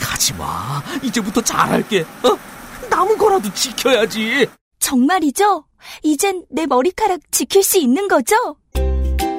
가지 0.00 0.34
마. 0.34 0.82
이제부터 1.02 1.40
잘할게. 1.40 2.04
어? 2.22 2.36
남은 2.90 3.16
거라도 3.18 3.52
지켜야지. 3.52 4.46
정말이죠? 4.78 5.64
이젠 6.02 6.44
내 6.50 6.66
머리카락 6.66 7.20
지킬 7.30 7.62
수 7.62 7.78
있는 7.78 8.08
거죠? 8.08 8.34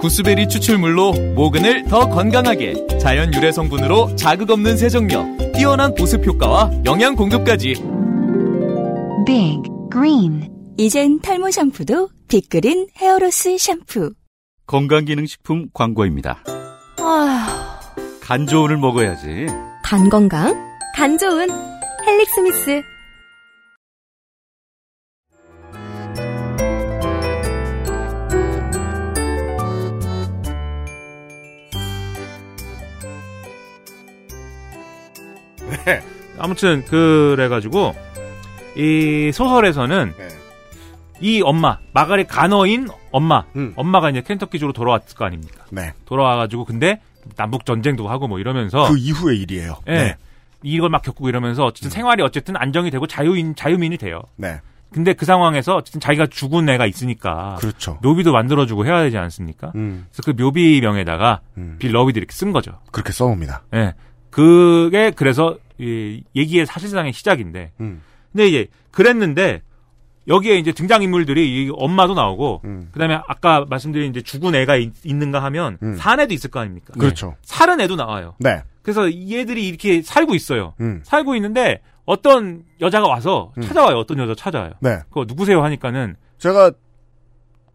구스베리 0.01 0.47
추출물로 0.47 1.13
모근을 1.35 1.85
더 1.85 2.07
건강하게 2.07 2.99
자연 2.99 3.33
유래 3.33 3.51
성분으로 3.51 4.15
자극 4.15 4.51
없는 4.51 4.77
세정력 4.77 5.53
뛰어난 5.53 5.93
보습 5.95 6.25
효과와 6.25 6.69
영양 6.85 7.15
공급까지. 7.15 7.73
Big 9.25 9.61
Green 9.91 10.56
이젠 10.79 11.19
탈모 11.21 11.49
샴푸도 11.49 12.07
빅그린 12.27 12.87
헤어로스 12.97 13.57
샴푸. 13.57 14.13
건강기능식품 14.67 15.69
광고입니다. 15.73 16.43
아휴 16.99 18.19
간 18.21 18.45
좋은을 18.45 18.77
먹어야지. 18.77 19.47
간 19.83 20.07
건강 20.07 20.53
간 20.95 21.17
좋은 21.17 21.49
헬릭 22.05 22.29
스미스 22.29 22.83
아무튼 36.37 36.85
그래가지고 36.85 37.95
이 38.75 39.31
소설에서는 39.33 40.13
네. 40.15 40.27
이 41.19 41.41
엄마 41.41 41.77
마가렛 41.93 42.27
가너인 42.27 42.87
엄마 43.11 43.45
음. 43.55 43.73
엄마가 43.75 44.09
이제 44.09 44.21
켄터키주로 44.21 44.73
돌아왔을 44.73 45.17
거 45.17 45.25
아닙니까? 45.25 45.65
네. 45.71 45.93
돌아와가지고 46.05 46.65
근데 46.65 47.01
남북 47.35 47.65
전쟁도 47.65 48.07
하고 48.07 48.27
뭐 48.27 48.39
이러면서 48.39 48.87
그 48.89 48.97
이후의 48.97 49.39
일이에요. 49.41 49.77
예. 49.87 49.91
네. 49.91 50.17
이걸 50.63 50.89
막 50.89 51.01
겪고 51.01 51.29
이러면서 51.29 51.65
어쨌든 51.65 51.89
생활이 51.89 52.23
어쨌든 52.23 52.55
안정이 52.57 52.89
되고 52.91 53.05
자유인 53.07 53.55
자유민이 53.55 53.97
돼요. 53.97 54.21
네. 54.35 54.59
근데 54.91 55.13
그 55.13 55.25
상황에서 55.25 55.75
어쨌든 55.75 55.99
자기가 55.99 56.27
죽은 56.27 56.67
애가 56.69 56.85
있으니까 56.85 57.55
그렇죠. 57.59 57.99
묘비도 58.01 58.31
만들어주고 58.31 58.85
해야 58.85 59.03
되지 59.03 59.17
않습니까? 59.17 59.71
음. 59.75 60.07
그래서 60.11 60.23
그 60.23 60.41
묘비명에다가 60.41 61.41
음. 61.57 61.75
Beloved 61.77 62.17
이렇게 62.17 62.33
쓴 62.33 62.53
거죠. 62.53 62.79
그렇게 62.91 63.11
써옵니다. 63.11 63.63
예. 63.73 63.93
그게 64.29 65.11
그래서 65.11 65.57
이 65.77 66.23
얘기의 66.35 66.65
사실상의 66.65 67.13
시작인데. 67.13 67.71
음. 67.81 68.01
근데 68.31 68.47
이제 68.47 68.67
그랬는데 68.91 69.61
여기에 70.27 70.57
이제 70.57 70.71
등장 70.71 71.03
인물들이 71.03 71.65
이 71.65 71.71
엄마도 71.73 72.13
나오고 72.13 72.61
음. 72.65 72.89
그다음에 72.91 73.19
아까 73.27 73.65
말씀드린 73.69 74.09
이제 74.09 74.21
죽은 74.21 74.55
애가 74.55 74.75
있, 74.75 74.91
는가 75.05 75.41
하면 75.43 75.77
음. 75.81 75.95
산 75.95 76.19
애도 76.19 76.33
있을 76.33 76.49
거 76.49 76.59
아닙니까? 76.59 76.93
그렇죠. 76.97 77.35
살은 77.43 77.79
애도 77.81 77.95
나와요. 77.95 78.35
네. 78.39 78.61
그래서 78.81 79.09
얘들이 79.11 79.67
이렇게 79.67 80.01
살고 80.01 80.35
있어요. 80.35 80.73
음. 80.81 81.01
살고 81.03 81.35
있는데 81.35 81.81
어떤 82.05 82.63
여자가 82.81 83.07
와서 83.07 83.53
음. 83.57 83.63
찾아와요. 83.63 83.97
어떤 83.97 84.17
여자 84.19 84.35
찾아와요. 84.35 84.73
네. 84.81 84.99
그거 85.09 85.25
누구세요 85.27 85.63
하니까는 85.63 86.15
제가 86.37 86.71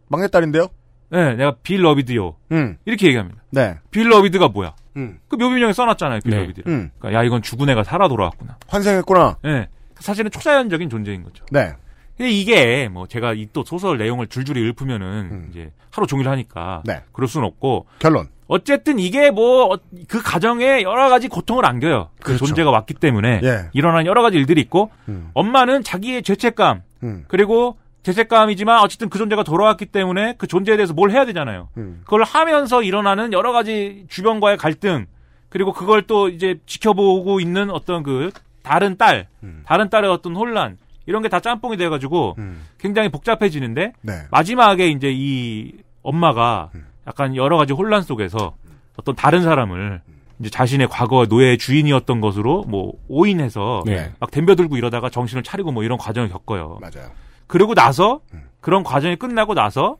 막내딸인데요. 0.08 0.68
네, 1.10 1.34
내가 1.34 1.56
Beloved요. 1.62 2.36
음. 2.52 2.78
이렇게 2.86 3.06
얘기합니다. 3.08 3.42
네. 3.50 3.78
Beloved가 3.90 4.48
뭐야? 4.48 4.74
음. 4.96 5.18
그 5.28 5.36
묘비명에 5.36 5.72
써놨잖아요. 5.72 6.20
Be 6.24 6.30
네. 6.30 6.38
loved. 6.38 6.62
음. 6.66 6.90
그러니까 6.98 7.20
야 7.20 7.24
이건 7.24 7.42
죽은 7.42 7.68
애가 7.68 7.84
살아 7.84 8.08
돌아왔구나. 8.08 8.58
환생했구나. 8.68 9.36
네. 9.42 9.68
사실은 10.00 10.30
초자연적인 10.30 10.88
존재인 10.88 11.22
거죠. 11.22 11.44
네. 11.50 11.72
근데 12.16 12.30
이게 12.30 12.88
뭐 12.88 13.06
제가 13.06 13.32
이 13.34 13.48
또 13.52 13.64
소설 13.64 13.98
내용을 13.98 14.26
줄줄이 14.28 14.60
읊으면은 14.68 15.48
이제 15.50 15.72
하루 15.90 16.06
종일 16.06 16.28
하니까 16.28 16.82
음. 16.86 16.88
네. 16.88 17.02
그럴 17.12 17.28
수는 17.28 17.46
없고 17.46 17.86
결론. 17.98 18.28
어쨌든 18.48 18.98
이게 18.98 19.30
뭐 19.30 19.76
그 20.08 20.22
가정에 20.22 20.82
여러 20.82 21.08
가지 21.08 21.28
고통을 21.28 21.64
안겨요. 21.64 22.10
그 22.20 22.24
그렇죠. 22.28 22.46
존재가 22.46 22.70
왔기 22.70 22.94
때문에 22.94 23.40
예. 23.42 23.68
일어난 23.72 24.06
여러 24.06 24.22
가지 24.22 24.36
일들이 24.36 24.60
있고 24.62 24.90
음. 25.08 25.30
엄마는 25.34 25.82
자기의 25.82 26.22
죄책감 26.22 26.82
음. 27.02 27.24
그리고 27.28 27.76
죄책감이지만 28.02 28.80
어쨌든 28.80 29.08
그 29.08 29.18
존재가 29.18 29.42
돌아왔기 29.44 29.86
때문에 29.86 30.34
그 30.38 30.46
존재에 30.46 30.76
대해서 30.76 30.92
뭘 30.92 31.10
해야 31.12 31.24
되잖아요. 31.24 31.68
음. 31.76 32.00
그걸 32.04 32.24
하면서 32.24 32.82
일어나는 32.82 33.32
여러 33.32 33.52
가지 33.52 34.04
주변과의 34.08 34.56
갈등 34.58 35.06
그리고 35.48 35.72
그걸 35.72 36.02
또 36.02 36.28
이제 36.28 36.58
지켜보고 36.66 37.40
있는 37.40 37.70
어떤 37.70 38.02
그 38.02 38.30
다른 38.62 38.96
딸, 38.96 39.28
음. 39.42 39.62
다른 39.66 39.88
딸의 39.90 40.10
어떤 40.10 40.34
혼란 40.36 40.78
이런 41.06 41.22
게 41.22 41.28
다 41.28 41.40
짬뽕이 41.40 41.76
돼가지고 41.76 42.34
음. 42.38 42.64
굉장히 42.78 43.08
복잡해지는데 43.08 43.92
네. 44.02 44.12
마지막에 44.30 44.88
이제 44.88 45.10
이 45.12 45.72
엄마가 46.02 46.70
음. 46.74 46.86
약간 47.06 47.34
여러 47.36 47.56
가지 47.56 47.72
혼란 47.72 48.02
속에서 48.02 48.54
어떤 48.96 49.14
다른 49.16 49.42
사람을 49.42 50.00
이제 50.40 50.50
자신의 50.50 50.88
과거 50.88 51.26
노예의 51.28 51.58
주인이었던 51.58 52.20
것으로 52.20 52.64
뭐 52.68 52.92
오인해서 53.08 53.82
네. 53.86 54.12
막 54.20 54.30
덤벼들고 54.30 54.76
이러다가 54.76 55.08
정신을 55.10 55.42
차리고 55.42 55.72
뭐 55.72 55.82
이런 55.84 55.98
과정을 55.98 56.28
겪어요. 56.28 56.78
맞아요. 56.80 57.10
그러고 57.46 57.74
나서 57.74 58.20
음. 58.34 58.42
그런 58.60 58.82
과정이 58.82 59.16
끝나고 59.16 59.54
나서 59.54 59.96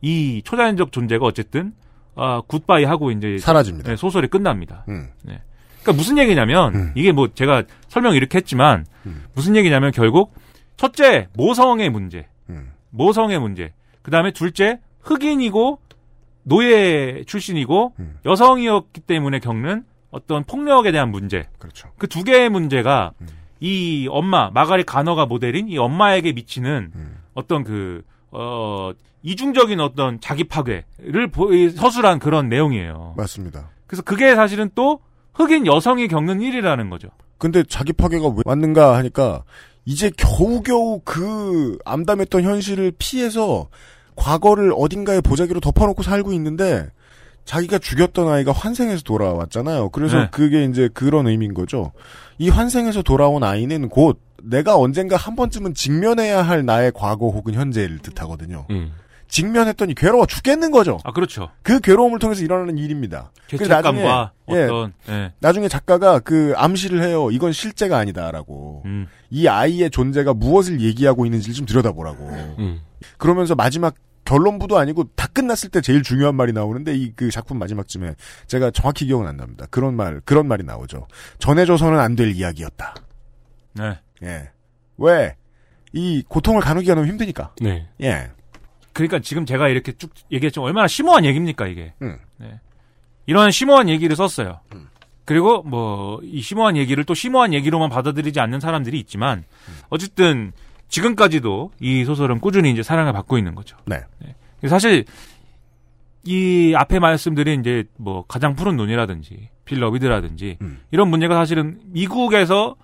이 0.00 0.42
초자연적 0.44 0.92
존재가 0.92 1.24
어쨌든 1.24 1.72
아 2.16 2.42
굿바이 2.46 2.84
하고 2.84 3.10
이제 3.10 3.38
사라집니다. 3.38 3.90
네, 3.90 3.96
소설이 3.96 4.28
끝납니다. 4.28 4.84
음. 4.88 5.08
네. 5.22 5.40
그러니까 5.82 5.92
무슨 6.00 6.18
얘기냐면 6.18 6.74
음. 6.74 6.92
이게 6.94 7.12
뭐 7.12 7.28
제가 7.34 7.64
설명 7.88 8.14
이렇게 8.14 8.38
했지만 8.38 8.86
음. 9.06 9.24
무슨 9.34 9.56
얘기냐면 9.56 9.90
결국 9.92 10.34
첫째 10.76 11.28
모성의 11.34 11.90
문제, 11.90 12.26
음. 12.50 12.72
모성의 12.90 13.38
문제. 13.40 13.72
그 14.02 14.10
다음에 14.10 14.32
둘째 14.32 14.80
흑인이고 15.00 15.78
노예 16.42 17.24
출신이고 17.26 17.94
음. 17.98 18.18
여성이었기 18.24 19.00
때문에 19.02 19.38
겪는 19.38 19.84
어떤 20.10 20.44
폭력에 20.44 20.92
대한 20.92 21.10
문제. 21.10 21.48
그렇죠. 21.58 21.88
그 21.98 22.06
두 22.06 22.22
개의 22.22 22.48
문제가 22.50 23.12
음. 23.20 23.26
이 23.60 24.06
엄마 24.10 24.50
마가리 24.50 24.84
가너가 24.84 25.26
모델인 25.26 25.68
이 25.68 25.78
엄마에게 25.78 26.32
미치는 26.32 26.92
음. 26.94 27.16
어떤 27.34 27.64
그 27.64 28.02
어, 28.30 28.92
이중적인 29.22 29.80
어떤 29.80 30.20
자기 30.20 30.44
파괴를 30.44 31.30
서술한 31.74 32.18
그런 32.18 32.48
내용이에요. 32.48 33.14
맞습니다. 33.16 33.70
그래서 33.86 34.02
그게 34.02 34.34
사실은 34.34 34.70
또 34.74 35.00
흑인 35.32 35.66
여성이 35.66 36.08
겪는 36.08 36.42
일이라는 36.42 36.90
거죠. 36.90 37.08
근데 37.38 37.62
자기 37.64 37.92
파괴가 37.92 38.28
왜 38.28 38.42
왔는가 38.44 38.96
하니까 38.96 39.44
이제 39.84 40.10
겨우겨우 40.16 41.00
그 41.04 41.78
암담했던 41.84 42.42
현실을 42.42 42.92
피해서 42.98 43.68
과거를 44.16 44.72
어딘가에 44.76 45.20
보자기로 45.20 45.60
덮어놓고 45.60 46.02
살고 46.02 46.32
있는데 46.34 46.88
자기가 47.44 47.78
죽였던 47.78 48.28
아이가 48.28 48.52
환생해서 48.52 49.02
돌아왔잖아요. 49.02 49.90
그래서 49.90 50.18
네. 50.18 50.28
그게 50.30 50.64
이제 50.64 50.88
그런 50.92 51.26
의미인 51.26 51.52
거죠. 51.52 51.92
이 52.38 52.48
환생해서 52.48 53.02
돌아온 53.02 53.44
아이는 53.44 53.88
곧 53.88 54.20
내가 54.42 54.76
언젠가 54.76 55.16
한 55.16 55.36
번쯤은 55.36 55.74
직면해야 55.74 56.42
할 56.42 56.64
나의 56.64 56.92
과거 56.94 57.28
혹은 57.28 57.54
현재를 57.54 57.98
뜻하거든요. 57.98 58.66
음. 58.70 58.92
직면했더니 59.28 59.94
괴로워 59.94 60.26
죽겠는 60.26 60.70
거죠. 60.70 60.98
아 61.02 61.12
그렇죠. 61.12 61.50
그 61.62 61.80
괴로움을 61.80 62.18
통해서 62.18 62.42
일어나는 62.42 62.78
일입니다. 62.78 63.32
그래서 63.50 63.80
나중에, 63.80 64.04
예, 64.50 64.64
어떤 64.64 64.92
예. 65.08 65.32
나중에 65.40 65.66
작가가 65.68 66.20
그 66.20 66.52
암시를 66.56 67.02
해요. 67.02 67.30
이건 67.32 67.52
실제가 67.52 67.98
아니다라고. 67.98 68.82
음. 68.84 69.08
이 69.34 69.48
아이의 69.48 69.90
존재가 69.90 70.32
무엇을 70.34 70.80
얘기하고 70.80 71.26
있는지를 71.26 71.54
좀 71.54 71.66
들여다보라고. 71.66 72.28
음. 72.60 72.80
그러면서 73.18 73.56
마지막 73.56 73.96
결론부도 74.24 74.78
아니고 74.78 75.08
다 75.16 75.26
끝났을 75.26 75.70
때 75.70 75.80
제일 75.80 76.04
중요한 76.04 76.36
말이 76.36 76.52
나오는데 76.52 76.94
이 76.96 77.12
그 77.16 77.30
작품 77.32 77.58
마지막쯤에 77.58 78.14
제가 78.46 78.70
정확히 78.70 79.06
기억은 79.06 79.26
안 79.26 79.36
납니다. 79.36 79.66
그런 79.70 79.96
말 79.96 80.20
그런 80.24 80.46
말이 80.46 80.62
나오죠. 80.62 81.08
전해줘서는 81.40 81.98
안 81.98 82.14
될 82.14 82.30
이야기였다. 82.30 82.94
네. 83.74 83.98
예. 84.22 84.50
왜? 84.98 85.34
이 85.92 86.22
고통을 86.28 86.60
가누기가 86.60 86.94
너무 86.94 87.08
힘드니까. 87.08 87.52
네. 87.60 87.88
예. 88.02 88.30
그러니까 88.92 89.18
지금 89.18 89.44
제가 89.46 89.68
이렇게 89.68 89.92
쭉 89.98 90.10
얘기했지만 90.30 90.68
얼마나 90.68 90.86
심오한 90.86 91.24
얘기입니까 91.24 91.66
이게. 91.66 91.92
음. 92.02 92.16
네. 92.38 92.60
이런 93.26 93.50
심오한 93.50 93.88
얘기를 93.88 94.14
썼어요. 94.14 94.60
음. 94.74 94.86
그리고 95.24 95.62
뭐 95.62 96.04
이 96.22 96.40
심오한 96.40 96.76
얘기를 96.76 97.04
또 97.04 97.14
심오한 97.14 97.54
얘기로만 97.54 97.88
받아들이지 97.90 98.40
않는 98.40 98.60
사람들이 98.60 98.98
있지만 99.00 99.44
어쨌든 99.88 100.52
지금까지도 100.88 101.72
이 101.80 102.04
소설은 102.04 102.40
꾸준히 102.40 102.70
이제 102.70 102.82
사랑을 102.82 103.12
받고 103.12 103.38
있는 103.38 103.54
거죠. 103.54 103.76
네. 103.86 104.00
사실 104.68 105.04
이 106.24 106.74
앞에 106.76 106.98
말씀드린 106.98 107.60
이제 107.60 107.84
뭐 107.96 108.24
가장 108.26 108.54
푸른 108.54 108.76
눈이라든지 108.76 109.50
빌러비드라든지 109.64 110.58
음. 110.62 110.80
이런 110.90 111.08
문제가 111.08 111.34
사실은 111.34 111.80
미국에서 111.86 112.76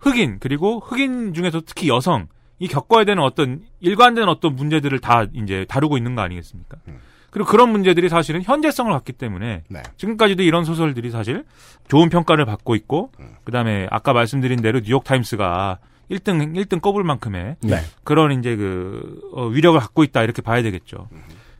흑인 0.00 0.38
그리고 0.40 0.80
흑인 0.80 1.34
중에서 1.34 1.62
특히 1.64 1.88
여성 1.88 2.28
이 2.58 2.66
겪어야 2.66 3.04
되는 3.04 3.22
어떤 3.22 3.62
일관된 3.80 4.28
어떤 4.28 4.56
문제들을 4.56 4.98
다 4.98 5.26
이제 5.32 5.64
다루고 5.68 5.96
있는 5.96 6.14
거 6.14 6.22
아니겠습니까? 6.22 6.76
음. 6.88 6.98
그리고 7.30 7.48
그런 7.48 7.70
문제들이 7.70 8.08
사실은 8.08 8.42
현재성을 8.42 8.90
갖기 8.92 9.12
때문에 9.12 9.62
네. 9.68 9.82
지금까지도 9.96 10.42
이런 10.42 10.64
소설들이 10.64 11.10
사실 11.10 11.44
좋은 11.88 12.08
평가를 12.08 12.44
받고 12.46 12.74
있고 12.74 13.12
음. 13.20 13.34
그다음에 13.44 13.86
아까 13.90 14.12
말씀드린 14.12 14.62
대로 14.62 14.80
뉴욕 14.80 15.04
타임스가 15.04 15.78
1등 16.10 16.56
1등 16.56 16.80
꼽을 16.80 17.04
만큼의 17.04 17.56
네. 17.60 17.76
그런 18.04 18.38
이제 18.38 18.56
그 18.56 19.20
어, 19.34 19.46
위력을 19.46 19.78
갖고 19.78 20.04
있다 20.04 20.22
이렇게 20.22 20.40
봐야 20.40 20.62
되겠죠. 20.62 21.08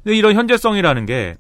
근데 0.03 0.17
이런 0.17 0.35
현재성이라는 0.35 1.05
게 1.07 1.37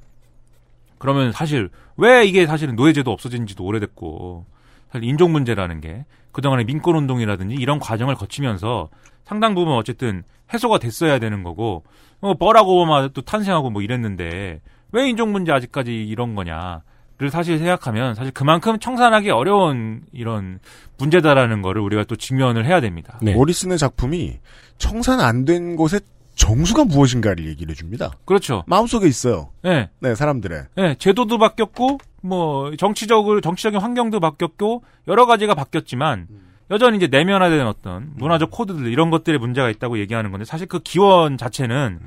그러면 0.99 1.33
사실 1.33 1.70
왜 1.97 2.26
이게 2.26 2.47
사실은 2.47 2.76
노예제도 2.76 3.11
없어진 3.11 3.47
지도 3.47 3.64
오래됐고 3.64 4.45
사실 4.93 5.09
인종 5.09 5.32
문제라는 5.32 5.80
게 5.80 6.05
그동안의 6.32 6.64
민권 6.66 6.97
운동이라든지 6.97 7.55
이런 7.55 7.78
과정을 7.78 8.14
거치면서 8.14 8.89
상당 9.24 9.55
부분 9.55 9.74
어쨌든 9.74 10.22
해소가 10.53 10.78
됐어야 10.78 11.18
되는 11.18 11.43
거고 11.43 11.84
어, 12.20 12.34
버락 12.34 12.68
오바마도 12.68 13.22
탄생하고 13.22 13.70
뭐 13.70 13.82
이랬는데 13.82 14.61
왜 14.93 15.09
인종 15.09 15.32
문제 15.32 15.53
아직까지 15.53 15.93
이런 15.93 16.34
거냐를 16.34 17.30
사실 17.30 17.59
생각하면 17.59 18.14
사실 18.14 18.32
그만큼 18.32 18.78
청산하기 18.78 19.30
어려운 19.30 20.03
이런 20.12 20.59
문제다라는 20.99 21.61
거를 21.62 21.82
우리가 21.82 22.05
또 22.05 22.16
직면을 22.16 22.64
해야 22.64 22.80
됩니다. 22.80 23.18
네. 23.20 23.34
모리슨의 23.34 23.76
작품이 23.78 24.39
청산 24.78 25.20
안 25.20 25.45
된 25.45 25.76
것의 25.76 26.01
정수가 26.34 26.84
무엇인가를 26.84 27.47
얘기를 27.49 27.72
해줍니다. 27.72 28.12
그렇죠. 28.24 28.62
마음속에 28.68 29.09
있어요. 29.09 29.51
네. 29.62 29.91
네, 29.99 30.14
사람들의. 30.14 30.62
네, 30.76 30.95
제도도 30.95 31.36
바뀌었고 31.36 31.99
뭐 32.22 32.74
정치적으로 32.76 33.40
정치적인 33.40 33.80
환경도 33.80 34.20
바뀌었고 34.20 34.82
여러 35.06 35.26
가지가 35.26 35.54
바뀌었지만 35.54 36.26
여전히 36.70 36.96
이제 36.96 37.06
내면화된 37.06 37.66
어떤 37.66 38.12
문화적 38.16 38.50
코드들 38.50 38.86
이런 38.88 39.10
것들에 39.10 39.38
문제가 39.38 39.70
있다고 39.70 39.98
얘기하는 39.98 40.30
건데 40.30 40.44
사실 40.44 40.66
그 40.66 40.80
기원 40.80 41.36
자체는 41.36 42.00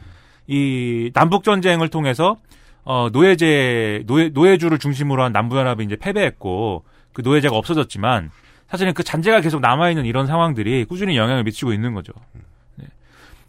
이 0.47 1.11
남북 1.13 1.43
전쟁을 1.43 1.89
통해서 1.89 2.37
어 2.83 3.09
노예제 3.11 4.03
노예 4.07 4.29
노예주를 4.29 4.79
중심으로 4.79 5.23
한 5.23 5.31
남부 5.31 5.57
연합이 5.57 5.83
이제 5.83 5.95
패배했고 5.95 6.83
그 7.13 7.21
노예제가 7.21 7.55
없어졌지만 7.55 8.31
사실은 8.67 8.93
그 8.93 9.03
잔재가 9.03 9.41
계속 9.41 9.59
남아 9.59 9.89
있는 9.89 10.05
이런 10.05 10.27
상황들이 10.27 10.85
꾸준히 10.85 11.17
영향을 11.17 11.43
미치고 11.43 11.73
있는 11.73 11.93
거죠. 11.93 12.13
네. 12.75 12.85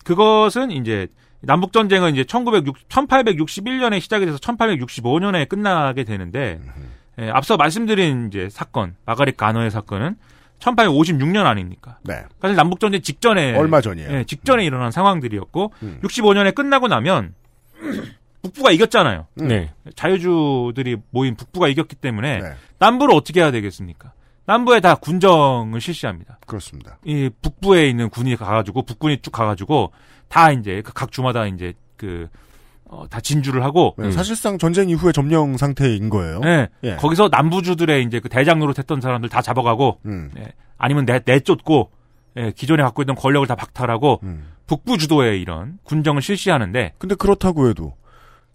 그것은 0.05 0.71
이제 0.71 1.09
남북 1.43 1.73
전쟁은 1.73 2.13
이제 2.13 2.25
1960 2.25 2.89
1861년에 2.89 4.01
시작이 4.01 4.27
돼서 4.27 4.39
1865년에 4.39 5.49
끝나게 5.49 6.05
되는데 6.05 6.61
예, 7.19 7.31
앞서 7.31 7.57
말씀드린 7.57 8.29
이제 8.29 8.49
사건 8.51 8.95
마가릿 9.05 9.37
가너의 9.37 9.71
사건은 9.71 10.17
1856년 10.61 11.45
아닙니까? 11.45 11.99
네. 12.05 12.23
사실 12.41 12.57
남북 12.57 12.79
전쟁 12.81 13.03
직전에 13.03 13.57
얼마 13.57 13.81
전이에요. 13.81 14.11
예, 14.13 14.25
직전에 14.25 14.65
일어난 14.65 14.91
상황들이었고 14.91 15.73
음. 15.83 16.01
65년에 16.03 16.55
끝나고 16.55 16.89
나면 16.89 17.35
북부가 18.43 18.71
이겼잖아요. 18.71 19.27
네. 19.35 19.73
자유주들이 19.95 20.97
모인 21.11 21.37
북부가 21.37 21.69
이겼기 21.69 21.97
때문에 21.97 22.41
네. 22.41 22.53
남부를 22.79 23.15
어떻게 23.15 23.41
해야 23.41 23.51
되겠습니까? 23.51 24.13
남부에 24.45 24.81
다 24.81 24.97
군정을 24.97 25.81
실시합니다. 25.81 26.39
그렇습니다. 26.47 26.99
이 27.05 27.31
북부에 27.41 27.89
있는 27.89 28.09
군이 28.11 28.37
가가지고 28.37 28.83
북군이 28.83 29.19
쭉 29.23 29.31
가가지고 29.31 29.93
다 30.33 30.51
이제 30.51 30.81
그각 30.81 31.13
주마다 31.13 31.47
이제 31.47 31.75
그 31.99 32.27
어, 32.87 33.07
다 33.11 33.21
진주를 33.21 33.63
하고 33.63 33.95
네, 33.99 34.11
사실상 34.13 34.57
전쟁 34.57 34.89
이후의 34.89 35.13
점령 35.13 35.59
상태인 35.59 36.09
거예요. 36.09 36.41
네. 36.41 36.69
예. 36.85 36.97
거기서 36.97 37.29
남부주들의 37.31 38.03
이제 38.05 38.19
그 38.19 38.31
대장 38.31 38.59
노릇했던 38.59 39.03
사람들 39.03 39.29
다 39.29 39.43
잡아가고 39.43 39.99
음. 40.07 40.31
예. 40.39 40.55
아니면 40.79 41.05
내 41.05 41.21
내쫓고 41.23 41.91
예, 42.39 42.51
기존에 42.53 42.83
갖고 42.83 43.03
있던 43.03 43.15
권력을 43.15 43.47
다 43.47 43.55
박탈하고 43.55 44.21
음. 44.23 44.53
북부 44.67 44.97
주도의 44.97 45.43
이런 45.43 45.79
군정을 45.83 46.23
실시하는데 46.23 46.95
근데 46.97 47.15
그렇다고 47.15 47.69
해도 47.69 47.93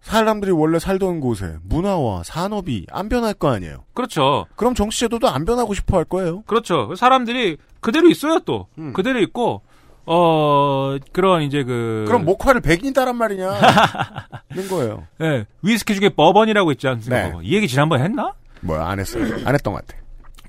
사람들이 0.01 0.51
원래 0.53 0.79
살던 0.79 1.19
곳에 1.19 1.57
문화와 1.61 2.23
산업이 2.23 2.87
안 2.89 3.07
변할 3.07 3.35
거 3.35 3.49
아니에요. 3.49 3.83
그렇죠. 3.93 4.47
그럼 4.55 4.73
정치 4.73 5.01
제도도 5.01 5.29
안 5.29 5.45
변하고 5.45 5.75
싶어 5.75 5.97
할 5.97 6.05
거예요. 6.05 6.41
그렇죠. 6.47 6.95
사람들이 6.95 7.57
그대로 7.81 8.09
있어요 8.09 8.39
또 8.39 8.65
그대로 8.93 9.19
있고 9.21 9.61
어 10.07 10.95
그런 11.11 11.41
이제 11.43 11.63
그 11.63 12.05
그럼 12.07 12.23
목화를 12.25 12.61
백인이 12.61 12.93
따란 12.93 13.17
말이냐? 13.17 13.51
는 14.55 14.67
거예요. 14.69 15.03
예, 15.21 15.45
위스키 15.61 15.95
중에 15.95 16.09
버번이라고 16.09 16.71
있지 16.71 16.87
않습니까? 16.87 17.23
네. 17.23 17.29
버번. 17.31 17.43
이 17.45 17.53
얘기 17.53 17.67
지난번에 17.67 18.03
했나? 18.03 18.33
뭐야 18.61 18.87
안 18.87 18.99
했어요. 18.99 19.23
안 19.45 19.53
했던 19.53 19.73
것 19.73 19.85
같아. 19.85 19.99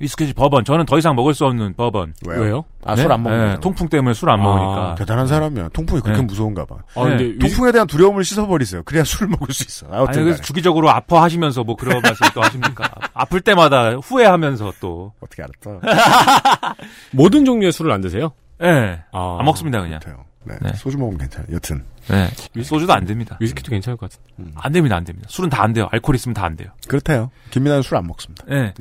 위스키 0.00 0.26
중 0.26 0.34
버번. 0.36 0.64
저는 0.64 0.86
더 0.86 0.96
이상 0.96 1.16
먹을 1.16 1.34
수 1.34 1.44
없는 1.44 1.74
버번. 1.74 2.14
왜요? 2.24 2.40
왜요? 2.40 2.64
아, 2.84 2.94
술안 2.94 3.20
먹는 3.20 3.46
거죠. 3.48 3.60
통풍 3.62 3.88
때문에 3.88 4.14
술 4.14 4.28
안 4.30 4.40
먹으니까. 4.40 4.94
대단한 4.94 5.26
사람이야. 5.26 5.70
통풍이 5.72 6.00
그렇게 6.02 6.20
네. 6.20 6.24
무서운가 6.24 6.64
봐. 6.66 6.76
아, 6.94 7.02
근데 7.02 7.24
네. 7.32 7.38
통풍에 7.38 7.72
대한 7.72 7.88
두려움을 7.88 8.22
씻어버리세요. 8.22 8.84
그래야 8.84 9.02
술을 9.02 9.26
먹을 9.26 9.52
수 9.52 9.64
있어. 9.64 9.88
아니, 9.90 10.06
그래서 10.12 10.30
간에. 10.36 10.40
주기적으로 10.42 10.88
아파하시면서 10.90 11.64
뭐 11.64 11.74
그런 11.74 12.00
말씀 12.00 12.24
또 12.32 12.40
하십니까? 12.42 12.88
아플 13.12 13.40
때마다 13.40 13.94
후회하면서 13.96 14.74
또. 14.80 15.14
어떻게 15.20 15.42
알았어? 15.42 15.80
모든 17.10 17.44
종류의 17.44 17.72
술을 17.72 17.90
안 17.90 18.00
드세요? 18.00 18.30
예. 18.62 19.02
아. 19.12 19.36
안 19.38 19.44
먹습니다, 19.44 19.80
그냥. 19.80 20.00
네. 20.44 20.72
소주 20.76 20.96
먹으면 20.98 21.18
괜찮아요. 21.18 21.54
여튼. 21.54 21.84
네. 22.08 22.62
소주도 22.62 22.92
안 22.94 23.04
됩니다. 23.04 23.36
위스키도 23.40 23.70
괜찮을 23.70 23.96
것 23.98 24.10
같은데. 24.10 24.52
안 24.56 24.72
됩니다, 24.72 24.96
안 24.96 25.04
됩니다. 25.04 25.28
술은 25.30 25.50
다 25.50 25.62
안 25.62 25.72
돼요. 25.74 25.88
알코올 25.92 26.14
있으면 26.16 26.32
다 26.34 26.44
안 26.46 26.56
돼요. 26.56 26.70
그렇대요. 26.88 27.30
김민아는 27.50 27.82
술 27.82 27.96
안 27.98 28.06
먹습니다. 28.06 28.44
예. 28.50 28.72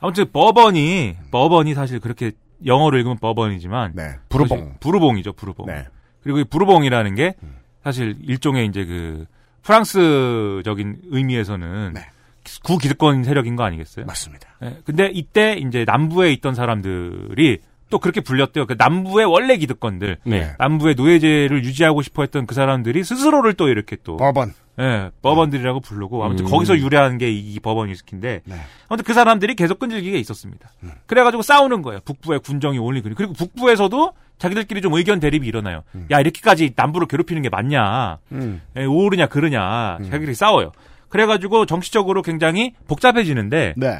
아무튼 0.00 0.30
버번이 0.32 1.16
버번이 1.32 1.74
사실 1.74 1.98
그렇게 1.98 2.30
영어로 2.64 2.96
읽으면 2.98 3.18
버번이지만 3.18 3.92
네. 3.94 4.14
부르봉. 4.28 4.76
부르봉이죠, 4.80 5.32
부르봉. 5.32 5.66
네. 5.66 5.86
그리고 6.22 6.38
이 6.38 6.44
부르봉이라는 6.44 7.14
게 7.16 7.34
사실 7.82 8.14
일종의 8.22 8.66
이제 8.66 8.84
그 8.84 9.26
프랑스적인 9.62 10.98
의미에서는 11.10 11.94
구기득권 12.64 13.24
세력인 13.24 13.56
거 13.56 13.64
아니겠어요? 13.64 14.06
맞습니다. 14.06 14.48
예, 14.62 14.78
근데 14.84 15.10
이때 15.12 15.54
이제 15.54 15.84
남부에 15.86 16.32
있던 16.34 16.54
사람들이 16.54 17.58
또 17.90 17.98
그렇게 17.98 18.20
불렸대요. 18.20 18.66
그 18.66 18.74
남부의 18.76 19.26
원래 19.26 19.56
기득권들, 19.56 20.18
네. 20.24 20.52
남부의 20.58 20.94
노예제를 20.94 21.64
유지하고 21.64 22.02
싶어했던 22.02 22.46
그 22.46 22.54
사람들이 22.54 23.02
스스로를 23.04 23.54
또 23.54 23.68
이렇게 23.68 23.96
또 24.04 24.16
버번. 24.16 24.52
예, 24.80 25.10
버번들이라고 25.22 25.80
부르고 25.80 26.22
아무튼 26.24 26.46
음. 26.46 26.50
거기서 26.50 26.78
유래한 26.78 27.18
게이 27.18 27.58
버번 27.60 27.88
위스키인데 27.88 28.42
네. 28.44 28.56
아무튼 28.88 29.04
그 29.04 29.12
사람들이 29.12 29.56
계속 29.56 29.80
끈질기게 29.80 30.18
있었습니다. 30.18 30.70
음. 30.84 30.92
그래가지고 31.06 31.42
싸우는 31.42 31.82
거예요. 31.82 32.00
북부의 32.04 32.40
군정이 32.40 32.78
올리고 32.78 33.10
그리고 33.16 33.32
북부에서도 33.32 34.12
자기들끼리 34.38 34.80
좀 34.80 34.94
의견 34.94 35.18
대립이 35.18 35.48
일어나요. 35.48 35.82
야 36.12 36.20
이렇게까지 36.20 36.74
남부를 36.76 37.08
괴롭히는 37.08 37.42
게 37.42 37.48
맞냐? 37.48 38.18
음. 38.30 38.62
예, 38.76 38.84
오르냐 38.84 39.26
그르냐 39.26 39.98
자기들이 39.98 40.34
싸워요. 40.34 40.70
그래가지고 41.08 41.66
정치적으로 41.66 42.22
굉장히 42.22 42.74
복잡해지는데 42.86 43.74
네. 43.76 43.98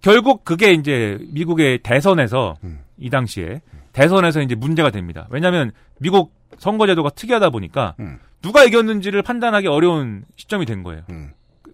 결국 0.00 0.44
그게 0.44 0.72
이제 0.72 1.18
미국의 1.32 1.80
대선에서 1.82 2.56
이 2.98 3.10
당시에 3.10 3.60
대선에서 3.92 4.42
이제 4.42 4.54
문제가 4.54 4.90
됩니다. 4.90 5.26
왜냐하면 5.30 5.72
미국 5.98 6.32
선거제도가 6.58 7.10
특이하다 7.10 7.50
보니까 7.50 7.94
누가 8.42 8.64
이겼는지를 8.64 9.22
판단하기 9.22 9.66
어려운 9.66 10.24
시점이 10.36 10.66
된 10.66 10.82
거예요. 10.82 11.02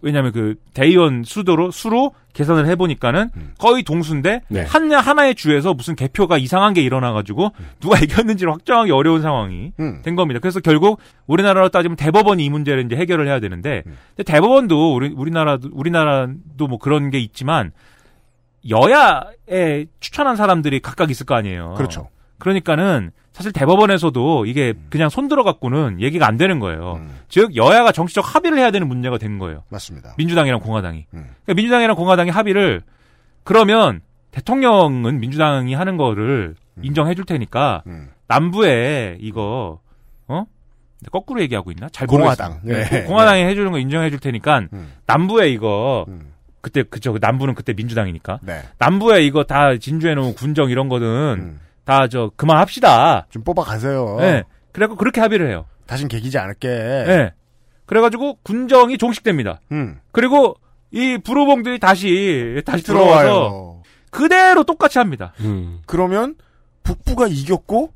왜냐하면 0.01 0.31
그 0.31 0.55
대의원 0.73 1.23
수도로 1.23 1.71
수로 1.71 2.13
계산을 2.33 2.67
해보니까는 2.67 3.29
거의 3.57 3.81
동수인데 3.83 4.41
네. 4.49 4.61
한 4.61 4.91
하나의 4.91 5.35
주에서 5.35 5.73
무슨 5.73 5.95
개표가 5.95 6.37
이상한 6.37 6.73
게 6.73 6.81
일어나가지고 6.81 7.51
누가 7.79 7.97
이겼는지를 8.03 8.53
확정하기 8.53 8.91
어려운 8.91 9.21
상황이 9.21 9.71
음. 9.79 10.01
된 10.03 10.15
겁니다. 10.15 10.39
그래서 10.39 10.59
결국 10.59 10.99
우리나라로 11.25 11.69
따지면 11.69 11.95
대법원이 11.95 12.45
이 12.45 12.49
문제를 12.49 12.85
이제 12.85 12.95
해결을 12.95 13.27
해야 13.27 13.39
되는데 13.39 13.83
근데 14.15 14.23
대법원도 14.23 14.93
우리 14.93 15.09
우리나라도 15.09 15.69
우리나라도 15.71 16.67
뭐 16.67 16.77
그런 16.77 17.09
게 17.09 17.19
있지만 17.19 17.71
여야에 18.69 19.85
추천한 19.99 20.35
사람들이 20.35 20.79
각각 20.79 21.09
있을 21.11 21.25
거 21.25 21.35
아니에요. 21.35 21.75
그렇죠. 21.77 22.09
그러니까는 22.39 23.11
사실 23.31 23.51
대법원에서도 23.51 24.45
이게 24.45 24.73
그냥 24.89 25.09
손 25.09 25.27
들어갖고는 25.27 26.01
얘기가 26.01 26.25
안 26.25 26.37
되는 26.37 26.59
거예요. 26.59 27.01
즉 27.27 27.55
여야가 27.55 27.91
정치적 27.91 28.35
합의를 28.35 28.57
해야 28.57 28.71
되는 28.71 28.87
문제가 28.87 29.17
된 29.17 29.39
거예요. 29.39 29.63
맞습니다. 29.69 30.13
민주당이랑 30.17 30.59
공화당이. 30.61 31.05
그러니까 31.11 31.53
민주당이랑 31.53 31.95
공화당이 31.95 32.29
합의를 32.29 32.81
그러면 33.43 34.01
대통령은 34.31 35.19
민주당이 35.19 35.73
하는 35.73 35.97
거를 35.97 36.55
인정해 36.81 37.13
줄 37.13 37.25
테니까 37.25 37.83
남부에 38.27 39.17
이거 39.19 39.79
어? 40.27 40.45
거꾸로 41.11 41.41
얘기하고 41.41 41.71
있나? 41.71 41.87
잘 41.89 42.07
공화당. 42.07 42.61
모르겠어요. 42.63 43.01
네. 43.01 43.03
공화당이 43.03 43.43
해주는 43.43 43.71
거 43.71 43.79
인정해 43.79 44.09
줄 44.09 44.19
테니까 44.19 44.67
남부에 45.05 45.49
이거 45.49 46.05
그때 46.65 46.81
그저 46.81 47.11
그 47.11 47.19
남부는 47.21 47.53
그때 47.53 47.73
민주당이니까 47.73 48.39
네. 48.41 48.63
남부에 48.79 49.23
이거 49.23 49.43
다 49.43 49.77
진주해 49.77 50.15
놓은 50.15 50.33
군정 50.33 50.71
이런 50.71 50.89
거는 50.89 51.59
다저 51.83 52.31
그만 52.35 52.57
합시다. 52.57 53.27
좀 53.29 53.43
뽑아 53.43 53.61
가세요. 53.61 54.17
네. 54.19 54.41
그래갖고 54.71 54.97
그렇게 54.97 55.21
합의를 55.21 55.47
해요. 55.47 55.65
다신 55.85 56.07
개기지 56.07 56.39
않을게. 56.39 56.67
네. 56.67 57.33
그래가지고 57.85 58.39
군정이 58.41 58.97
종식됩니다. 58.97 59.59
음. 59.73 59.99
그리고 60.11 60.55
이 60.89 61.19
부로봉들이 61.23 61.77
다시 61.77 62.63
다시 62.65 62.83
들어와서 62.83 63.21
들어와요. 63.21 63.81
그대로 64.09 64.63
똑같이 64.63 64.97
합니다. 64.97 65.33
음. 65.41 65.81
그러면 65.85 66.33
북부가 66.81 67.27
이겼고 67.27 67.93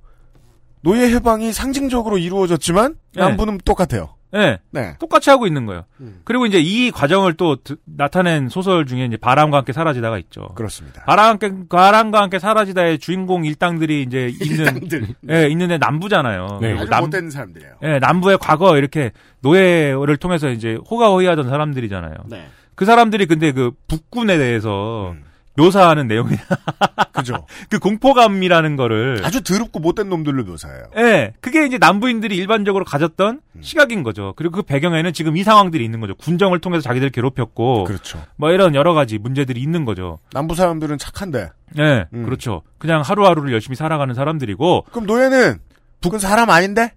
노예 0.82 1.09
해방이 1.09 1.53
상징적으로 1.53 2.20
이루어졌지만 2.20 2.97
네. 3.15 3.22
남부는 3.24 3.61
똑같아요. 3.65 4.13
네. 4.32 4.59
네. 4.71 4.95
똑같이 4.99 5.30
하고 5.30 5.47
있는 5.47 5.65
거예요. 5.65 5.86
그리고 6.23 6.45
이제 6.45 6.59
이 6.59 6.91
과정을 6.91 7.34
또 7.34 7.55
드- 7.63 7.77
나타낸 7.86 8.47
소설 8.49 8.86
중에 8.86 9.05
이제 9.05 9.17
바람과 9.17 9.57
함께 9.57 9.73
사라지다가 9.73 10.17
있죠. 10.19 10.49
그렇습니다. 10.55 11.03
바람과 11.05 11.30
함께, 11.47 11.51
바람과 11.69 12.21
함께 12.21 12.38
사라지다의 12.39 12.99
주인공 12.99 13.45
일당들이 13.45 14.03
이제 14.03 14.27
있는, 14.41 14.65
일당들. 14.65 15.07
예, 15.32 15.47
있는데 15.49 15.77
남부잖아요. 15.80 16.59
네. 16.61 16.86
남, 16.86 17.05
못된 17.05 17.30
사람들이에요. 17.32 17.73
예, 17.84 17.99
남부의 17.99 18.38
과거 18.39 18.77
이렇게 18.77 19.11
노예를 19.41 20.17
통해서 20.17 20.49
이제 20.49 20.77
호가호위하던 20.89 21.49
사람들이잖아요. 21.49 22.13
네. 22.27 22.47
그 22.75 22.86
사람들이 22.86 23.25
근데 23.25 23.51
그 23.51 23.71
북군에 23.88 24.38
대해서 24.38 25.11
음. 25.11 25.23
묘사하는 25.56 26.08
내용이 26.08 26.36
그죠. 27.14 27.45
그 27.70 27.80
공포감이라는 27.80 28.76
거를 28.76 29.22
아주 29.24 29.43
더럽고 29.43 29.80
못된 29.80 30.10
놈들로 30.10 30.43
묘사해요. 30.43 30.84
예, 30.97 31.34
그게 31.41 31.66
이제 31.66 31.78
남부인들이 31.78 32.36
일반적으로 32.36 32.86
가졌던 32.86 33.41
음. 33.56 33.62
시각인 33.62 34.04
거죠. 34.04 34.34
그리고 34.38 34.58
그 34.58 34.62
배경에는 34.62 35.12
지금 35.14 35.36
이 35.36 35.43
상황들이 35.43 35.84
있는 35.84 36.00
거죠. 36.00 36.16
군정을 36.16 36.60
통해서 36.60 36.82
자기들 36.82 37.10
괴롭혔고, 37.10 37.84
그렇죠. 37.86 38.24
뭐 38.38 38.52
이런 38.52 38.74
여러 38.76 38.93
가지 38.93 39.18
문제들이 39.18 39.62
있는 39.62 39.86
거죠. 39.86 40.20
남부 40.32 40.56
사람들은 40.56 40.97
착한데. 40.97 41.50
예, 41.78 42.06
음. 42.14 42.26
그렇죠. 42.26 42.62
그냥 42.78 43.02
하루하루를 43.02 43.52
열심히 43.52 43.76
살아가는 43.76 44.16
사람들이고, 44.16 44.86
그럼 44.91 45.06
노예는 45.06 45.60
북은 46.02 46.20
사람 46.20 46.50
아닌데? 46.50 46.93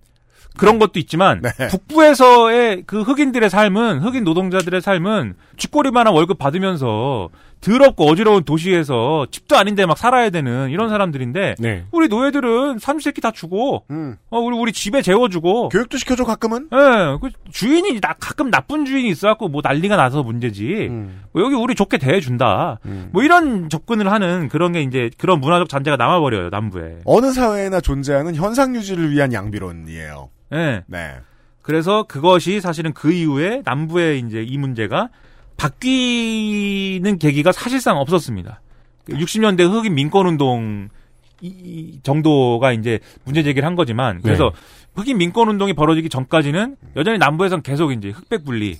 그런 0.56 0.78
것도 0.78 0.98
있지만 0.98 1.40
네. 1.40 1.68
북부에서의 1.68 2.84
그 2.86 3.02
흑인들의 3.02 3.48
삶은 3.48 4.00
흑인 4.00 4.24
노동자들의 4.24 4.80
삶은 4.82 5.34
쥐꼬리만한 5.62 6.12
월급 6.12 6.38
받으면서 6.38 7.28
더럽고 7.60 8.06
어지러운 8.06 8.42
도시에서 8.42 9.26
집도 9.30 9.56
아닌데 9.56 9.86
막 9.86 9.96
살아야 9.96 10.30
되는 10.30 10.68
이런 10.70 10.88
사람들인데 10.88 11.54
네. 11.60 11.84
우리 11.92 12.08
노예들은 12.08 12.80
삼시세끼 12.80 13.20
다 13.20 13.30
주고 13.30 13.84
어 14.30 14.38
우리 14.38 14.56
우리 14.58 14.72
집에 14.72 15.02
재워주고 15.02 15.68
교육도 15.68 15.98
시켜줘 15.98 16.24
가끔은. 16.24 16.68
예, 16.72 17.18
그 17.20 17.30
주인이 17.52 18.00
나 18.00 18.14
가끔 18.14 18.50
나쁜 18.50 18.84
주인이 18.84 19.08
있어갖고 19.08 19.48
뭐 19.48 19.60
난리가 19.62 19.94
나서 19.94 20.24
문제지. 20.24 20.88
뭐 21.32 21.42
여기 21.42 21.54
우리 21.54 21.76
좋게 21.76 21.98
대해준다. 21.98 22.80
뭐 23.12 23.22
이런 23.22 23.68
접근을 23.68 24.10
하는 24.10 24.48
그런 24.48 24.72
게 24.72 24.82
이제 24.82 25.10
그런 25.16 25.40
문화적 25.40 25.68
잔재가 25.68 25.96
남아버려요 25.96 26.48
남부에. 26.50 26.98
어느 27.04 27.30
사회에나 27.30 27.80
존재하는 27.80 28.34
현상 28.34 28.74
유지를 28.74 29.12
위한 29.12 29.32
양비론이에요. 29.32 30.30
예. 30.54 30.82
네. 30.86 31.14
그래서 31.62 32.02
그것이 32.02 32.60
사실은 32.60 32.92
그 32.92 33.12
이후에 33.12 33.62
남부의 33.64 34.18
이제 34.18 34.42
이 34.42 34.58
문제가 34.58 35.10
바뀌는 35.56 37.18
계기가 37.18 37.52
사실상 37.52 37.98
없었습니다. 37.98 38.60
60년대 39.08 39.62
흑인 39.68 39.94
민권운동 39.94 40.88
이- 41.40 41.98
정도가 42.04 42.72
이제 42.72 43.00
문제 43.24 43.42
제기를 43.42 43.66
한 43.66 43.74
거지만 43.74 44.20
그래서 44.22 44.52
흑인 44.94 45.18
민권운동이 45.18 45.72
벌어지기 45.72 46.08
전까지는 46.08 46.76
여전히 46.94 47.18
남부에선 47.18 47.62
계속 47.62 47.90
이제 47.92 48.10
흑백 48.10 48.44
분리 48.44 48.78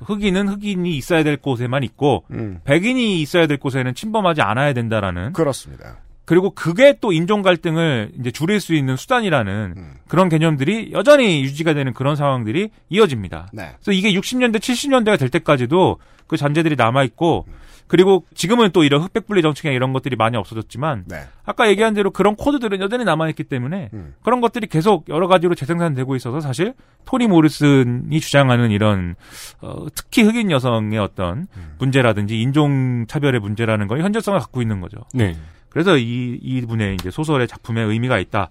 흑인은 0.00 0.48
흑인이 0.48 0.96
있어야 0.96 1.24
될 1.24 1.36
곳에만 1.36 1.82
있고 1.82 2.24
음. 2.30 2.60
백인이 2.64 3.20
있어야 3.20 3.46
될 3.48 3.56
곳에는 3.58 3.94
침범하지 3.94 4.42
않아야 4.42 4.72
된다라는 4.74 5.32
그렇습니다. 5.32 5.98
그리고 6.24 6.50
그게 6.50 6.96
또 7.00 7.12
인종 7.12 7.42
갈등을 7.42 8.12
이제 8.18 8.30
줄일 8.30 8.60
수 8.60 8.74
있는 8.74 8.96
수단이라는 8.96 9.74
음. 9.76 9.94
그런 10.08 10.28
개념들이 10.28 10.90
여전히 10.92 11.42
유지가 11.42 11.74
되는 11.74 11.92
그런 11.92 12.16
상황들이 12.16 12.70
이어집니다. 12.88 13.48
네. 13.52 13.72
그래서 13.76 13.92
이게 13.92 14.12
60년대, 14.12 14.56
70년대가 14.56 15.18
될 15.18 15.28
때까지도 15.28 15.98
그 16.26 16.36
잔재들이 16.36 16.76
남아 16.76 17.04
있고, 17.04 17.46
그리고 17.86 18.24
지금은 18.34 18.70
또 18.72 18.82
이런 18.82 19.02
흑백분리 19.02 19.42
정책이나 19.42 19.74
이런 19.74 19.92
것들이 19.92 20.16
많이 20.16 20.38
없어졌지만, 20.38 21.04
네. 21.06 21.24
아까 21.44 21.68
얘기한 21.68 21.92
대로 21.92 22.10
그런 22.10 22.34
코드들은 22.34 22.80
여전히 22.80 23.04
남아 23.04 23.28
있기 23.28 23.44
때문에, 23.44 23.90
음. 23.92 24.14
그런 24.22 24.40
것들이 24.40 24.68
계속 24.68 25.06
여러 25.10 25.28
가지로 25.28 25.54
재생산되고 25.54 26.16
있어서 26.16 26.40
사실, 26.40 26.72
토니 27.04 27.26
모리슨이 27.26 28.18
주장하는 28.18 28.70
이런, 28.70 29.16
어, 29.60 29.84
특히 29.94 30.22
흑인 30.22 30.50
여성의 30.50 30.98
어떤 30.98 31.46
음. 31.56 31.74
문제라든지 31.78 32.40
인종 32.40 33.04
차별의 33.06 33.40
문제라는 33.40 33.86
건 33.86 34.00
현실성을 34.00 34.38
갖고 34.40 34.62
있는 34.62 34.80
거죠. 34.80 34.96
네. 35.12 35.36
그래서 35.74 35.98
이, 35.98 36.38
이분의 36.40 36.94
이제 36.94 37.10
소설의 37.10 37.46
작품에 37.46 37.82
의미가 37.82 38.18
있다. 38.18 38.48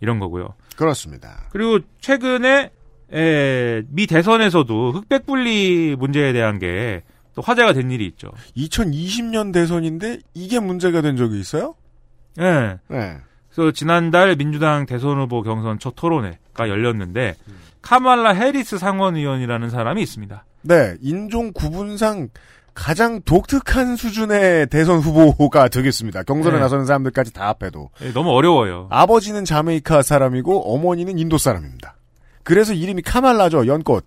이런 0.00 0.20
거고요. 0.20 0.54
그렇습니다. 0.76 1.48
그리고 1.50 1.80
최근에 2.00 2.70
에, 3.12 3.82
미 3.88 4.06
대선에서도 4.06 4.92
흑백 4.92 5.26
분리 5.26 5.96
문제에 5.98 6.32
대한 6.32 6.60
게 6.60 7.02
또 7.36 7.42
화제가 7.42 7.74
된 7.74 7.90
일이 7.90 8.06
있죠. 8.06 8.32
2020년 8.56 9.52
대선인데 9.52 10.20
이게 10.34 10.58
문제가 10.58 11.02
된 11.02 11.16
적이 11.16 11.38
있어요? 11.38 11.74
예. 12.40 12.78
네. 12.88 13.18
그래서 13.50 13.70
지난달 13.72 14.36
민주당 14.36 14.86
대선 14.86 15.20
후보 15.20 15.42
경선 15.42 15.78
첫 15.78 15.94
토론회가 15.96 16.68
열렸는데 16.68 17.36
카말라 17.82 18.30
해리스 18.30 18.78
상원의원이라는 18.78 19.68
사람이 19.68 20.02
있습니다. 20.02 20.44
네, 20.62 20.96
인종 21.02 21.52
구분상 21.52 22.28
가장 22.76 23.22
독특한 23.22 23.96
수준의 23.96 24.66
대선 24.68 24.98
후보가 25.00 25.68
되겠습니다. 25.70 26.22
경선에 26.22 26.56
네. 26.56 26.60
나서는 26.60 26.84
사람들까지 26.84 27.32
다 27.32 27.48
합해도. 27.48 27.90
예, 28.02 28.12
너무 28.12 28.30
어려워요. 28.30 28.86
아버지는 28.90 29.44
자메이카 29.44 30.02
사람이고 30.02 30.74
어머니는 30.74 31.18
인도 31.18 31.38
사람입니다. 31.38 31.96
그래서 32.44 32.74
이름이 32.74 33.02
카말라죠, 33.02 33.66
연꽃. 33.66 34.04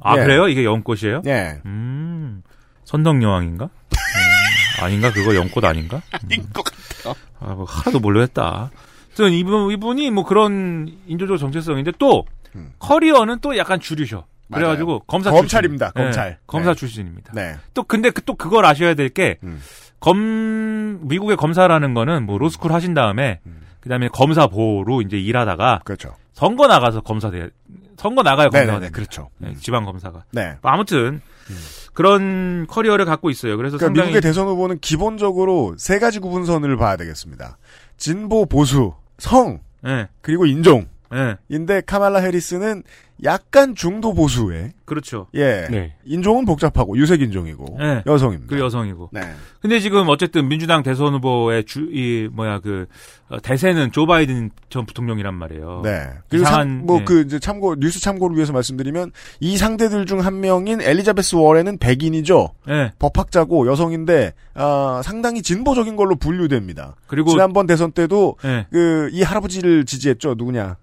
아 0.00 0.18
예. 0.18 0.22
그래요? 0.22 0.46
이게 0.48 0.64
연꽃이에요? 0.64 1.22
예. 1.26 1.60
음, 1.64 2.42
선덕여왕인가? 2.84 3.64
음, 3.64 4.84
아닌가? 4.84 5.10
그거 5.10 5.34
연꽃 5.34 5.64
아닌가? 5.64 6.02
아닌 6.12 6.46
것 6.52 6.64
같아요. 6.64 7.14
아, 7.40 7.54
뭐 7.54 7.64
하나도. 7.64 8.00
하여튼 8.08 9.32
이분, 9.32 9.70
이분이 9.70 10.10
뭐 10.10 10.24
그런 10.24 10.92
인조적 11.06 11.38
정체성인데 11.38 11.92
또 11.98 12.24
커리어는 12.78 13.38
또 13.40 13.56
약간 13.56 13.80
줄이셔. 13.80 14.24
그래가지고. 14.58 15.00
검사 15.06 15.30
검찰입니다, 15.30 15.92
출신. 15.92 16.04
검찰. 16.04 16.28
네, 16.30 16.38
검사 16.46 16.70
네. 16.70 16.74
출신입니다. 16.74 17.32
네. 17.34 17.56
또 17.74 17.82
근데 17.84 18.10
그- 18.10 18.22
또 18.22 18.34
그걸 18.34 18.64
아셔야 18.64 18.94
될게검 20.00 21.00
미국의 21.08 21.36
검사라는 21.36 21.94
거는 21.94 22.24
뭐 22.26 22.38
로스쿨 22.38 22.72
하신 22.72 22.94
다음에 22.94 23.40
그다음에 23.80 24.08
검사보로 24.08 25.02
이제 25.02 25.18
일하다가 25.18 25.80
그렇죠. 25.84 26.14
선거 26.32 26.66
나가서 26.66 27.00
검사 27.00 27.30
돼 27.30 27.48
선거 27.96 28.22
나가요 28.22 28.50
검사가 28.50 28.80
됩니다. 28.80 28.94
그렇죠. 28.96 29.28
네, 29.38 29.54
지방 29.60 29.84
검사가. 29.84 30.24
네. 30.32 30.56
뭐 30.62 30.70
아무튼 30.70 31.20
그런 31.92 32.66
커리어를 32.68 33.04
갖고 33.04 33.30
있어요. 33.30 33.56
그래서 33.56 33.76
그러니까 33.76 33.86
상당히 33.86 34.06
미국의 34.14 34.22
대선 34.22 34.46
후보는 34.48 34.78
기본적으로 34.80 35.74
세 35.78 35.98
가지 35.98 36.18
구분선을 36.18 36.76
봐야 36.76 36.96
되겠습니다. 36.96 37.58
진보, 37.96 38.46
보수, 38.46 38.94
성, 39.18 39.60
네. 39.82 40.08
그리고 40.20 40.46
인종. 40.46 40.86
네. 41.12 41.36
인데 41.48 41.80
카말라 41.84 42.20
해리스는 42.20 42.82
약간 43.24 43.76
중도 43.76 44.14
보수의 44.14 44.72
그렇죠. 44.84 45.28
예 45.34 45.66
네. 45.70 45.94
인종은 46.04 46.44
복잡하고 46.44 46.96
유색 46.96 47.22
인종이고 47.22 47.76
네. 47.78 48.02
여성입니다. 48.04 48.52
그 48.52 48.60
여성이고. 48.60 49.10
네. 49.12 49.20
근데 49.60 49.78
지금 49.78 50.08
어쨌든 50.08 50.48
민주당 50.48 50.82
대선 50.82 51.14
후보의 51.14 51.64
주, 51.64 51.88
이, 51.92 52.28
뭐야, 52.32 52.58
그, 52.58 52.86
어, 53.28 53.38
대세는 53.40 53.92
조 53.92 54.06
바이든 54.06 54.50
전 54.70 54.86
부통령이란 54.86 55.34
말이에요. 55.34 55.82
네. 55.84 56.08
그리고 56.28 56.42
이상한, 56.42 56.84
뭐 56.84 56.98
예. 57.00 57.04
그 57.04 57.20
이제 57.20 57.38
참고 57.38 57.76
뉴스 57.76 58.00
참고를 58.00 58.34
위해서 58.36 58.52
말씀드리면 58.52 59.12
이 59.38 59.56
상대들 59.56 60.04
중 60.06 60.18
한 60.22 60.40
명인 60.40 60.80
엘리자베스 60.80 61.36
워렌은 61.36 61.78
백인이죠. 61.78 62.54
예. 62.70 62.90
법학자고 62.98 63.68
여성인데 63.68 64.32
아, 64.54 65.00
상당히 65.04 65.42
진보적인 65.42 65.94
걸로 65.94 66.16
분류됩니다. 66.16 66.96
그리고- 67.06 67.30
지난번 67.30 67.66
대선 67.68 67.92
때도 67.92 68.36
예. 68.44 68.66
그이 68.72 69.22
할아버지를 69.22 69.84
지지했죠. 69.84 70.34
누구냐? 70.36 70.76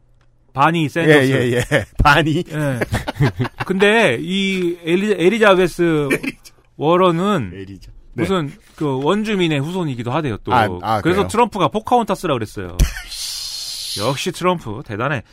바니 0.53 0.89
샌더스. 0.89 1.31
예, 1.31 1.51
예, 1.51 1.51
예. 1.53 1.85
바니. 2.03 2.43
예. 2.49 2.79
근데 3.65 4.17
이 4.19 4.77
엘리, 4.83 5.15
엘리자베스 5.17 6.09
워런은 6.77 7.51
네. 7.53 7.65
무슨 8.13 8.51
그 8.75 9.01
원주민의 9.03 9.59
후손이기도 9.59 10.11
하대요 10.11 10.37
또. 10.43 10.53
아, 10.53 10.67
아, 10.81 11.01
그래서 11.01 11.21
그래요? 11.21 11.27
트럼프가 11.27 11.67
포카혼타스라 11.69 12.33
그랬어요. 12.33 12.77
역시 13.99 14.31
트럼프 14.31 14.81
대단해. 14.85 15.23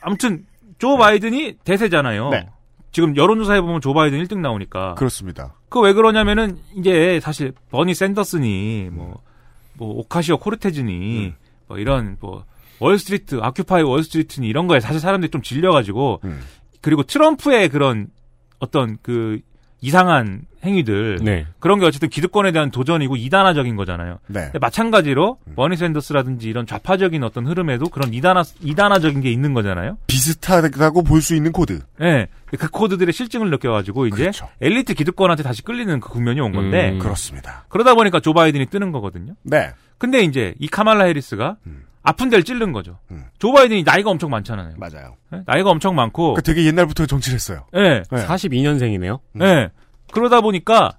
아무튼 0.00 0.44
조 0.78 0.96
바이든이 0.96 1.56
대세잖아요. 1.64 2.30
네. 2.30 2.46
지금 2.92 3.16
여론조사해 3.16 3.60
보면 3.60 3.80
조 3.80 3.92
바이든 3.94 4.22
1등 4.24 4.38
나오니까. 4.38 4.94
그렇습니다. 4.94 5.54
그 5.68 5.80
왜 5.80 5.92
그러냐면은 5.92 6.58
이제 6.76 7.20
사실 7.22 7.52
버니 7.70 7.94
샌더스니 7.94 8.88
뭐, 8.92 9.20
뭐 9.74 9.98
오카시오 9.98 10.38
코르테즈니 10.38 11.26
음. 11.26 11.34
뭐 11.66 11.78
이런 11.78 12.16
뭐 12.20 12.44
월스트리트 12.80 13.40
Occupy 13.42 13.82
Wall 13.82 14.03
Street니 14.03 14.46
이런 14.48 14.66
거에 14.66 14.80
사실 14.80 15.00
사람들이 15.00 15.30
좀 15.30 15.42
질려가지고 15.42 16.20
음. 16.24 16.40
그리고 16.80 17.02
트럼프의 17.02 17.68
그런 17.68 18.08
어떤 18.60 18.98
그 19.02 19.40
이상한 19.80 20.42
행위들 20.64 21.20
네. 21.22 21.46
그런 21.60 21.78
게 21.78 21.86
어쨌든 21.86 22.08
기득권에 22.08 22.50
대한 22.50 22.72
도전이고 22.72 23.14
이단아적인 23.14 23.76
거잖아요. 23.76 24.18
네. 24.26 24.40
근데 24.46 24.58
마찬가지로 24.58 25.38
버니 25.54 25.76
샌더스라든지 25.76 26.48
이런 26.48 26.66
좌파적인 26.66 27.22
어떤 27.22 27.46
흐름에도 27.46 27.88
그런 27.88 28.12
이단아 28.12 28.42
이단아적인 28.60 29.20
게 29.20 29.30
있는 29.30 29.54
거잖아요. 29.54 29.98
비슷하다고 30.08 31.04
볼 31.04 31.20
수 31.22 31.36
있는 31.36 31.52
코드. 31.52 31.80
예. 32.00 32.26
그 32.58 32.68
코드들의 32.68 33.12
싫증을 33.12 33.50
느껴가지고 33.50 34.06
이제 34.08 34.16
그렇죠. 34.16 34.48
엘리트 34.60 34.94
기득권한테 34.94 35.44
다시 35.44 35.62
끌리는 35.62 36.00
그 36.00 36.08
국면이 36.08 36.40
온 36.40 36.50
건데 36.52 36.90
음. 36.90 36.98
그렇습니다. 36.98 37.64
그러다 37.68 37.94
보니까 37.94 38.18
조 38.18 38.32
바이든이 38.32 38.66
뜨는 38.66 38.90
거거든요. 38.90 39.34
네. 39.44 39.70
근데 39.98 40.22
이제 40.22 40.54
이 40.58 40.66
카말라 40.66 41.04
해리스가 41.04 41.56
음. 41.66 41.84
아픈 42.02 42.30
데를 42.30 42.44
찌른 42.44 42.72
거죠. 42.72 42.98
음. 43.10 43.24
조 43.38 43.52
바이든이 43.52 43.82
나이가 43.82 44.10
엄청 44.10 44.30
많잖아요. 44.30 44.74
맞아요. 44.76 45.16
예? 45.32 45.42
나이가 45.46 45.70
엄청 45.70 45.94
많고, 45.94 46.34
그러니까 46.34 46.42
되게 46.42 46.64
옛날부터 46.66 47.06
정치를 47.06 47.34
했어요. 47.36 47.66
예, 47.74 48.02
네. 48.10 48.26
42년생이네요. 48.26 49.20
음. 49.36 49.42
예. 49.42 49.70
그러다 50.12 50.40
보니까 50.40 50.92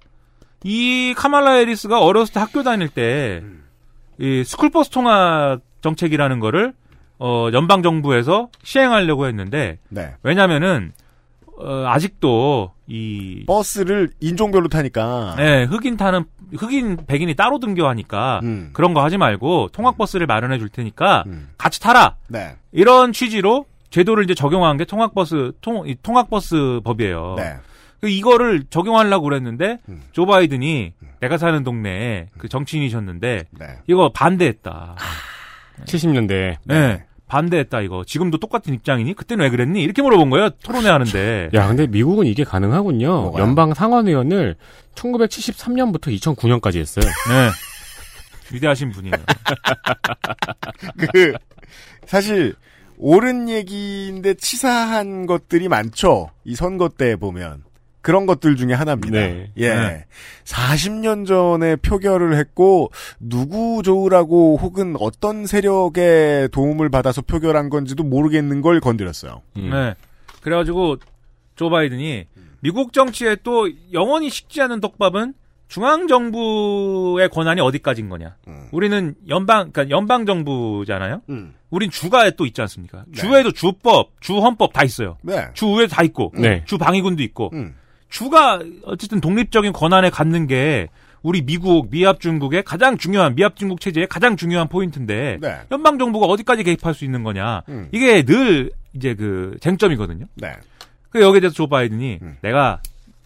이 0.64 1.14
카말라 1.18 1.54
해리스가 1.54 2.02
어렸을 2.02 2.34
때 2.34 2.40
학교 2.40 2.64
다닐 2.64 2.90
때 2.90 3.40
음. 3.44 3.64
이 4.20 4.44
스쿨버스 4.44 4.90
통합 4.90 5.62
정책이라는 5.82 6.40
거를 6.40 6.74
어 7.18 7.50
연방 7.54 7.82
정부에서 7.82 8.50
시행하려고 8.64 9.28
했는데 9.28 9.80
네. 9.90 10.14
왜냐면은 10.24 10.92
어, 11.60 11.86
아직도 11.88 12.72
이 12.88 13.44
버스를 13.46 14.10
인종별로 14.20 14.68
타니까. 14.70 15.36
예, 15.40 15.64
흑인 15.64 15.98
타는 15.98 16.24
흑인 16.58 16.98
백인이 17.06 17.36
따로 17.36 17.60
등교하니까 17.60 18.40
음. 18.44 18.70
그런 18.74 18.94
거 18.94 19.04
하지 19.04 19.18
말고 19.18 19.70
통학 19.72 19.98
버스를 19.98 20.26
마련해 20.26 20.58
줄 20.58 20.70
테니까 20.70 21.24
음. 21.28 21.50
같이 21.58 21.80
타라. 21.80 22.16
네. 22.28 22.56
이런 22.72 23.12
취지로 23.12 23.66
제도를 23.90 24.24
이제 24.24 24.34
적용한 24.34 24.78
게 24.78 24.86
통학 24.86 25.14
버스 25.14 25.52
통이 25.62 25.98
통학 26.02 26.30
버스 26.30 26.80
법이에요. 26.84 27.36
네. 27.38 27.56
그 28.00 28.08
이거를 28.08 28.64
적용하려고 28.70 29.26
그랬는데 29.26 29.80
음. 29.90 30.02
조 30.14 30.26
바이든이 30.26 30.94
내가 31.20 31.38
사는 31.38 31.64
동네에 31.64 32.28
그 32.38 32.48
정치인이셨는데 32.48 33.44
네. 33.52 33.66
이거 33.88 34.10
반대했다. 34.14 34.96
70년대. 35.86 36.56
네. 36.64 37.06
반대했다 37.30 37.82
이거. 37.82 38.04
지금도 38.06 38.40
똑같은 38.40 38.74
입장이니? 38.74 39.14
그때는 39.14 39.46
왜 39.46 39.50
그랬니? 39.50 39.82
이렇게 39.82 40.02
물어본 40.02 40.30
거예요. 40.32 40.50
토론회 40.62 40.90
하는데. 40.90 41.50
야, 41.56 41.68
근데 41.68 41.88
미국은 41.88 42.26
이게 42.26 42.44
가능하군요. 42.44 43.08
뭐가요? 43.08 43.44
연방 43.44 43.74
상원의원을 43.74 44.56
1973년부터 44.96 46.08
2009년까지 46.20 46.80
했어요. 46.80 47.06
네. 47.06 47.50
위대하신 48.52 48.92
분이에요. 48.92 49.16
그 51.14 51.34
사실 52.06 52.56
옳은 52.98 53.48
얘기인데 53.48 54.34
치사한 54.34 55.28
것들이 55.28 55.70
많죠. 55.70 56.32
이 56.44 56.56
선거 56.56 56.90
때 56.90 57.16
보면 57.16 57.64
그런 58.02 58.26
것들 58.26 58.56
중에 58.56 58.74
하나입니다. 58.74 59.12
네. 59.12 59.52
예. 59.58 59.70
네. 59.74 60.06
40년 60.46 61.28
전에 61.28 61.76
표결을 61.78 62.36
했고 62.38 62.92
누구 63.20 63.82
좋으라고 63.84 64.58
혹은 64.58 64.96
어떤 65.00 65.46
세력의 65.46 66.50
도움을 66.50 66.90
받아서 66.90 67.22
표결한 67.22 67.70
건지도 67.70 68.04
모르겠는 68.04 68.62
걸 68.62 68.80
건드렸어요. 68.80 69.42
음. 69.58 69.70
네. 69.72 69.96
그래가지고 70.42 70.98
조 71.56 71.70
바이든이 71.70 72.26
미국 72.62 72.94
정치에 72.94 73.38
또 73.44 73.70
영원히 73.94 74.30
식지 74.30 74.62
않은 74.62 74.80
떡밥은 74.80 75.34
중앙 75.68 76.08
정부의 76.08 77.30
권한이 77.30 77.62
어디까지인 77.62 78.10
거냐. 78.10 78.36
음. 78.48 78.68
우리는 78.72 79.14
연방 79.28 79.72
그러니까 79.72 79.96
연방 79.96 80.26
정부잖아요. 80.26 81.22
음. 81.30 81.54
우린 81.70 81.92
주가 81.92 82.30
또 82.32 82.46
있지 82.48 82.60
않습니까? 82.62 83.06
네. 83.08 83.22
주에도 83.22 83.52
주법, 83.52 84.10
주 84.20 84.40
헌법 84.40 84.74
다 84.74 84.84
있어요. 84.84 85.18
네. 85.22 85.48
주의회도 85.54 85.94
다 85.94 86.02
있고, 86.02 86.34
네. 86.36 86.64
주 86.66 86.80
방위군도 86.80 87.22
있고, 87.22 87.52
음. 87.54 87.76
주가 88.10 88.60
어쨌든 88.86 89.22
독립적인 89.22 89.72
권한을 89.74 90.12
갖는 90.12 90.48
게 90.48 90.88
우리 91.22 91.42
미국, 91.42 91.90
미합 91.92 92.20
중국의 92.20 92.64
가장 92.64 92.98
중요한 92.98 93.36
미합 93.36 93.56
중국 93.56 93.82
체제의 93.82 94.08
가장 94.08 94.36
중요한 94.38 94.68
포인트인데 94.70 95.38
네. 95.42 95.58
연방 95.72 96.00
정부가 96.00 96.26
어디까지 96.28 96.64
개입할 96.64 96.94
수 96.94 97.04
있는 97.06 97.24
거냐 97.24 97.64
음. 97.70 97.90
이게 97.92 98.24
늘 98.24 98.72
이제 98.94 99.14
그 99.16 99.58
쟁점이거든요. 99.62 100.26
네. 100.36 100.54
그 101.10 101.22
여기에 101.22 101.42
대해서 101.42 101.54
조 101.56 101.68
바이든이 101.68 102.20
내가 102.42 102.82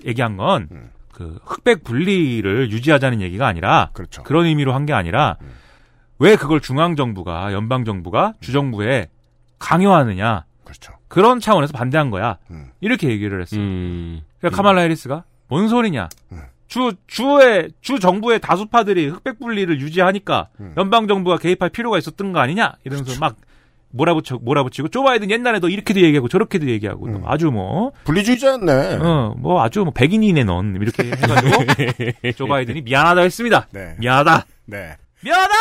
얘기한 0.05 0.37
건그 0.37 1.39
흑백 1.45 1.83
분리를 1.83 2.71
유지하자는 2.71 3.21
얘기가 3.21 3.45
아니라 3.47 3.89
그렇죠. 3.93 4.23
런 4.27 4.45
의미로 4.45 4.73
한 4.73 4.85
게 4.85 4.93
아니라 4.93 5.37
왜 6.19 6.35
그걸 6.35 6.61
중앙 6.61 6.95
정부가 6.95 7.53
연방 7.53 7.85
정부가 7.85 8.33
주정부에 8.41 9.07
강요하느냐 9.59 10.45
그렇죠. 10.63 10.93
그런 11.07 11.39
차원에서 11.39 11.73
반대한 11.73 12.09
거야. 12.09 12.37
이렇게 12.81 13.09
얘기를 13.09 13.39
했어요. 13.41 13.59
음. 13.61 14.21
그러니까 14.43 14.57
카말라 14.57 14.81
해리스가 14.81 15.23
뭔 15.47 15.69
소리냐? 15.69 16.09
주 16.67 16.93
주의 17.07 17.69
주 17.81 17.99
정부의 17.99 18.39
다수파들이 18.41 19.07
흑백 19.07 19.39
분리를 19.39 19.79
유지하니까 19.79 20.49
연방 20.77 21.07
정부가 21.07 21.37
개입할 21.37 21.69
필요가 21.69 21.97
있었던 21.97 22.33
거 22.33 22.39
아니냐? 22.39 22.73
이러면서 22.83 23.17
막 23.19 23.37
몰아붙여 23.91 24.39
몰아붙이고 24.41 24.87
조 24.89 25.03
바이든 25.03 25.29
옛날에도 25.29 25.69
이렇게도 25.69 26.01
얘기하고 26.01 26.27
저렇게도 26.27 26.67
얘기하고 26.67 27.11
또 27.11 27.21
아주 27.25 27.51
뭐 27.51 27.91
분리주의자였네. 28.05 28.95
어, 28.99 29.35
뭐 29.37 29.61
아주 29.63 29.81
뭐 29.83 29.93
백인이네 29.93 30.43
넌 30.45 30.75
이렇게 30.81 31.03
해가지고 31.11 32.31
조 32.35 32.47
바이든이 32.47 32.81
미안하다 32.81 33.21
했습니다. 33.21 33.67
네. 33.71 33.95
미안하다. 33.99 34.45
네. 34.65 34.97
미안하다. 35.23 35.53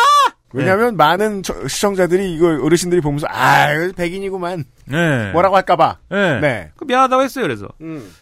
왜냐하면 0.52 0.96
많은 0.96 1.42
저- 1.42 1.66
시청자들이 1.66 2.34
이거 2.34 2.46
어르신들이 2.62 3.00
보면서 3.00 3.26
아 3.30 3.68
백인이구만 3.96 4.64
네. 4.86 5.32
뭐라고 5.32 5.56
할까봐. 5.56 5.98
네. 6.10 6.40
네. 6.40 6.70
그 6.76 6.84
미안하다고 6.84 7.22
했어요. 7.22 7.44
그래서 7.44 7.68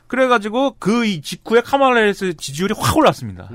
그래가지고 0.07 0.77
그이 0.79 1.21
직후에 1.23 1.61
카말라 1.61 2.01
해리스 2.01 2.35
지지율이 2.37 2.75
확 2.79 2.97
올랐습니다. 2.97 3.49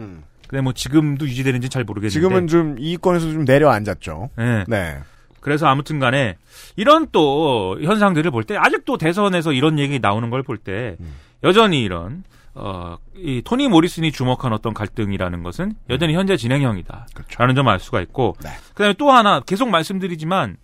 근데 0.48 0.62
뭐 0.62 0.74
지금도 0.74 1.26
유지되는지 1.28 1.70
잘 1.70 1.84
모르겠는데 1.84 2.14
지금은 2.14 2.48
좀 2.48 2.76
이권에서 2.78 3.32
좀 3.32 3.46
내려앉았죠. 3.46 4.30
네. 4.38 4.64
네. 4.68 4.98
그래서 5.42 5.68
아무튼 5.68 6.00
간에 6.00 6.38
이런 6.76 7.08
또 7.12 7.78
현상들을 7.82 8.32
볼 8.32 8.44
때 8.46 8.56
아직도 8.58 8.98
대선에서 8.98 9.54
이런 9.54 9.78
얘기 9.80 10.00
나오는 10.00 10.30
걸 10.30 10.42
볼때 10.44 10.98
여전히 11.44 11.84
이런 11.84 12.24
어, 12.58 12.98
이 13.16 13.42
토니 13.44 13.68
모리슨이 13.68 14.14
주목한 14.14 14.54
어떤 14.54 14.74
갈등이라는 14.74 15.44
것은 15.44 15.76
여전히 15.90 16.16
현재 16.16 16.38
진행형이다. 16.38 17.08
라는 17.38 17.54
점알 17.54 17.80
수가 17.80 18.02
있고 18.02 18.36
그다음에 18.74 18.94
또 18.98 19.12
하나 19.12 19.42
계속 19.42 19.70
말씀드리지만 19.70 20.58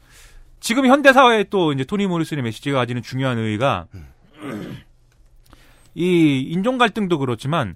지금 0.62 0.88
현대 0.88 1.12
사회에 1.12 1.46
또 1.50 1.74
이제 1.74 1.84
토니 1.84 2.08
모리슨의 2.08 2.44
메시지가 2.44 2.78
가지는 2.80 3.02
중요한 3.02 3.38
의의가 3.38 3.88
이 5.94 6.40
인종 6.48 6.78
갈등도 6.78 7.18
그렇지만 7.20 7.76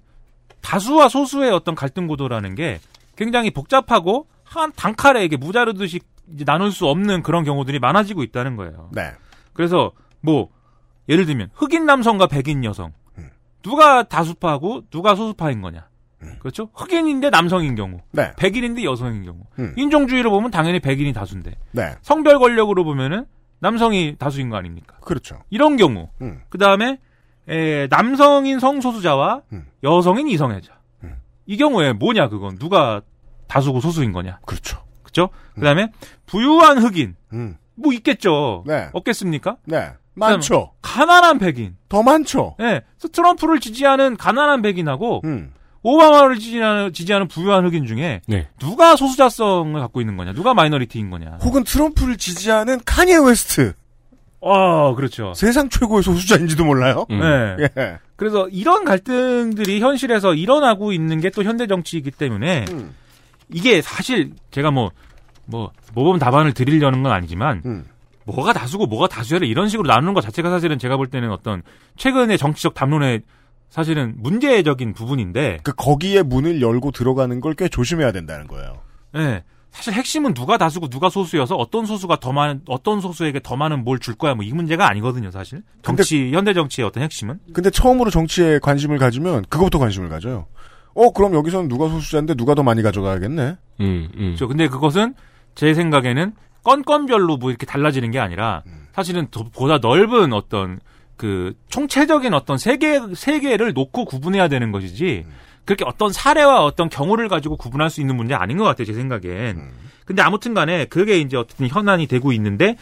다수와 0.62 1.08
소수의 1.08 1.50
어떤 1.52 1.74
갈등 1.74 2.06
구도라는 2.06 2.54
게 2.54 2.80
굉장히 3.16 3.50
복잡하고 3.50 4.26
한 4.44 4.72
단칼에 4.74 5.24
이게 5.24 5.36
무자르듯이 5.36 6.00
이제 6.32 6.44
나눌 6.44 6.72
수 6.72 6.86
없는 6.86 7.22
그런 7.22 7.44
경우들이 7.44 7.78
많아지고 7.80 8.22
있다는 8.22 8.56
거예요. 8.56 8.88
네. 8.92 9.12
그래서 9.52 9.92
뭐 10.20 10.48
예를 11.08 11.26
들면 11.26 11.50
흑인 11.54 11.84
남성과 11.84 12.28
백인 12.28 12.64
여성 12.64 12.92
누가 13.66 14.04
다수파고 14.04 14.84
누가 14.90 15.16
소수파인 15.16 15.60
거냐? 15.60 15.88
그렇죠? 16.38 16.70
흑인인데 16.72 17.30
남성인 17.30 17.74
경우, 17.74 17.98
네. 18.12 18.32
백인인데 18.36 18.84
여성인 18.84 19.24
경우. 19.24 19.40
음. 19.58 19.74
인종주의로 19.76 20.30
보면 20.30 20.52
당연히 20.52 20.78
백인이 20.78 21.12
다수인데 21.12 21.52
네. 21.72 21.96
성별 22.00 22.38
권력으로 22.38 22.84
보면은 22.84 23.26
남성이 23.58 24.14
다수인 24.16 24.50
거 24.50 24.56
아닙니까? 24.56 24.98
그렇죠. 25.00 25.42
이런 25.50 25.76
경우. 25.76 26.08
음. 26.20 26.42
그 26.48 26.58
다음에 26.58 26.98
남성인 27.90 28.60
성소수자와 28.60 29.42
여성인 29.82 30.28
이성애자. 30.28 30.76
이 31.46 31.56
경우에 31.56 31.92
뭐냐 31.92 32.28
그건 32.28 32.58
누가 32.58 33.02
다수고 33.48 33.80
소수인 33.80 34.12
거냐? 34.12 34.38
그렇죠. 34.46 34.84
그죠? 35.02 35.30
그다음에 35.54 35.90
부유한 36.26 36.78
흑인. 36.78 37.16
음. 37.32 37.56
뭐 37.74 37.92
있겠죠. 37.92 38.62
네. 38.66 38.90
없겠습니까? 38.92 39.56
네. 39.64 39.92
많죠. 40.16 40.72
가난한 40.82 41.38
백인. 41.38 41.76
더 41.88 42.02
많죠. 42.02 42.56
예. 42.60 42.82
그래서 42.98 43.08
트럼프를 43.12 43.60
지지하는 43.60 44.16
가난한 44.16 44.62
백인하고 44.62 45.20
음. 45.24 45.52
오바마를 45.82 46.38
지지하는, 46.38 46.92
지지하는 46.92 47.28
부유한 47.28 47.64
흑인 47.64 47.86
중에 47.86 48.20
네. 48.26 48.48
누가 48.58 48.96
소수자성을 48.96 49.78
갖고 49.80 50.00
있는 50.00 50.16
거냐? 50.16 50.32
누가 50.32 50.52
minority인 50.54 51.10
거냐? 51.10 51.38
혹은 51.42 51.62
트럼프를 51.62 52.16
지지하는 52.16 52.80
카니에 52.84 53.18
웨스트. 53.18 53.74
어, 54.40 54.94
그렇죠. 54.94 55.32
세상 55.34 55.68
최고의 55.68 56.02
소수자인지도 56.02 56.64
몰라요. 56.64 57.06
네. 57.08 57.68
예. 57.78 57.98
그래서 58.16 58.48
이런 58.48 58.84
갈등들이 58.84 59.80
현실에서 59.80 60.34
일어나고 60.34 60.92
있는 60.92 61.20
게 61.20 61.30
또 61.30 61.42
현대 61.44 61.66
정치이기 61.66 62.10
때문에 62.12 62.64
음. 62.70 62.94
이게 63.52 63.80
사실 63.82 64.32
제가 64.50 64.70
뭐, 64.70 64.90
뭐, 65.44 65.70
모범 65.94 66.18
답안을 66.18 66.52
드리려는 66.52 67.02
건 67.02 67.12
아니지만 67.12 67.62
음. 67.66 67.84
뭐가 68.26 68.52
다수고 68.52 68.86
뭐가 68.86 69.06
다수야를 69.08 69.46
이런 69.48 69.68
식으로 69.68 69.88
나누는 69.88 70.12
것 70.14 70.20
자체가 70.20 70.50
사실은 70.50 70.78
제가 70.78 70.96
볼 70.96 71.06
때는 71.06 71.30
어떤 71.30 71.62
최근의 71.96 72.38
정치적 72.38 72.74
담론의 72.74 73.22
사실은 73.70 74.14
문제적인 74.18 74.92
부분인데 74.94 75.58
그 75.62 75.72
거기에 75.74 76.22
문을 76.22 76.60
열고 76.60 76.90
들어가는 76.92 77.40
걸 77.40 77.54
꽤 77.56 77.68
조심해야 77.68 78.12
된다는 78.12 78.46
거예요. 78.46 78.80
예. 79.16 79.42
사실 79.70 79.92
핵심은 79.92 80.32
누가 80.34 80.56
다수고 80.56 80.88
누가 80.88 81.08
소수여서 81.10 81.54
어떤 81.56 81.84
소수가 81.84 82.16
더 82.16 82.32
많은 82.32 82.62
어떤 82.66 83.00
소수에게 83.00 83.40
더 83.42 83.56
많은 83.56 83.84
뭘 83.84 83.98
줄 83.98 84.14
거야 84.14 84.34
뭐 84.34 84.42
이 84.44 84.50
문제가 84.52 84.88
아니거든요 84.88 85.30
사실 85.30 85.62
정치 85.82 86.32
현대 86.32 86.54
정치의 86.54 86.86
어떤 86.86 87.02
핵심은 87.02 87.40
근데 87.52 87.68
처음으로 87.70 88.10
정치에 88.10 88.58
관심을 88.60 88.96
가지면 88.98 89.44
그거부터 89.50 89.78
관심을 89.78 90.08
가져요. 90.08 90.46
어 90.94 91.10
그럼 91.10 91.34
여기서는 91.34 91.68
누가 91.68 91.88
소수자인데 91.88 92.34
누가 92.34 92.54
더 92.54 92.62
많이 92.62 92.82
가져가야겠네. 92.82 93.56
음, 93.80 94.08
음. 94.14 94.18
그렇죠. 94.18 94.48
근데 94.48 94.66
그것은 94.68 95.14
제 95.54 95.74
생각에는 95.74 96.32
건건별로 96.66 97.36
뭐 97.36 97.50
이렇게 97.50 97.64
달라지는 97.64 98.10
게 98.10 98.18
아니라 98.18 98.64
사실은 98.92 99.28
더 99.30 99.44
보다 99.44 99.78
넓은 99.78 100.32
어떤 100.32 100.80
그 101.16 101.54
총체적인 101.68 102.34
어떤 102.34 102.58
세계 102.58 103.00
세계를 103.14 103.72
놓고 103.72 104.04
구분해야 104.04 104.48
되는 104.48 104.72
것이지 104.72 105.24
그렇게 105.64 105.84
어떤 105.84 106.12
사례와 106.12 106.64
어떤 106.64 106.88
경우를 106.88 107.28
가지고 107.28 107.56
구분할 107.56 107.88
수 107.88 108.00
있는 108.00 108.16
문제 108.16 108.34
아닌 108.34 108.58
것 108.58 108.64
같아요 108.64 108.84
제 108.84 108.94
생각엔. 108.94 109.70
근데 110.04 110.22
아무튼간에 110.22 110.86
그게 110.86 111.18
이제 111.18 111.36
어쨌든 111.36 111.68
현안이 111.68 112.08
되고 112.08 112.32
있는데 112.32 112.76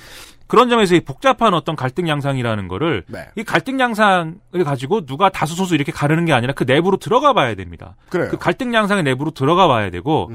그런 0.47 0.71
점에서 0.71 0.95
이 0.95 1.01
복잡한 1.01 1.53
어떤 1.55 1.77
갈등 1.77 2.09
양상이라는 2.09 2.69
거를 2.69 3.05
네. 3.09 3.29
이 3.37 3.45
갈등 3.45 3.81
양상을 3.81 4.65
가지고 4.65 5.05
누가 5.05 5.29
다수 5.29 5.55
소수 5.55 5.75
이렇게 5.75 5.93
가르는 5.93 6.25
게 6.25 6.33
아니라 6.33 6.53
그 6.55 6.65
내부로 6.65 6.97
들어가 6.97 7.33
봐야 7.35 7.55
됩니다. 7.55 7.97
그래요. 8.09 8.29
그 8.31 8.39
갈등 8.39 8.73
양상의 8.73 9.05
내부로 9.05 9.31
들어가 9.31 9.69
봐야 9.69 9.91
되고 9.91 10.31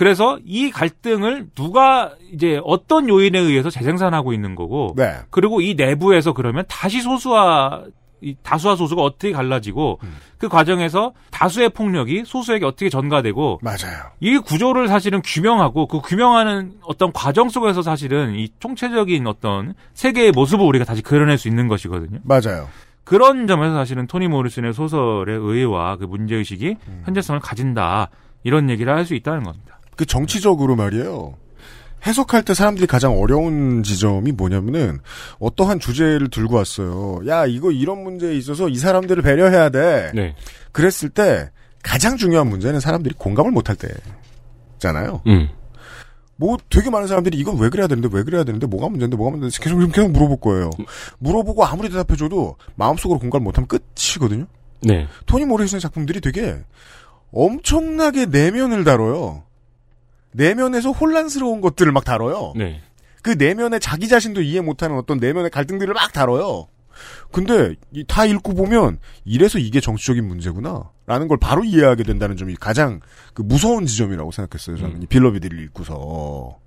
그래서 0.00 0.38
이 0.46 0.70
갈등을 0.70 1.48
누가 1.54 2.14
이제 2.32 2.58
어떤 2.64 3.06
요인에 3.06 3.38
의해서 3.38 3.68
재생산하고 3.68 4.32
있는 4.32 4.54
거고 4.54 4.94
네. 4.96 5.18
그리고 5.28 5.60
이 5.60 5.74
내부에서 5.74 6.32
그러면 6.32 6.64
다시 6.68 7.02
소수와 7.02 7.84
이 8.22 8.34
다수와 8.42 8.76
소수가 8.76 9.02
어떻게 9.02 9.30
갈라지고 9.30 9.98
그 10.38 10.48
과정에서 10.48 11.12
다수의 11.30 11.68
폭력이 11.68 12.22
소수에게 12.24 12.64
어떻게 12.64 12.88
전가되고 12.88 13.58
맞아요. 13.60 14.04
이 14.20 14.38
구조를 14.38 14.88
사실은 14.88 15.20
규명하고 15.22 15.86
그 15.86 16.00
규명하는 16.00 16.76
어떤 16.84 17.12
과정 17.12 17.50
속에서 17.50 17.82
사실은 17.82 18.36
이 18.36 18.48
총체적인 18.58 19.26
어떤 19.26 19.74
세계의 19.92 20.32
모습을 20.32 20.64
우리가 20.64 20.86
다시 20.86 21.02
그려낼 21.02 21.36
수 21.36 21.46
있는 21.46 21.68
것이거든요. 21.68 22.20
맞아요. 22.22 22.70
그런 23.04 23.46
점에서 23.46 23.74
사실은 23.74 24.06
토니 24.06 24.28
모리슨의 24.28 24.72
소설의 24.72 25.36
의의와 25.38 25.96
그 25.96 26.04
문제 26.04 26.36
의식이 26.36 26.76
현재성을 27.04 27.38
가진다. 27.40 28.08
이런 28.44 28.70
얘기를 28.70 28.94
할 28.94 29.04
수 29.04 29.14
있다는 29.14 29.42
겁니다. 29.42 29.79
그 30.00 30.06
정치적으로 30.06 30.76
말이에요. 30.76 31.34
해석할 32.06 32.42
때 32.42 32.54
사람들이 32.54 32.86
가장 32.86 33.20
어려운 33.20 33.82
지점이 33.82 34.32
뭐냐면은 34.32 34.98
어떠한 35.38 35.78
주제를 35.78 36.30
들고 36.30 36.56
왔어요. 36.56 37.20
야 37.26 37.44
이거 37.44 37.70
이런 37.70 38.02
문제에 38.02 38.34
있어서 38.34 38.70
이 38.70 38.76
사람들을 38.76 39.22
배려해야 39.22 39.68
돼. 39.68 40.10
네. 40.14 40.34
그랬을 40.72 41.10
때 41.10 41.50
가장 41.82 42.16
중요한 42.16 42.48
문제는 42.48 42.80
사람들이 42.80 43.14
공감을 43.18 43.50
못할 43.50 43.76
때잖아요. 44.78 45.20
음. 45.26 45.50
뭐 46.36 46.56
되게 46.70 46.88
많은 46.88 47.06
사람들이 47.06 47.36
이건 47.36 47.58
왜 47.58 47.68
그래야 47.68 47.86
되는데 47.86 48.08
왜 48.10 48.22
그래야 48.22 48.42
되는데 48.42 48.66
뭐가 48.66 48.88
문제인데 48.88 49.18
뭐가 49.18 49.36
문제인데 49.36 49.54
계속 49.62 49.92
계속 49.92 50.12
물어볼 50.12 50.40
거예요. 50.40 50.70
물어보고 51.18 51.62
아무리 51.66 51.90
대답해줘도 51.90 52.56
마음속으로 52.76 53.20
공감을 53.20 53.44
못하면 53.44 53.68
끝이거든요. 53.68 54.46
네. 54.80 55.06
토니 55.26 55.44
모리슨의 55.44 55.82
작품들이 55.82 56.22
되게 56.22 56.56
엄청나게 57.32 58.24
내면을 58.24 58.84
다뤄요. 58.84 59.42
내면에서 60.32 60.90
혼란스러운 60.92 61.60
것들을 61.60 61.90
막 61.92 62.04
다뤄요. 62.04 62.52
네. 62.56 62.80
그 63.22 63.30
내면에 63.30 63.78
자기 63.78 64.08
자신도 64.08 64.40
이해 64.42 64.60
못하는 64.60 64.96
어떤 64.96 65.18
내면의 65.18 65.50
갈등들을 65.50 65.92
막 65.92 66.12
다뤄요. 66.12 66.68
근데 67.32 67.74
이- 67.92 68.04
다 68.06 68.24
읽고 68.26 68.54
보면 68.54 68.98
이래서 69.24 69.58
이게 69.58 69.80
정치적인 69.80 70.26
문제구나 70.26 70.90
라는 71.06 71.28
걸 71.28 71.38
바로 71.38 71.64
이해하게 71.64 72.02
된다는 72.04 72.36
점이 72.36 72.56
가장 72.56 73.00
그 73.34 73.42
무서운 73.42 73.86
지점이라고 73.86 74.30
생각했어요. 74.32 74.76
저는 74.76 75.02
이 75.02 75.06
빌러비드를 75.06 75.62
읽고서 75.64 76.58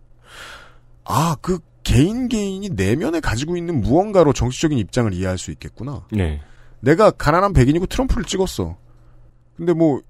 아 1.05 1.35
그 1.41 1.59
개인 1.83 2.29
개인이 2.29 2.67
내면에 2.69 3.19
가지고 3.19 3.57
있는 3.57 3.81
무언가로 3.81 4.31
정치적인 4.33 4.77
입장을 4.77 5.13
이해할 5.13 5.37
수 5.37 5.51
있겠구나. 5.51 6.05
네. 6.11 6.41
내가 6.79 7.11
가난한 7.11 7.51
백인이고 7.53 7.85
트럼프를 7.87 8.23
찍었어. 8.25 8.77
근데 9.57 9.73
뭐 9.73 10.01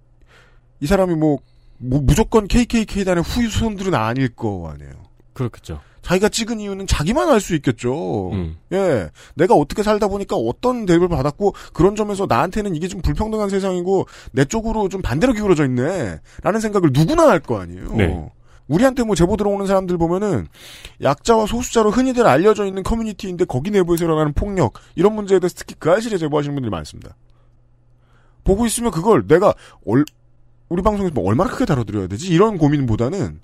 이 0.80 0.86
사람이 0.86 1.16
뭐 1.16 1.40
뭐 1.78 2.02
무조건 2.02 2.48
KKK단의 2.48 3.24
후손들은 3.24 3.94
아닐 3.96 4.30
거 4.30 4.72
아니에요. 4.74 4.94
그렇겠죠. 5.34 5.82
자기가 6.02 6.28
찍은 6.28 6.60
이유는 6.60 6.86
자기만 6.86 7.30
알 7.30 7.40
수 7.40 7.56
있겠죠. 7.56 8.32
음. 8.32 8.58
예. 8.74 9.10
내가 9.36 9.56
어떻게 9.56 9.84
살다 9.84 10.10
보니까 10.10 10.36
어떤 10.36 10.86
대접을 10.86 11.08
받았고, 11.08 11.56
그런 11.72 11.96
점에서 11.96 12.26
나한테는 12.28 12.76
이게 12.76 12.90
좀 12.90 13.02
불평등한 13.02 13.50
세상이고, 13.50 14.06
내 14.34 14.44
쪽으로 14.44 14.90
좀 14.90 15.02
반대로 15.02 15.32
기울어져 15.32 15.64
있네. 15.66 16.20
라는 16.42 16.60
생각을 16.60 16.90
누구나 16.92 17.30
할 17.30 17.40
거 17.40 17.60
아니에요. 17.62 17.94
네. 17.94 18.30
우리한테 18.68 19.04
뭐 19.04 19.16
제보 19.16 19.38
들어오는 19.38 19.66
사람들 19.66 19.98
보면은, 19.98 20.48
약자와 21.02 21.46
소수자로 21.46 21.90
흔히들 21.92 22.28
알려져 22.28 22.66
있는 22.66 22.84
커뮤니티인데, 22.84 23.46
거기 23.46 23.72
내부에서 23.72 24.04
일어나는 24.04 24.34
폭력, 24.34 24.74
이런 24.96 25.16
문제에 25.16 25.40
대해서 25.40 25.56
특히 25.58 25.74
그 25.80 25.90
알실에 25.90 26.18
제보하시는 26.18 26.54
분들이 26.54 26.70
많습니다. 26.70 27.16
보고 28.44 28.66
있으면 28.66 28.92
그걸 28.92 29.26
내가, 29.26 29.54
얼, 29.86 30.04
우리 30.74 30.82
방송에서 30.82 31.14
뭐 31.14 31.30
얼마나 31.30 31.52
크게 31.52 31.66
다뤄드려야 31.66 32.08
되지? 32.08 32.34
이런 32.34 32.58
고민보다는, 32.58 33.40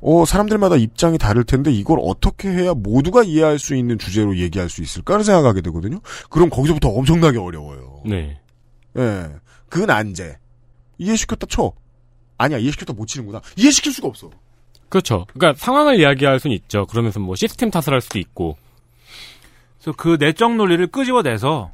어, 0.00 0.24
사람들마다 0.24 0.74
입장이 0.74 1.16
다를 1.16 1.44
텐데 1.44 1.70
이걸 1.70 2.00
어떻게 2.02 2.48
해야 2.48 2.74
모두가 2.74 3.22
이해할 3.22 3.60
수 3.60 3.76
있는 3.76 3.96
주제로 3.96 4.36
얘기할 4.36 4.68
수 4.68 4.82
있을까를 4.82 5.22
생각하게 5.22 5.60
되거든요. 5.60 6.00
그럼 6.30 6.50
거기서부터 6.50 6.88
엄청나게 6.88 7.38
어려워요. 7.38 8.02
네. 8.06 8.40
예. 8.96 9.28
그 9.68 9.78
난제. 9.78 10.36
이해시켰다 10.98 11.46
쳐. 11.46 11.72
아니야, 12.38 12.58
이해시켰다 12.58 12.92
못 12.92 13.06
치는구나. 13.06 13.40
이해시킬 13.56 13.92
수가 13.92 14.08
없어. 14.08 14.28
그렇죠. 14.88 15.26
그러니까 15.32 15.56
상황을 15.64 16.00
이야기할 16.00 16.40
수는 16.40 16.56
있죠. 16.56 16.86
그러면서 16.86 17.20
뭐 17.20 17.36
시스템 17.36 17.70
탓을 17.70 17.92
할 17.92 18.00
수도 18.00 18.18
있고. 18.18 18.56
그래서 19.78 19.96
그 19.96 20.16
내적 20.18 20.56
논리를 20.56 20.84
끄집어내서 20.88 21.70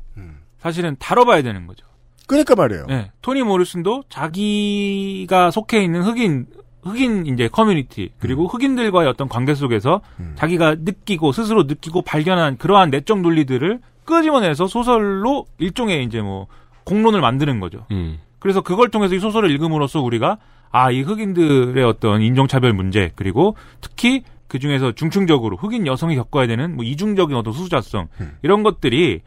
사실은 0.59 0.97
다뤄봐야 0.99 1.43
되는 1.43 1.67
거죠. 1.67 1.87
그러니까 2.27 2.55
말이에요. 2.55 2.87
네. 2.87 3.11
토니 3.23 3.43
모리슨도 3.43 4.05
자기가 4.09 5.51
속해 5.51 5.83
있는 5.83 6.03
흑인 6.03 6.47
흑인 6.83 7.27
이제 7.27 7.49
커뮤니티 7.49 8.11
그리고 8.19 8.47
흑인들과의 8.47 9.09
어떤 9.09 9.29
관계 9.29 9.55
속에서 9.55 10.01
자기가 10.37 10.77
느끼고 10.81 11.33
스스로 11.33 11.63
느끼고 11.65 12.03
발견한 12.03 12.59
그러한 12.59 12.91
내적 12.91 13.21
논리들을 13.21 13.81
끄집어내서 14.05 14.67
소설로 14.67 15.47
일종의 15.59 16.05
이제 16.05 16.21
뭐 16.21 16.47
공론을 16.85 17.21
만드는 17.21 17.61
거죠. 17.61 17.87
음. 17.91 18.19
그래서 18.39 18.61
그걸 18.61 18.91
통해서 18.91 19.15
이 19.15 19.19
소설을 19.19 19.51
읽음으로써 19.51 20.01
우리가 20.01 20.39
아 20.77 20.91
이 20.91 21.03
흑인들의 21.03 21.85
어떤 21.85 22.21
인종차별 22.21 22.73
문제 22.73 23.13
그리고 23.15 23.57
특히 23.81 24.25
그 24.49 24.59
중에서 24.59 24.91
중층적으로 24.91 25.57
흑인 25.57 25.87
여성이 25.87 26.17
겪어야 26.17 26.49
되는 26.49 26.75
뭐 26.75 26.85
이중적인 26.85 27.37
어떤 27.37 27.53
수수자성 27.53 28.09
이런 28.43 28.65
것들이 28.65 29.21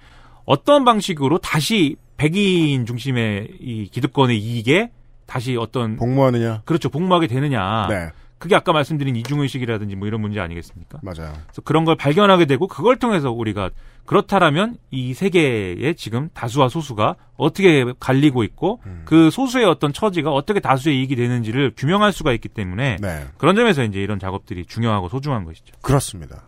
어떤 0.44 0.84
방식으로 0.84 1.38
다시 1.38 1.96
백인 2.18 2.86
중심의 2.86 3.58
이 3.60 3.90
기득권의 3.92 4.38
이익에 4.38 4.92
다시 5.26 5.56
어떤 5.56 5.98
복무하느냐? 5.98 6.62
그렇죠 6.66 6.90
복무하게 6.90 7.28
되느냐. 7.28 7.88
네. 7.90 8.10
그게 8.40 8.56
아까 8.56 8.72
말씀드린 8.72 9.16
이중의식이라든지 9.16 9.96
뭐 9.96 10.08
이런 10.08 10.22
문제 10.22 10.40
아니겠습니까? 10.40 11.00
맞아요. 11.02 11.34
그래서 11.48 11.62
그런 11.64 11.86
걸 11.86 11.96
발견하게 11.96 12.46
되고 12.46 12.68
그걸 12.68 12.98
통해서 12.98 13.32
우리가 13.32 13.72
그렇다라면 14.06 14.78
이 14.92 15.14
세계의 15.14 15.96
지금 15.96 16.30
다수와 16.34 16.70
소수가 16.70 17.16
어떻게 17.36 17.86
갈리고 18.00 18.44
있고 18.44 18.80
음. 18.86 19.02
그 19.06 19.32
소수의 19.32 19.66
어떤 19.66 19.92
처지가 19.92 20.32
어떻게 20.32 20.60
다수의 20.60 21.00
이익이 21.00 21.16
되는지를 21.16 21.74
규명할 21.76 22.14
수가 22.14 22.32
있기 22.34 22.48
때문에 22.48 22.98
네. 23.02 23.26
그런 23.38 23.56
점에서 23.56 23.84
이제 23.84 24.00
이런 24.00 24.20
작업들이 24.20 24.66
중요하고 24.66 25.10
소중한 25.10 25.44
것이죠. 25.44 25.74
그렇습니다. 25.82 26.44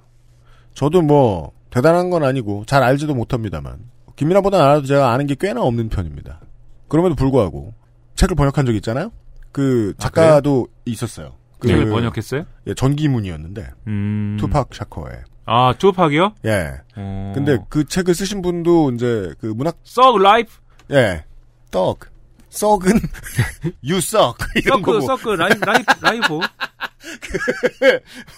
저도 0.74 1.02
뭐 1.02 1.52
대단한 1.72 2.10
건 2.10 2.24
아니고 2.24 2.66
잘 2.66 2.84
알지도 2.84 3.16
못합니다만 3.16 3.80
김민하보다 4.20 4.62
알아도 4.62 4.86
제가 4.86 5.12
아는 5.12 5.28
게 5.28 5.36
꽤나 5.40 5.62
없는 5.62 5.88
편입니다. 5.88 6.42
그럼에도 6.90 7.16
불구하고 7.16 7.74
책을 8.16 8.36
번역한 8.36 8.66
적 8.66 8.76
있잖아요. 8.76 9.14
그 9.54 9.94
작가도 9.98 10.68
있었어요. 10.84 11.36
그 11.58 11.70
책을 11.70 11.90
번역했어요? 11.90 12.44
예, 12.68 12.74
전기문이었는데 12.74 13.70
음. 13.88 14.38
투팍 14.38 14.76
샤커의 14.76 15.24
아 15.46 15.74
투팍이요? 15.78 16.34
예. 16.46 16.74
어. 16.98 17.32
근데 17.34 17.60
그 17.70 17.86
책을 17.86 18.14
쓰신 18.14 18.42
분도 18.42 18.92
이제 18.92 19.34
그 19.40 19.46
문학 19.46 19.78
Thug 19.84 20.18
Life 20.18 20.52
예. 20.92 21.24
떡 21.72 22.10
suck은 22.50 22.92
you 23.82 24.00
suck 24.00 24.36
이런 24.56 24.82
거고 24.82 25.00
thug 25.00 25.30
life 25.30 25.64
life 25.64 25.94
life 26.02 26.40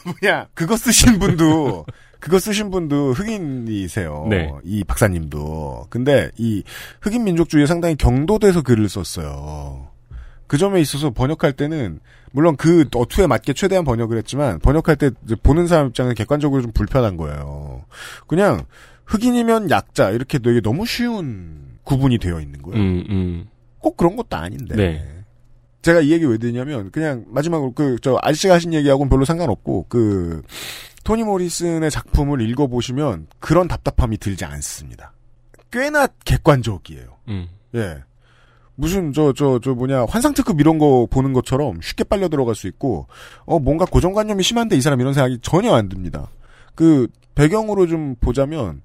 뭐냐 0.06 0.48
그거 0.54 0.78
쓰신 0.78 1.18
분도 1.18 1.86
그거 2.22 2.38
쓰신 2.40 2.70
분도 2.70 3.14
흑인이세요. 3.14 4.28
네. 4.30 4.52
이 4.64 4.84
박사님도. 4.84 5.88
근데 5.90 6.30
이 6.38 6.64
흑인 7.02 7.24
민족주의에 7.24 7.66
상당히 7.66 7.96
경도돼서 7.96 8.62
글을 8.62 8.88
썼어요. 8.88 9.88
그 10.46 10.58
점에 10.58 10.80
있어서 10.80 11.10
번역할 11.10 11.54
때는 11.54 12.00
물론 12.32 12.56
그 12.56 12.86
어투에 12.94 13.26
맞게 13.26 13.54
최대한 13.54 13.84
번역을 13.84 14.18
했지만 14.20 14.60
번역할 14.60 14.98
때 14.98 15.10
보는 15.42 15.66
사람 15.66 15.88
입장은 15.88 16.14
객관적으로 16.14 16.62
좀 16.62 16.72
불편한 16.72 17.18
거예요. 17.18 17.86
그냥 18.28 18.66
흑인이면 19.06 19.72
약자 19.72 20.12
이렇게 20.12 20.38
되게 20.38 20.62
너무 20.62 20.86
쉬운 20.86 21.78
구분이 21.84 22.20
되어 22.20 22.40
있는 22.40 22.62
거예요. 22.62 22.80
음, 22.80 23.04
음. 23.10 23.48
꼭 23.80 23.98
그런 23.98 24.16
것도 24.16 24.38
아닌데. 24.38 24.76
네. 24.76 25.24
제가 25.82 26.02
이 26.02 26.12
얘기 26.12 26.26
왜 26.26 26.38
드냐면 26.38 26.92
그냥 26.92 27.26
마지막으로 27.30 27.74
그 27.74 27.98
저 28.02 28.20
아저씨가 28.22 28.54
하신 28.54 28.74
얘기하고는 28.76 29.10
별로 29.10 29.26
상관없고 29.26 29.88
그 29.90 30.44
토니 31.04 31.24
모리슨의 31.24 31.90
작품을 31.92 32.42
읽어보시면 32.42 33.28
그런 33.40 33.68
답답함이 33.68 34.18
들지 34.18 34.46
않습니다. 34.46 35.14
꽤나 35.72 36.08
객관적이에요. 36.26 37.18
음. 37.30 37.48
예. 37.76 37.98
무슨 38.76 39.14
저저 39.14 39.60
저 39.64 39.74
뭐냐 39.74 40.06
환상특급 40.06 40.60
이런 40.60 40.80
거 40.80 41.08
보는 41.10 41.34
것처럼 41.34 41.80
쉽게 41.82 42.04
빨려 42.04 42.30
들어갈 42.30 42.56
수 42.56 42.68
있고 42.68 43.08
어 43.46 43.60
뭔가 43.60 43.86
고정관념이 43.86 44.42
심한데 44.44 44.76
이 44.76 44.82
사람 44.82 45.00
이런 45.00 45.14
생각이 45.14 45.40
전혀 45.42 45.74
안 45.74 45.88
듭니다. 45.88 46.30
그 46.74 47.08
배경으로 47.36 47.88
좀 47.88 48.16
보자면 48.20 48.82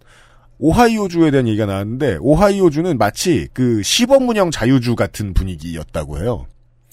오하이오주에 0.59 1.31
대한 1.31 1.49
얘기가 1.49 1.67
나왔는데 1.67 2.19
오하이오주는 2.21 2.99
마치 2.99 3.49
그 3.53 3.83
시범운영 3.83 4.51
자유주 4.51 4.97
같은 4.97 5.35
분위기였다고 5.35 6.19
해요. 6.19 6.47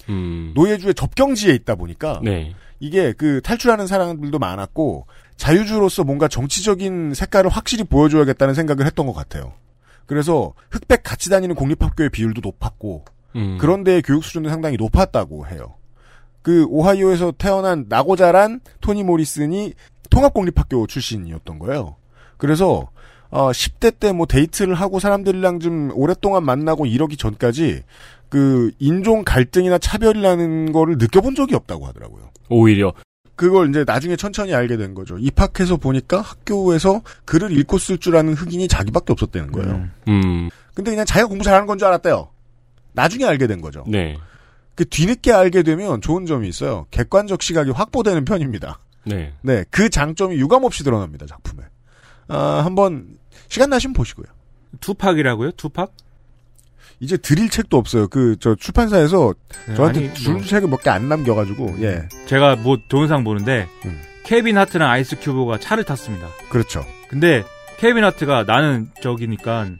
음. 0.09 0.51
노예주의 0.55 0.93
접경지에 0.93 1.53
있다 1.53 1.75
보니까 1.75 2.19
네. 2.23 2.53
이게 2.83 3.13
그 3.13 3.39
탈출하는 3.41 3.87
사람들도 3.87 4.37
많았고 4.39 5.07
자유주로서 5.37 6.03
뭔가 6.03 6.27
정치적인 6.27 7.13
색깔을 7.13 7.49
확실히 7.49 7.85
보여줘야겠다는 7.85 8.53
생각을 8.55 8.85
했던 8.85 9.05
것 9.05 9.13
같아요. 9.13 9.53
그래서 10.05 10.53
흑백 10.69 11.01
같이 11.01 11.29
다니는 11.29 11.55
공립학교의 11.55 12.09
비율도 12.09 12.41
높았고 12.43 13.05
음. 13.37 13.57
그런 13.57 13.85
데의 13.85 14.01
교육 14.01 14.25
수준도 14.25 14.49
상당히 14.49 14.75
높았다고 14.75 15.47
해요. 15.47 15.75
그 16.41 16.65
오하이오에서 16.65 17.35
태어난 17.37 17.85
나고 17.87 18.17
자란 18.17 18.59
토니 18.81 19.03
모리슨이 19.03 19.75
통합공립학교 20.09 20.85
출신이었던 20.85 21.59
거예요. 21.59 21.95
그래서 22.35 22.89
어, 23.29 23.51
10대 23.51 23.97
때 23.97 24.11
뭐 24.11 24.25
데이트를 24.25 24.75
하고 24.75 24.99
사람들이랑 24.99 25.61
좀 25.61 25.89
오랫동안 25.93 26.43
만나고 26.43 26.85
이러기 26.85 27.15
전까지 27.15 27.83
그 28.33 28.71
인종 28.79 29.23
갈등이나 29.23 29.77
차별이라는 29.77 30.71
거를 30.71 30.97
느껴본 30.97 31.35
적이 31.35 31.53
없다고 31.53 31.85
하더라고요. 31.85 32.31
오히려 32.49 32.91
그걸 33.35 33.69
이제 33.69 33.83
나중에 33.85 34.15
천천히 34.15 34.55
알게 34.55 34.75
된 34.75 34.95
거죠. 34.95 35.19
입학해서 35.19 35.77
보니까 35.77 36.19
학교에서 36.21 37.03
글을 37.25 37.55
읽고 37.59 37.77
쓸 37.77 37.99
줄 37.99 38.15
아는 38.15 38.33
흑인이 38.33 38.67
자기밖에 38.67 39.13
없었다는 39.13 39.51
거예요. 39.51 39.87
음. 40.07 40.49
근데 40.73 40.89
그냥 40.89 41.05
자기가 41.05 41.27
공부 41.27 41.43
잘하는 41.43 41.67
건 41.67 41.77
줄 41.77 41.87
알았대요. 41.87 42.27
나중에 42.93 43.23
알게 43.25 43.45
된 43.45 43.61
거죠. 43.61 43.83
네. 43.87 44.17
그 44.73 44.83
뒤늦게 44.83 45.31
알게 45.31 45.61
되면 45.61 46.01
좋은 46.01 46.25
점이 46.25 46.47
있어요. 46.49 46.87
객관적 46.89 47.43
시각이 47.43 47.69
확보되는 47.69 48.25
편입니다. 48.25 48.79
네. 49.05 49.33
네, 49.41 49.63
그 49.69 49.91
장점이 49.91 50.37
유감없이 50.37 50.83
드러납니다, 50.83 51.27
작품에. 51.27 51.61
아, 52.29 52.61
한번 52.65 53.17
시간 53.47 53.69
나시면 53.69 53.93
보시고요. 53.93 54.25
투팍이라고요? 54.79 55.51
투팍? 55.51 55.91
이제 57.03 57.17
드릴 57.17 57.49
책도 57.49 57.77
없어요. 57.77 58.07
그 58.07 58.35
저 58.39 58.55
출판사에서 58.55 59.33
네, 59.67 59.75
저한테 59.75 60.13
줄 60.13 60.33
뭐. 60.35 60.43
책을 60.43 60.69
몇 60.69 60.81
개 60.83 60.89
안 60.89 61.09
남겨가지고 61.09 61.77
예, 61.81 62.07
제가 62.25 62.55
뭐 62.57 62.77
동영상 62.89 63.23
보는데 63.23 63.67
음. 63.85 63.99
케빈 64.23 64.57
하트랑 64.57 64.89
아이스 64.89 65.17
큐브가 65.19 65.59
차를 65.59 65.83
탔습니다. 65.83 66.27
그렇죠. 66.49 66.85
근데 67.09 67.43
케빈 67.77 68.03
하트가 68.03 68.43
나는 68.47 68.89
저기니까 69.01 69.63
음. 69.63 69.77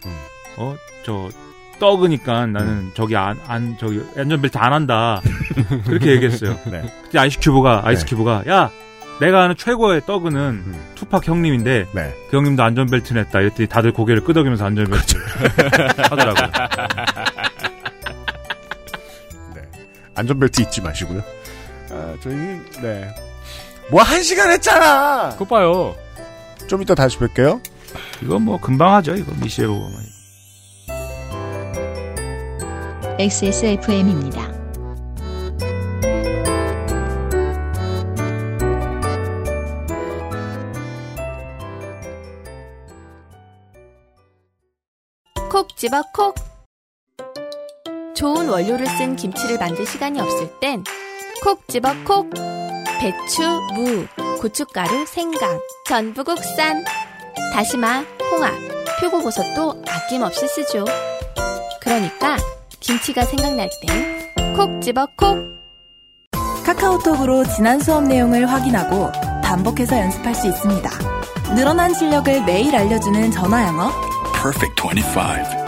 어저 0.58 1.30
thug니까 1.80 2.46
나는 2.48 2.92
저기 2.94 3.16
안, 3.16 3.38
안 3.48 3.76
저기 3.80 4.02
안전벨트 4.18 4.58
안 4.58 4.74
한다 4.74 5.22
그렇게 5.86 6.12
얘기했어요. 6.12 6.60
네. 6.66 6.84
그때 7.04 7.20
아이스 7.20 7.40
큐브가 7.40 7.82
아이스 7.86 8.06
네. 8.06 8.10
큐브가 8.12 8.44
야 8.48 8.70
내가 9.20 9.44
아는 9.44 9.56
최고의 9.56 10.02
thug은 10.06 10.36
음. 10.36 10.76
투팍 10.96 11.28
형님인데 11.28 11.86
네. 11.94 12.14
그 12.30 12.38
형님도 12.38 12.64
안전벨트 12.64 13.14
맸다 13.14 13.42
이랬더니 13.42 13.68
다들 13.70 13.92
고개를 13.94 14.24
끄덕이면서 14.24 14.66
안전벨트 14.66 15.18
하더라고요. 16.10 16.50
안전벨트 20.16 20.62
잊지 20.62 20.82
마시고요. 20.82 21.22
아, 21.92 22.16
저희, 22.22 22.36
네. 22.82 23.14
뭐, 23.92 24.02
한 24.02 24.24
시간 24.24 24.52
했잖아! 24.52 25.30
그거 25.38 25.46
봐요. 25.46 25.96
좀 26.68 26.82
이따 26.82 26.96
다시 26.96 27.18
뵐게요. 27.18 27.62
이건 28.22 28.44
뭐, 28.44 28.60
금방 28.60 28.94
하죠, 28.96 29.16
이거. 29.16 29.34
미시에로만 29.42 29.92
XSFM입니다. 33.20 34.52
콕 45.52 45.78
집어 45.78 46.02
콕! 46.12 46.53
좋은 48.16 48.48
원료를 48.48 48.86
쓴 48.86 49.16
김치를 49.16 49.58
만들 49.58 49.86
시간이 49.86 50.20
없을 50.20 50.48
땐 50.60 50.84
콕 51.44 51.68
집어 51.68 51.90
콕. 52.06 52.30
배추, 53.00 53.42
무, 53.74 54.06
고춧가루, 54.40 55.06
생강, 55.06 55.60
전부 55.88 56.24
국산. 56.24 56.86
다시마, 57.52 58.04
홍합, 58.32 58.54
표고버섯도 59.02 59.84
아낌없이 59.88 60.48
쓰죠. 60.48 60.86
그러니까 61.82 62.38
김치가 62.80 63.26
생각날 63.26 63.70
땐 63.82 64.56
콕 64.56 64.82
집어 64.82 65.06
콕. 65.18 65.38
카카오톡으로 66.66 67.44
지난 67.46 67.80
수업 67.82 68.04
내용을 68.04 68.50
확인하고 68.50 69.12
반복해서 69.44 69.98
연습할 69.98 70.34
수 70.34 70.48
있습니다. 70.48 70.90
늘어난 71.56 71.94
실력을 71.94 72.46
매일 72.46 72.74
알려주는 72.74 73.32
전화 73.32 73.68
영어. 73.68 73.92
Perfect 74.42 74.82
25. 74.82 75.63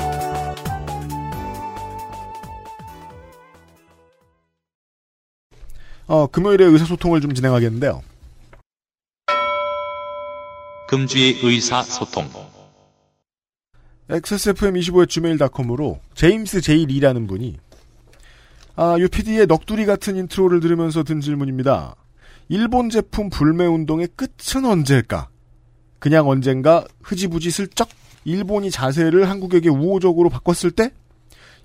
어, 6.08 6.28
금요일에 6.28 6.66
의사소통을 6.66 7.22
좀 7.22 7.34
진행하겠는데요. 7.34 8.04
금주의 10.88 11.40
의사소통. 11.42 12.30
XSFM25의 14.10 15.10
gmail.com으로 15.10 16.00
제임스 16.14 16.62
제이 16.62 16.86
리라는 16.86 17.26
분이 17.26 17.58
아, 18.76 18.96
UPD의 19.00 19.48
넋두리 19.48 19.88
같은 19.88 20.16
인트로를 20.16 20.60
들으면서 20.60 21.02
든 21.02 21.22
질문입니다. 21.22 21.96
일본 22.50 22.92
제품 22.92 23.32
불매 23.32 23.66
운동의 23.66 24.10
끝은 24.16 24.66
언제일까? 24.66 25.30
그냥 25.98 26.30
언젠가 26.30 26.86
흐지부지 27.02 27.50
슬쩍 27.50 27.90
일본이 28.26 28.70
자세를 28.70 29.28
한국에게 29.28 29.70
우호적으로 29.70 30.30
바꿨을 30.30 30.70
때? 30.72 30.92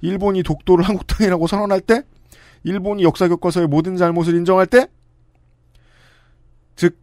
일본이 0.01 0.43
독도를 0.43 0.88
한국 0.88 1.07
땅이라고 1.07 1.47
선언할 1.47 1.82
때? 1.82 2.05
일본이 2.63 3.03
역사 3.03 3.29
교과서의 3.29 3.67
모든 3.69 3.97
잘못을 3.97 4.35
인정할 4.35 4.67
때? 4.67 4.87
즉, 6.77 6.97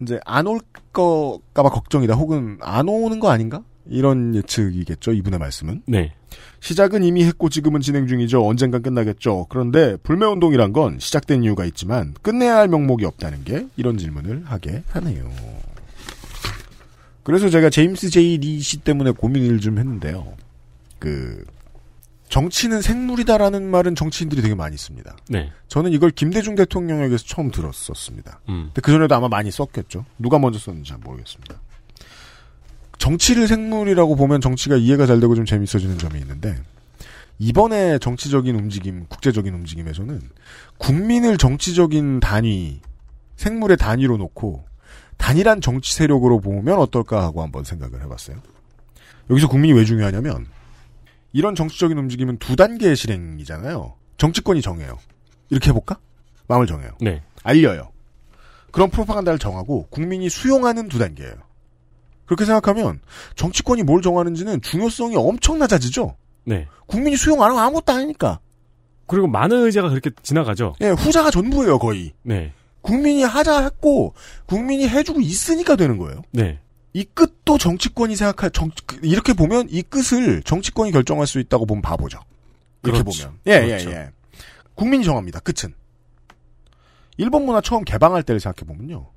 이제 0.00 0.20
안 0.24 0.46
올 0.46 0.60
거까봐 0.92 1.70
걱정이다. 1.70 2.14
혹은 2.14 2.58
안 2.60 2.88
오는 2.88 3.20
거 3.20 3.30
아닌가? 3.30 3.62
이런 3.86 4.34
예측이겠죠. 4.34 5.12
이분의 5.12 5.38
말씀은. 5.38 5.82
네. 5.86 6.12
시작은 6.60 7.02
이미 7.02 7.24
했고 7.24 7.48
지금은 7.48 7.80
진행 7.80 8.06
중이죠. 8.06 8.46
언젠간 8.46 8.82
끝나겠죠. 8.82 9.46
그런데 9.48 9.96
불매운동이란 10.02 10.72
건 10.72 10.98
시작된 11.00 11.42
이유가 11.42 11.64
있지만 11.64 12.14
끝내야 12.22 12.56
할 12.56 12.68
명목이 12.68 13.04
없다는 13.04 13.42
게 13.44 13.66
이런 13.76 13.98
질문을 13.98 14.44
하게 14.44 14.84
하네요. 14.90 15.28
그래서 17.22 17.48
제가 17.48 17.70
제임스 17.70 18.10
제이 18.10 18.38
리씨 18.38 18.78
때문에 18.78 19.10
고민을 19.12 19.58
좀 19.60 19.78
했는데요. 19.78 20.34
그 20.98 21.44
정치는 22.30 22.80
생물이다라는 22.80 23.68
말은 23.68 23.96
정치인들이 23.96 24.40
되게 24.40 24.54
많이 24.54 24.76
씁니다. 24.76 25.16
네. 25.28 25.50
저는 25.66 25.92
이걸 25.92 26.10
김대중 26.10 26.54
대통령에게서 26.54 27.24
처음 27.26 27.50
들었었습니다. 27.50 28.40
음. 28.48 28.66
근데 28.66 28.80
그전에도 28.80 29.14
아마 29.16 29.28
많이 29.28 29.50
썼겠죠. 29.50 30.06
누가 30.16 30.38
먼저 30.38 30.58
썼는지 30.58 30.90
잘 30.90 30.98
모르겠습니다. 30.98 31.60
정치를 32.98 33.48
생물이라고 33.48 34.14
보면 34.14 34.40
정치가 34.40 34.76
이해가 34.76 35.06
잘 35.06 35.18
되고 35.18 35.34
좀 35.34 35.44
재밌어지는 35.44 35.98
점이 35.98 36.20
있는데 36.20 36.56
이번에 37.40 37.98
정치적인 37.98 38.54
움직임, 38.54 39.06
국제적인 39.08 39.52
움직임에서는 39.52 40.20
국민을 40.78 41.36
정치적인 41.36 42.20
단위, 42.20 42.80
생물의 43.36 43.76
단위로 43.76 44.18
놓고 44.18 44.64
단일한 45.16 45.60
정치 45.60 45.94
세력으로 45.94 46.40
보면 46.40 46.78
어떨까 46.78 47.24
하고 47.24 47.42
한번 47.42 47.64
생각을 47.64 48.02
해봤어요. 48.04 48.36
여기서 49.30 49.48
국민이 49.48 49.72
왜 49.72 49.84
중요하냐면 49.84 50.46
이런 51.32 51.54
정치적인 51.54 51.96
움직임은 51.96 52.38
두 52.38 52.56
단계의 52.56 52.96
실행이잖아요. 52.96 53.94
정치권이 54.16 54.62
정해요. 54.62 54.98
이렇게 55.48 55.70
해볼까? 55.70 55.98
마음을 56.48 56.66
정해요. 56.66 56.90
네. 57.00 57.22
알려요. 57.42 57.90
그런 58.70 58.90
프로파간다를 58.90 59.38
정하고 59.38 59.86
국민이 59.90 60.28
수용하는 60.28 60.88
두 60.88 60.98
단계예요. 60.98 61.34
그렇게 62.26 62.44
생각하면 62.44 63.00
정치권이 63.34 63.82
뭘 63.82 64.02
정하는지는 64.02 64.60
중요성이 64.60 65.16
엄청 65.16 65.58
낮아지죠. 65.58 66.16
네. 66.44 66.66
국민이 66.86 67.16
수용 67.16 67.42
안 67.42 67.50
하면 67.50 67.62
아무것도 67.64 67.92
아니니까. 67.92 68.40
그리고 69.06 69.26
많은 69.26 69.64
의제가 69.64 69.88
그렇게 69.88 70.10
지나가죠. 70.22 70.74
예, 70.80 70.90
후자가 70.90 71.32
전부예요, 71.32 71.78
거의. 71.80 72.12
네. 72.22 72.52
국민이 72.82 73.24
하자 73.24 73.64
했고 73.64 74.14
국민이 74.46 74.88
해주고 74.88 75.20
있으니까 75.20 75.74
되는 75.76 75.98
거예요. 75.98 76.22
네. 76.30 76.60
이 76.92 77.04
끝도 77.04 77.56
정치권이 77.58 78.16
생각할 78.16 78.50
정 78.50 78.70
이렇게 79.02 79.32
보면 79.32 79.68
이 79.70 79.82
끝을 79.82 80.42
정치권이 80.42 80.90
결정할 80.92 81.26
수 81.26 81.38
있다고 81.38 81.66
보면 81.66 81.82
바보죠. 81.82 82.18
이렇게 82.82 83.02
그렇죠. 83.02 83.24
보면 83.28 83.38
예 83.46 83.66
그렇죠. 83.66 83.90
예, 83.90 83.94
예. 83.94 84.10
국민이 84.74 85.04
정합니다. 85.04 85.40
끝은 85.40 85.74
일본 87.16 87.44
문화 87.44 87.60
처음 87.60 87.84
개방할 87.84 88.22
때를 88.22 88.40
생각해 88.40 88.66
보면요. 88.66 89.10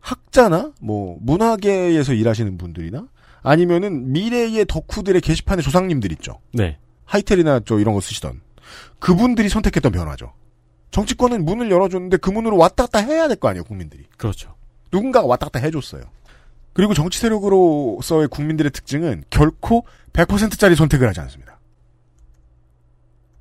학자나 0.00 0.72
뭐 0.80 1.18
문화계에서 1.20 2.12
일하시는 2.14 2.56
분들이나 2.58 3.08
아니면은 3.42 4.12
미래의 4.12 4.64
덕후들의 4.66 5.20
게시판의 5.20 5.62
조상님들 5.62 6.12
있죠. 6.12 6.40
네. 6.52 6.78
하이텔이나 7.04 7.60
저 7.66 7.78
이런 7.78 7.94
거 7.94 8.00
쓰시던 8.00 8.40
그분들이 8.98 9.48
선택했던 9.48 9.92
변화죠. 9.92 10.32
정치권은 10.90 11.44
문을 11.44 11.70
열어줬는데 11.70 12.16
그 12.18 12.30
문으로 12.30 12.56
왔다 12.56 12.86
갔다 12.86 13.00
해야 13.00 13.28
될 13.28 13.36
거 13.36 13.48
아니에요, 13.48 13.64
국민들이. 13.64 14.04
그렇죠. 14.16 14.54
누군가가 14.92 15.26
왔다 15.26 15.46
갔다 15.46 15.58
해줬어요. 15.58 16.02
그리고 16.76 16.92
정치 16.92 17.18
세력으로서의 17.20 18.28
국민들의 18.28 18.70
특징은 18.70 19.24
결코 19.30 19.86
100%짜리 20.12 20.76
선택을 20.76 21.08
하지 21.08 21.20
않습니다. 21.20 21.58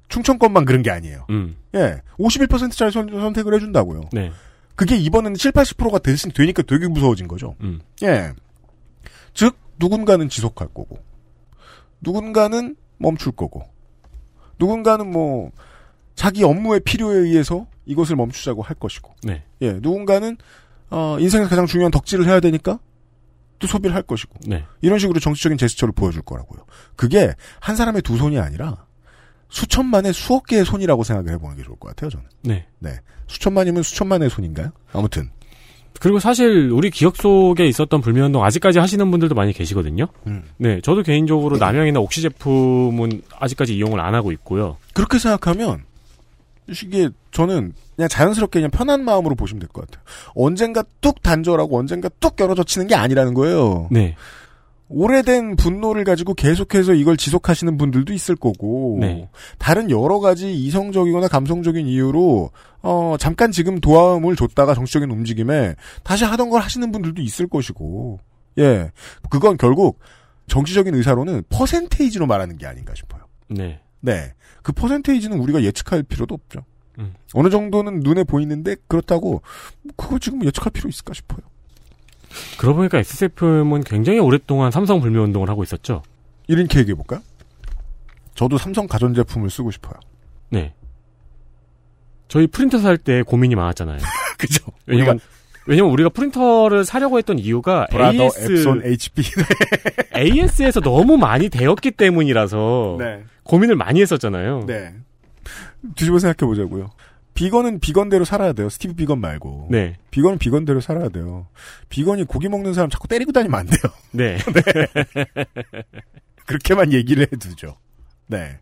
충청권만 0.08 0.64
그런 0.64 0.82
게 0.82 0.90
아니에요. 0.90 1.26
음. 1.32 1.58
예, 1.76 2.02
51%짜리 2.18 2.92
선, 2.92 3.10
선택을 3.10 3.54
해준다고요. 3.56 4.04
네. 4.14 4.32
그게 4.78 4.96
이번에는 4.96 5.36
7, 5.36 5.52
80%가 5.52 6.00
됐, 6.00 6.16
되니까 6.34 6.64
되게 6.64 6.88
무서워진 6.88 7.28
거죠. 7.28 7.58
음. 7.60 7.82
예. 8.04 8.32
즉, 9.34 9.58
누군가는 9.80 10.30
지속할 10.30 10.70
거고, 10.70 10.98
누군가는 12.00 12.74
멈출 13.00 13.34
거고, 13.34 13.68
누군가는 14.58 15.12
뭐, 15.12 15.52
자기 16.16 16.46
업무의 16.46 16.80
필요에 16.80 17.18
의해서 17.18 17.68
이것을 17.86 18.16
멈추자고 18.16 18.62
할 18.62 18.78
것이고, 18.78 19.14
네. 19.24 19.44
예, 19.62 19.74
누군가는, 19.74 20.38
어, 20.90 21.18
인생에서 21.20 21.50
가장 21.50 21.66
중요한 21.66 21.92
덕질을 21.92 22.28
해야 22.28 22.40
되니까 22.40 22.80
또 23.60 23.68
소비를 23.68 23.95
할 23.95 24.01
것이고, 24.01 24.34
네. 24.47 24.66
이런 24.82 24.99
식으로 24.99 25.20
정치적인 25.20 25.58
제스처를 25.58 25.93
보여줄 25.93 26.22
거라고요. 26.24 26.66
그게 26.95 27.34
한 27.60 27.76
사람의 27.76 28.01
두 28.01 28.18
손이 28.18 28.39
아니라 28.39 28.86
수천만의 29.49 30.14
수억 30.14 30.47
개의 30.47 30.66
손이라고 30.66 31.03
생각을 31.03 31.32
해보는 31.34 31.58
게 31.58 31.64
좋을 31.64 31.78
것 31.78 31.89
같아요, 31.89 32.10
저는. 32.10 32.26
네. 32.43 32.68
네. 32.80 32.99
수천만이면 33.28 33.84
수천만의 33.84 34.30
손인가요? 34.30 34.72
아무튼. 34.93 35.30
그리고 35.99 36.20
사실 36.20 36.70
우리 36.72 36.89
기억 36.89 37.16
속에 37.16 37.66
있었던 37.68 38.01
불매운동 38.01 38.43
아직까지 38.43 38.80
하시는 38.80 39.09
분들도 39.09 39.34
많이 39.34 39.54
계시거든요. 39.54 40.08
음. 40.28 40.43
네, 40.58 40.82
저도 40.82 41.04
개인적으로 41.04 41.58
남영이나 41.58 42.00
옥시 42.01 42.21
제품은 42.21 43.21
아직까지 43.39 43.75
이용을 43.78 44.01
안 44.01 44.13
하고 44.13 44.32
있고요. 44.34 44.78
그렇게 44.93 45.20
생각하면 45.20 45.84
이게 46.67 47.09
저는 47.32 47.74
그냥 47.96 48.09
자연스럽게 48.09 48.59
그냥 48.59 48.71
편한 48.71 49.04
마음으로 49.04 49.36
보시면 49.36 49.59
될 49.59 49.70
것 49.70 49.86
같아요. 49.87 50.04
언젠가 50.33 50.83
뚝 51.01 51.21
단절하고 51.21 51.78
언젠가 51.78 52.09
뚝 52.20 52.39
열어젖히는 52.39 52.87
게 52.87 52.96
아니라는 52.96 53.33
거예요. 53.33 53.87
네. 53.92 54.16
오래된 54.87 55.55
분노를 55.55 56.04
가지고 56.04 56.36
계속해서 56.36 56.93
이걸 56.93 57.17
지속하시는 57.17 57.75
분들도 57.78 58.13
있을 58.13 58.36
거고 58.36 58.97
네. 59.01 59.28
다른 59.58 59.89
여러 59.89 60.20
가지 60.20 60.54
이성적이거나 60.54 61.28
감성적인 61.28 61.87
이유로 61.87 62.51
어 62.83 63.16
잠깐 63.20 63.51
지금 63.51 63.79
도움을 63.79 64.36
줬다가 64.36 64.75
정치적인 64.75 65.09
움직임에 65.09 65.74
다시 66.04 66.24
하던 66.24 66.51
걸 66.51 66.62
하시는 66.62 66.92
분들도 66.92 67.20
있을 67.24 67.47
것이고 67.47 68.20
예 68.59 68.92
그건 69.32 69.58
결국 69.58 70.00
정치적인 70.47 70.93
의사로는 70.93 71.43
퍼센테이지로 71.50 72.28
말하는 72.28 72.58
게 72.58 72.67
아닌가 72.67 72.93
싶어요. 72.93 73.24
네. 73.47 73.79
네. 74.06 74.34
그 74.64 74.72
퍼센테이지는 74.72 75.38
우리가 75.40 75.64
예측할 75.64 76.04
필요도 76.04 76.34
없죠. 76.36 76.64
음. 77.00 77.14
어느 77.34 77.50
정도는 77.50 78.00
눈에 78.00 78.24
보이는데 78.24 78.76
그렇다고 78.88 79.42
그거 79.98 80.18
지금 80.20 80.44
예측할 80.46 80.72
필요 80.72 80.88
있을까 80.90 81.14
싶어요. 81.14 81.40
그러고 82.58 82.78
보니까 82.78 83.00
XSFM은 83.00 83.84
굉장히 83.84 84.20
오랫동안 84.20 84.72
삼성 84.72 85.00
불매 85.02 85.20
운동을 85.20 85.50
하고 85.50 85.64
있었죠. 85.64 86.04
이렇게 86.48 86.80
얘기해 86.80 86.96
볼까요? 86.96 87.22
저도 88.36 88.58
삼성 88.58 88.88
가전제품을 88.88 89.50
쓰고 89.50 89.72
싶어요. 89.72 89.94
네. 90.50 90.74
저희 92.28 92.48
프린터 92.48 92.80
살 92.80 92.98
때 92.98 93.22
고민이 93.24 93.56
많았잖아요. 93.56 94.00
그죠? 94.38 94.66
왜냐면, 94.86 95.20
왜냐면 95.68 95.92
우리가 95.92 96.10
프린터를 96.10 96.84
사려고 96.86 97.18
했던 97.18 97.40
이유가 97.40 97.88
브라더, 97.90 98.24
AS, 98.24 98.52
앱손, 98.52 98.82
HP. 98.84 99.24
AS에서 100.16 100.80
너무 100.82 101.18
많이 101.18 101.50
되었기 101.50 101.92
때문이라서 101.92 102.98
네. 103.00 103.24
고민을 103.46 103.76
많이 103.76 104.01
했었잖아요. 104.01 104.66
네. 104.67 104.93
뒤집어 105.96 106.20
생각해 106.20 106.47
보자고요. 106.50 106.92
비건은 107.36 107.80
비건대로 107.80 108.24
살아야 108.26 108.54
돼요. 108.54 108.70
스티브 108.70 108.93
비건 108.96 109.20
말고. 109.20 109.67
네. 109.70 109.97
비건은 110.12 110.38
비건대로 110.38 110.80
살아야 110.82 111.09
돼요. 111.09 111.47
비건이 111.89 112.24
고기 112.26 112.47
먹는 112.50 112.74
사람 112.74 112.89
자꾸 112.89 113.08
때리고 113.08 113.32
다니면 113.32 113.59
안 113.59 113.66
돼요. 113.67 113.80
네. 114.12 114.38
그렇게만 116.46 116.93
얘기를 116.93 117.28
해두죠. 117.32 117.76
네. 118.28 118.59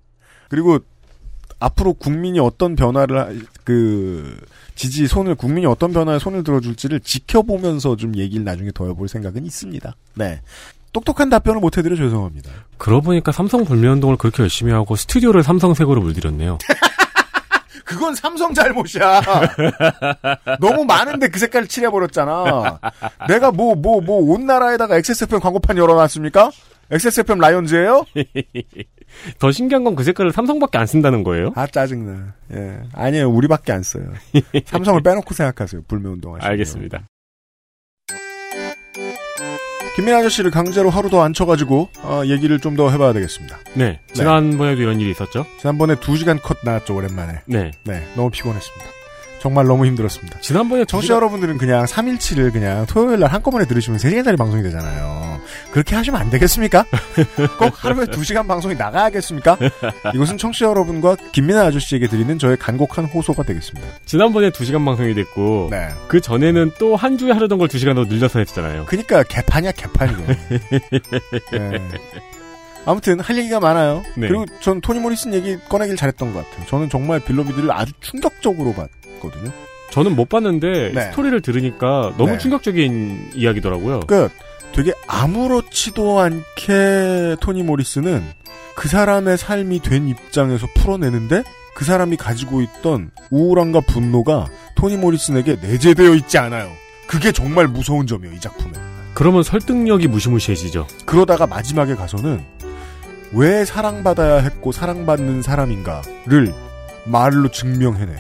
그리고 0.49 0.80
앞으로 1.60 1.93
국민이 1.93 2.39
어떤 2.39 2.76
변화를 2.76 3.18
하- 3.19 3.31
그 3.64 4.38
지지 4.76 5.07
손을 5.07 5.35
국민이 5.35 5.65
어떤 5.65 5.93
변화에 5.93 6.19
손을 6.19 6.43
들어줄지를 6.43 6.99
지켜보면서 6.99 7.95
좀 7.95 8.15
얘기를 8.18 8.43
나중에 8.43 8.72
더 8.73 8.88
해볼 8.88 9.07
생각은 9.07 9.45
있습니다. 9.45 9.95
네. 10.15 10.41
똑똑한 10.94 11.30
답변을 11.30 11.60
못 11.60 11.78
해드려 11.78 11.95
죄송합니다. 11.95 12.52
그러고 12.78 13.02
보니까 13.02 13.32
삼성 13.32 13.65
불매운동을 13.65 14.18
그렇게 14.18 14.44
열심히 14.44 14.72
하고 14.72 14.95
스튜디오를 14.95 15.44
삼성색으로 15.44 16.02
물들였네요. 16.02 16.57
그건 17.86 18.15
삼성 18.15 18.53
잘못이야. 18.53 19.22
너무 20.61 20.86
많은데 20.86 21.28
그 21.28 21.38
색깔을 21.40 21.68
칠해버렸잖아. 21.68 22.80
내가 23.28 23.52
뭐, 23.52 23.76
뭐, 23.76 24.02
뭐, 24.02 24.20
온 24.34 24.45
나라에다가 24.45 24.95
XSFM 24.98 25.40
광고판 25.41 25.78
열어놨습니까? 25.78 26.49
XSFM 26.91 27.40
라이온즈예요 27.40 28.06
더 29.40 29.52
신기한 29.52 29.84
건 29.84 29.95
그 29.95 30.03
색깔을 30.03 30.32
삼성밖에 30.32 30.78
안 30.78 30.86
쓴다는 30.88 31.24
거예요. 31.24 31.52
아, 31.56 31.68
짜증나. 31.68 32.34
예. 32.53 32.80
아니에요. 32.94 33.30
우리밖에 33.30 33.72
안 33.72 33.84
써요. 33.84 34.06
삼성을 34.65 35.02
빼놓고 35.02 35.34
생각하세요. 35.34 35.84
불매운동 35.88 36.36
하시면. 36.36 36.52
알겠습니다. 36.52 37.03
김민 39.95 40.15
아저씨를 40.15 40.49
강제로 40.49 40.90
하루 40.90 41.10
더 41.10 41.22
앉혀가지고, 41.24 41.90
어, 42.02 42.22
얘기를 42.26 42.60
좀 42.60 42.76
더 42.76 42.90
해봐야 42.90 43.14
되겠습니다. 43.14 43.60
네. 43.76 43.99
지난번에도 44.14 44.82
이런 44.82 44.99
일이 44.99 45.11
있었죠? 45.11 45.45
지난번에 45.60 45.94
2시간 45.95 46.41
컷 46.41 46.57
나왔죠, 46.64 46.95
오랜만에. 46.95 47.41
네. 47.45 47.70
네. 47.84 48.03
너무 48.15 48.32
피곤했습니다. 48.32 48.86
정말 49.44 49.65
너무 49.68 49.86
힘들었습니다. 49.86 50.40
지난번에 50.40 50.86
청취자 50.86 51.15
여러분들은 51.15 51.57
그냥 51.57 51.84
3일치를 51.84 52.53
그냥 52.53 52.86
토요일 52.86 53.20
날 53.20 53.30
한꺼번에 53.30 53.65
들으시면 53.65 53.99
3시간짜리 53.99 54.38
방송이 54.38 54.64
되잖아요. 54.64 55.41
그렇게 55.72 55.98
하시면 55.98 56.22
안 56.22 56.30
되겠습니까? 56.30 56.86
꼭 57.60 57.84
하루에 57.84 58.06
2시간 58.06 58.48
방송이 58.48 58.76
나가야겠습니까? 58.76 59.57
이것은 60.15 60.38
청취자 60.38 60.68
여러분과 60.68 61.18
김민아 61.34 61.64
아저씨에게 61.65 62.07
드리는 62.07 62.40
저의 62.40 62.56
간곡한 62.56 63.03
호소가 63.03 63.44
되겠습니다. 63.44 63.86
지난번에 64.06 64.49
2시간 64.49 64.86
방송이 64.86 65.14
됐고 65.14 65.68
네. 65.72 65.90
그 66.07 66.22
전에는 66.22 66.72
또 66.80 66.95
한 66.95 67.18
주에 67.18 67.34
하려던 67.34 67.57
걸 67.57 67.68
2시간으로 67.68 68.07
늘려서 68.07 68.40
했잖아요. 68.40 68.86
그니까 68.86 69.24
개판이야 69.24 69.74
개판이고. 69.74 70.24
네. 71.52 71.82
아무튼 72.85 73.19
할 73.19 73.38
얘기가 73.38 73.60
많아요. 73.60 74.03
네. 74.15 74.27
그리고 74.27 74.45
전 74.60 74.81
토니 74.81 74.99
모리슨 74.99 75.34
얘기 75.34 75.57
꺼내길 75.69 75.95
잘했던 75.95 76.34
것 76.34 76.45
같아요. 76.45 76.65
저는 76.68 76.89
정말 76.89 77.19
빌로비드를 77.19 77.72
아주 77.72 77.93
충격적으로 78.01 78.73
봤거든요. 78.73 79.51
저는 79.91 80.15
못 80.15 80.30
봤는데 80.30 80.91
네. 80.93 81.01
스토리를 81.11 81.39
들으니까 81.41 82.14
너무 82.18 82.31
네. 82.34 82.38
충격적인 82.39 83.31
이야기더라고요. 83.35 84.01
그 84.01 84.30
되게 84.73 84.91
아무렇지도 85.07 86.19
않게 86.19 87.38
토니 87.39 87.64
모리스는 87.64 88.23
그 88.76 88.89
사람의 88.89 89.38
삶이 89.38 89.81
된 89.81 90.07
입장에서 90.07 90.68
풀어내는데 90.76 91.43
그 91.76 91.85
사람이 91.85 92.18
가지고 92.18 92.61
있던 92.61 93.11
우울함과 93.30 93.81
분노가 93.81 94.47
토니 94.76 94.97
모리슨에게 94.97 95.57
내재되어 95.61 96.15
있지 96.15 96.38
않아요. 96.39 96.72
그게 97.07 97.31
정말 97.31 97.68
무서운 97.68 98.07
점이에요, 98.07 98.34
이 98.34 98.39
작품에. 98.39 98.73
그러면 99.14 99.43
설득력이 99.43 100.07
무시무시해지죠. 100.07 100.88
그러다가 101.05 101.45
마지막에 101.45 101.93
가서는 101.93 102.43
왜 103.34 103.65
사랑받아야 103.65 104.38
했고 104.38 104.72
사랑받는 104.72 105.41
사람인가를 105.41 106.53
말로 107.05 107.49
증명해내요. 107.49 108.19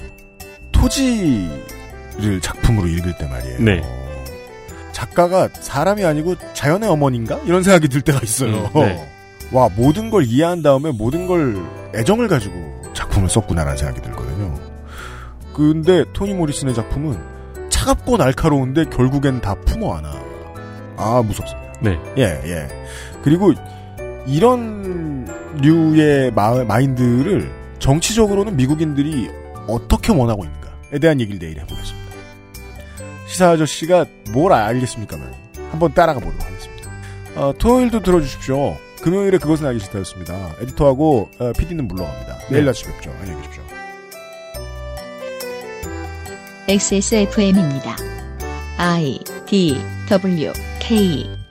토지를 0.71 2.41
작품으로 2.41 2.87
읽을 2.87 3.15
때 3.17 3.27
말이에요. 3.27 3.59
네. 3.59 3.81
작가가 4.91 5.47
사람이 5.51 6.03
아니고 6.03 6.35
자연의 6.53 6.89
어머니인가? 6.89 7.39
이런 7.45 7.63
생각이 7.63 7.87
들 7.87 8.01
때가 8.01 8.19
있어요. 8.23 8.71
음, 8.75 8.81
네. 8.81 9.09
와, 9.51 9.69
모든 9.75 10.09
걸 10.09 10.25
이해한 10.25 10.63
다음에 10.63 10.91
모든 10.91 11.27
걸 11.27 11.57
애정을 11.95 12.27
가지고 12.27 12.81
작품을 12.93 13.29
썼구나라는 13.29 13.77
생각이 13.77 14.01
들거든요. 14.01 14.55
근데 15.53 16.03
토니 16.13 16.33
모리슨의 16.33 16.73
작품은 16.73 17.69
차갑고 17.69 18.17
날카로운데 18.17 18.85
결국엔 18.85 19.41
다 19.41 19.53
품어 19.65 19.95
안아. 19.95 20.23
아, 20.97 21.21
무섭습니다. 21.23 21.73
네. 21.81 21.99
예, 22.17 22.23
예. 22.45 22.67
그리고 23.23 23.53
이런 24.25 25.25
류의 25.61 26.31
마, 26.31 26.63
마인드를 26.63 27.51
정치적으로는 27.79 28.55
미국인들이 28.55 29.29
어떻게 29.67 30.11
원하고 30.11 30.45
있는가에 30.45 30.99
대한 30.99 31.19
얘기를 31.19 31.39
내일 31.39 31.59
해보겠습니다. 31.59 32.13
시사 33.27 33.51
아저씨가 33.51 34.05
뭘 34.31 34.53
알겠습니까만 34.53 35.33
한번 35.71 35.93
따라가 35.93 36.19
보도록 36.19 36.41
하겠습니다. 36.43 36.89
어, 37.35 37.53
토요일도 37.57 38.01
들어주십시오. 38.01 38.77
금요일에 39.01 39.37
그것은 39.37 39.65
알기 39.65 39.79
싫다였습니다. 39.81 40.55
에디터하고 40.61 41.29
어, 41.39 41.51
PD는 41.57 41.87
물러갑니다. 41.87 42.37
내일 42.49 42.63
네. 42.63 42.65
다시 42.67 42.85
뵙죠. 42.85 43.11
안녕히 43.19 43.41
계십시오. 43.41 43.63
XSFM입니다. 46.69 47.97
I 48.77 49.19
D 49.45 49.77
W 50.07 50.53
K 50.79 51.42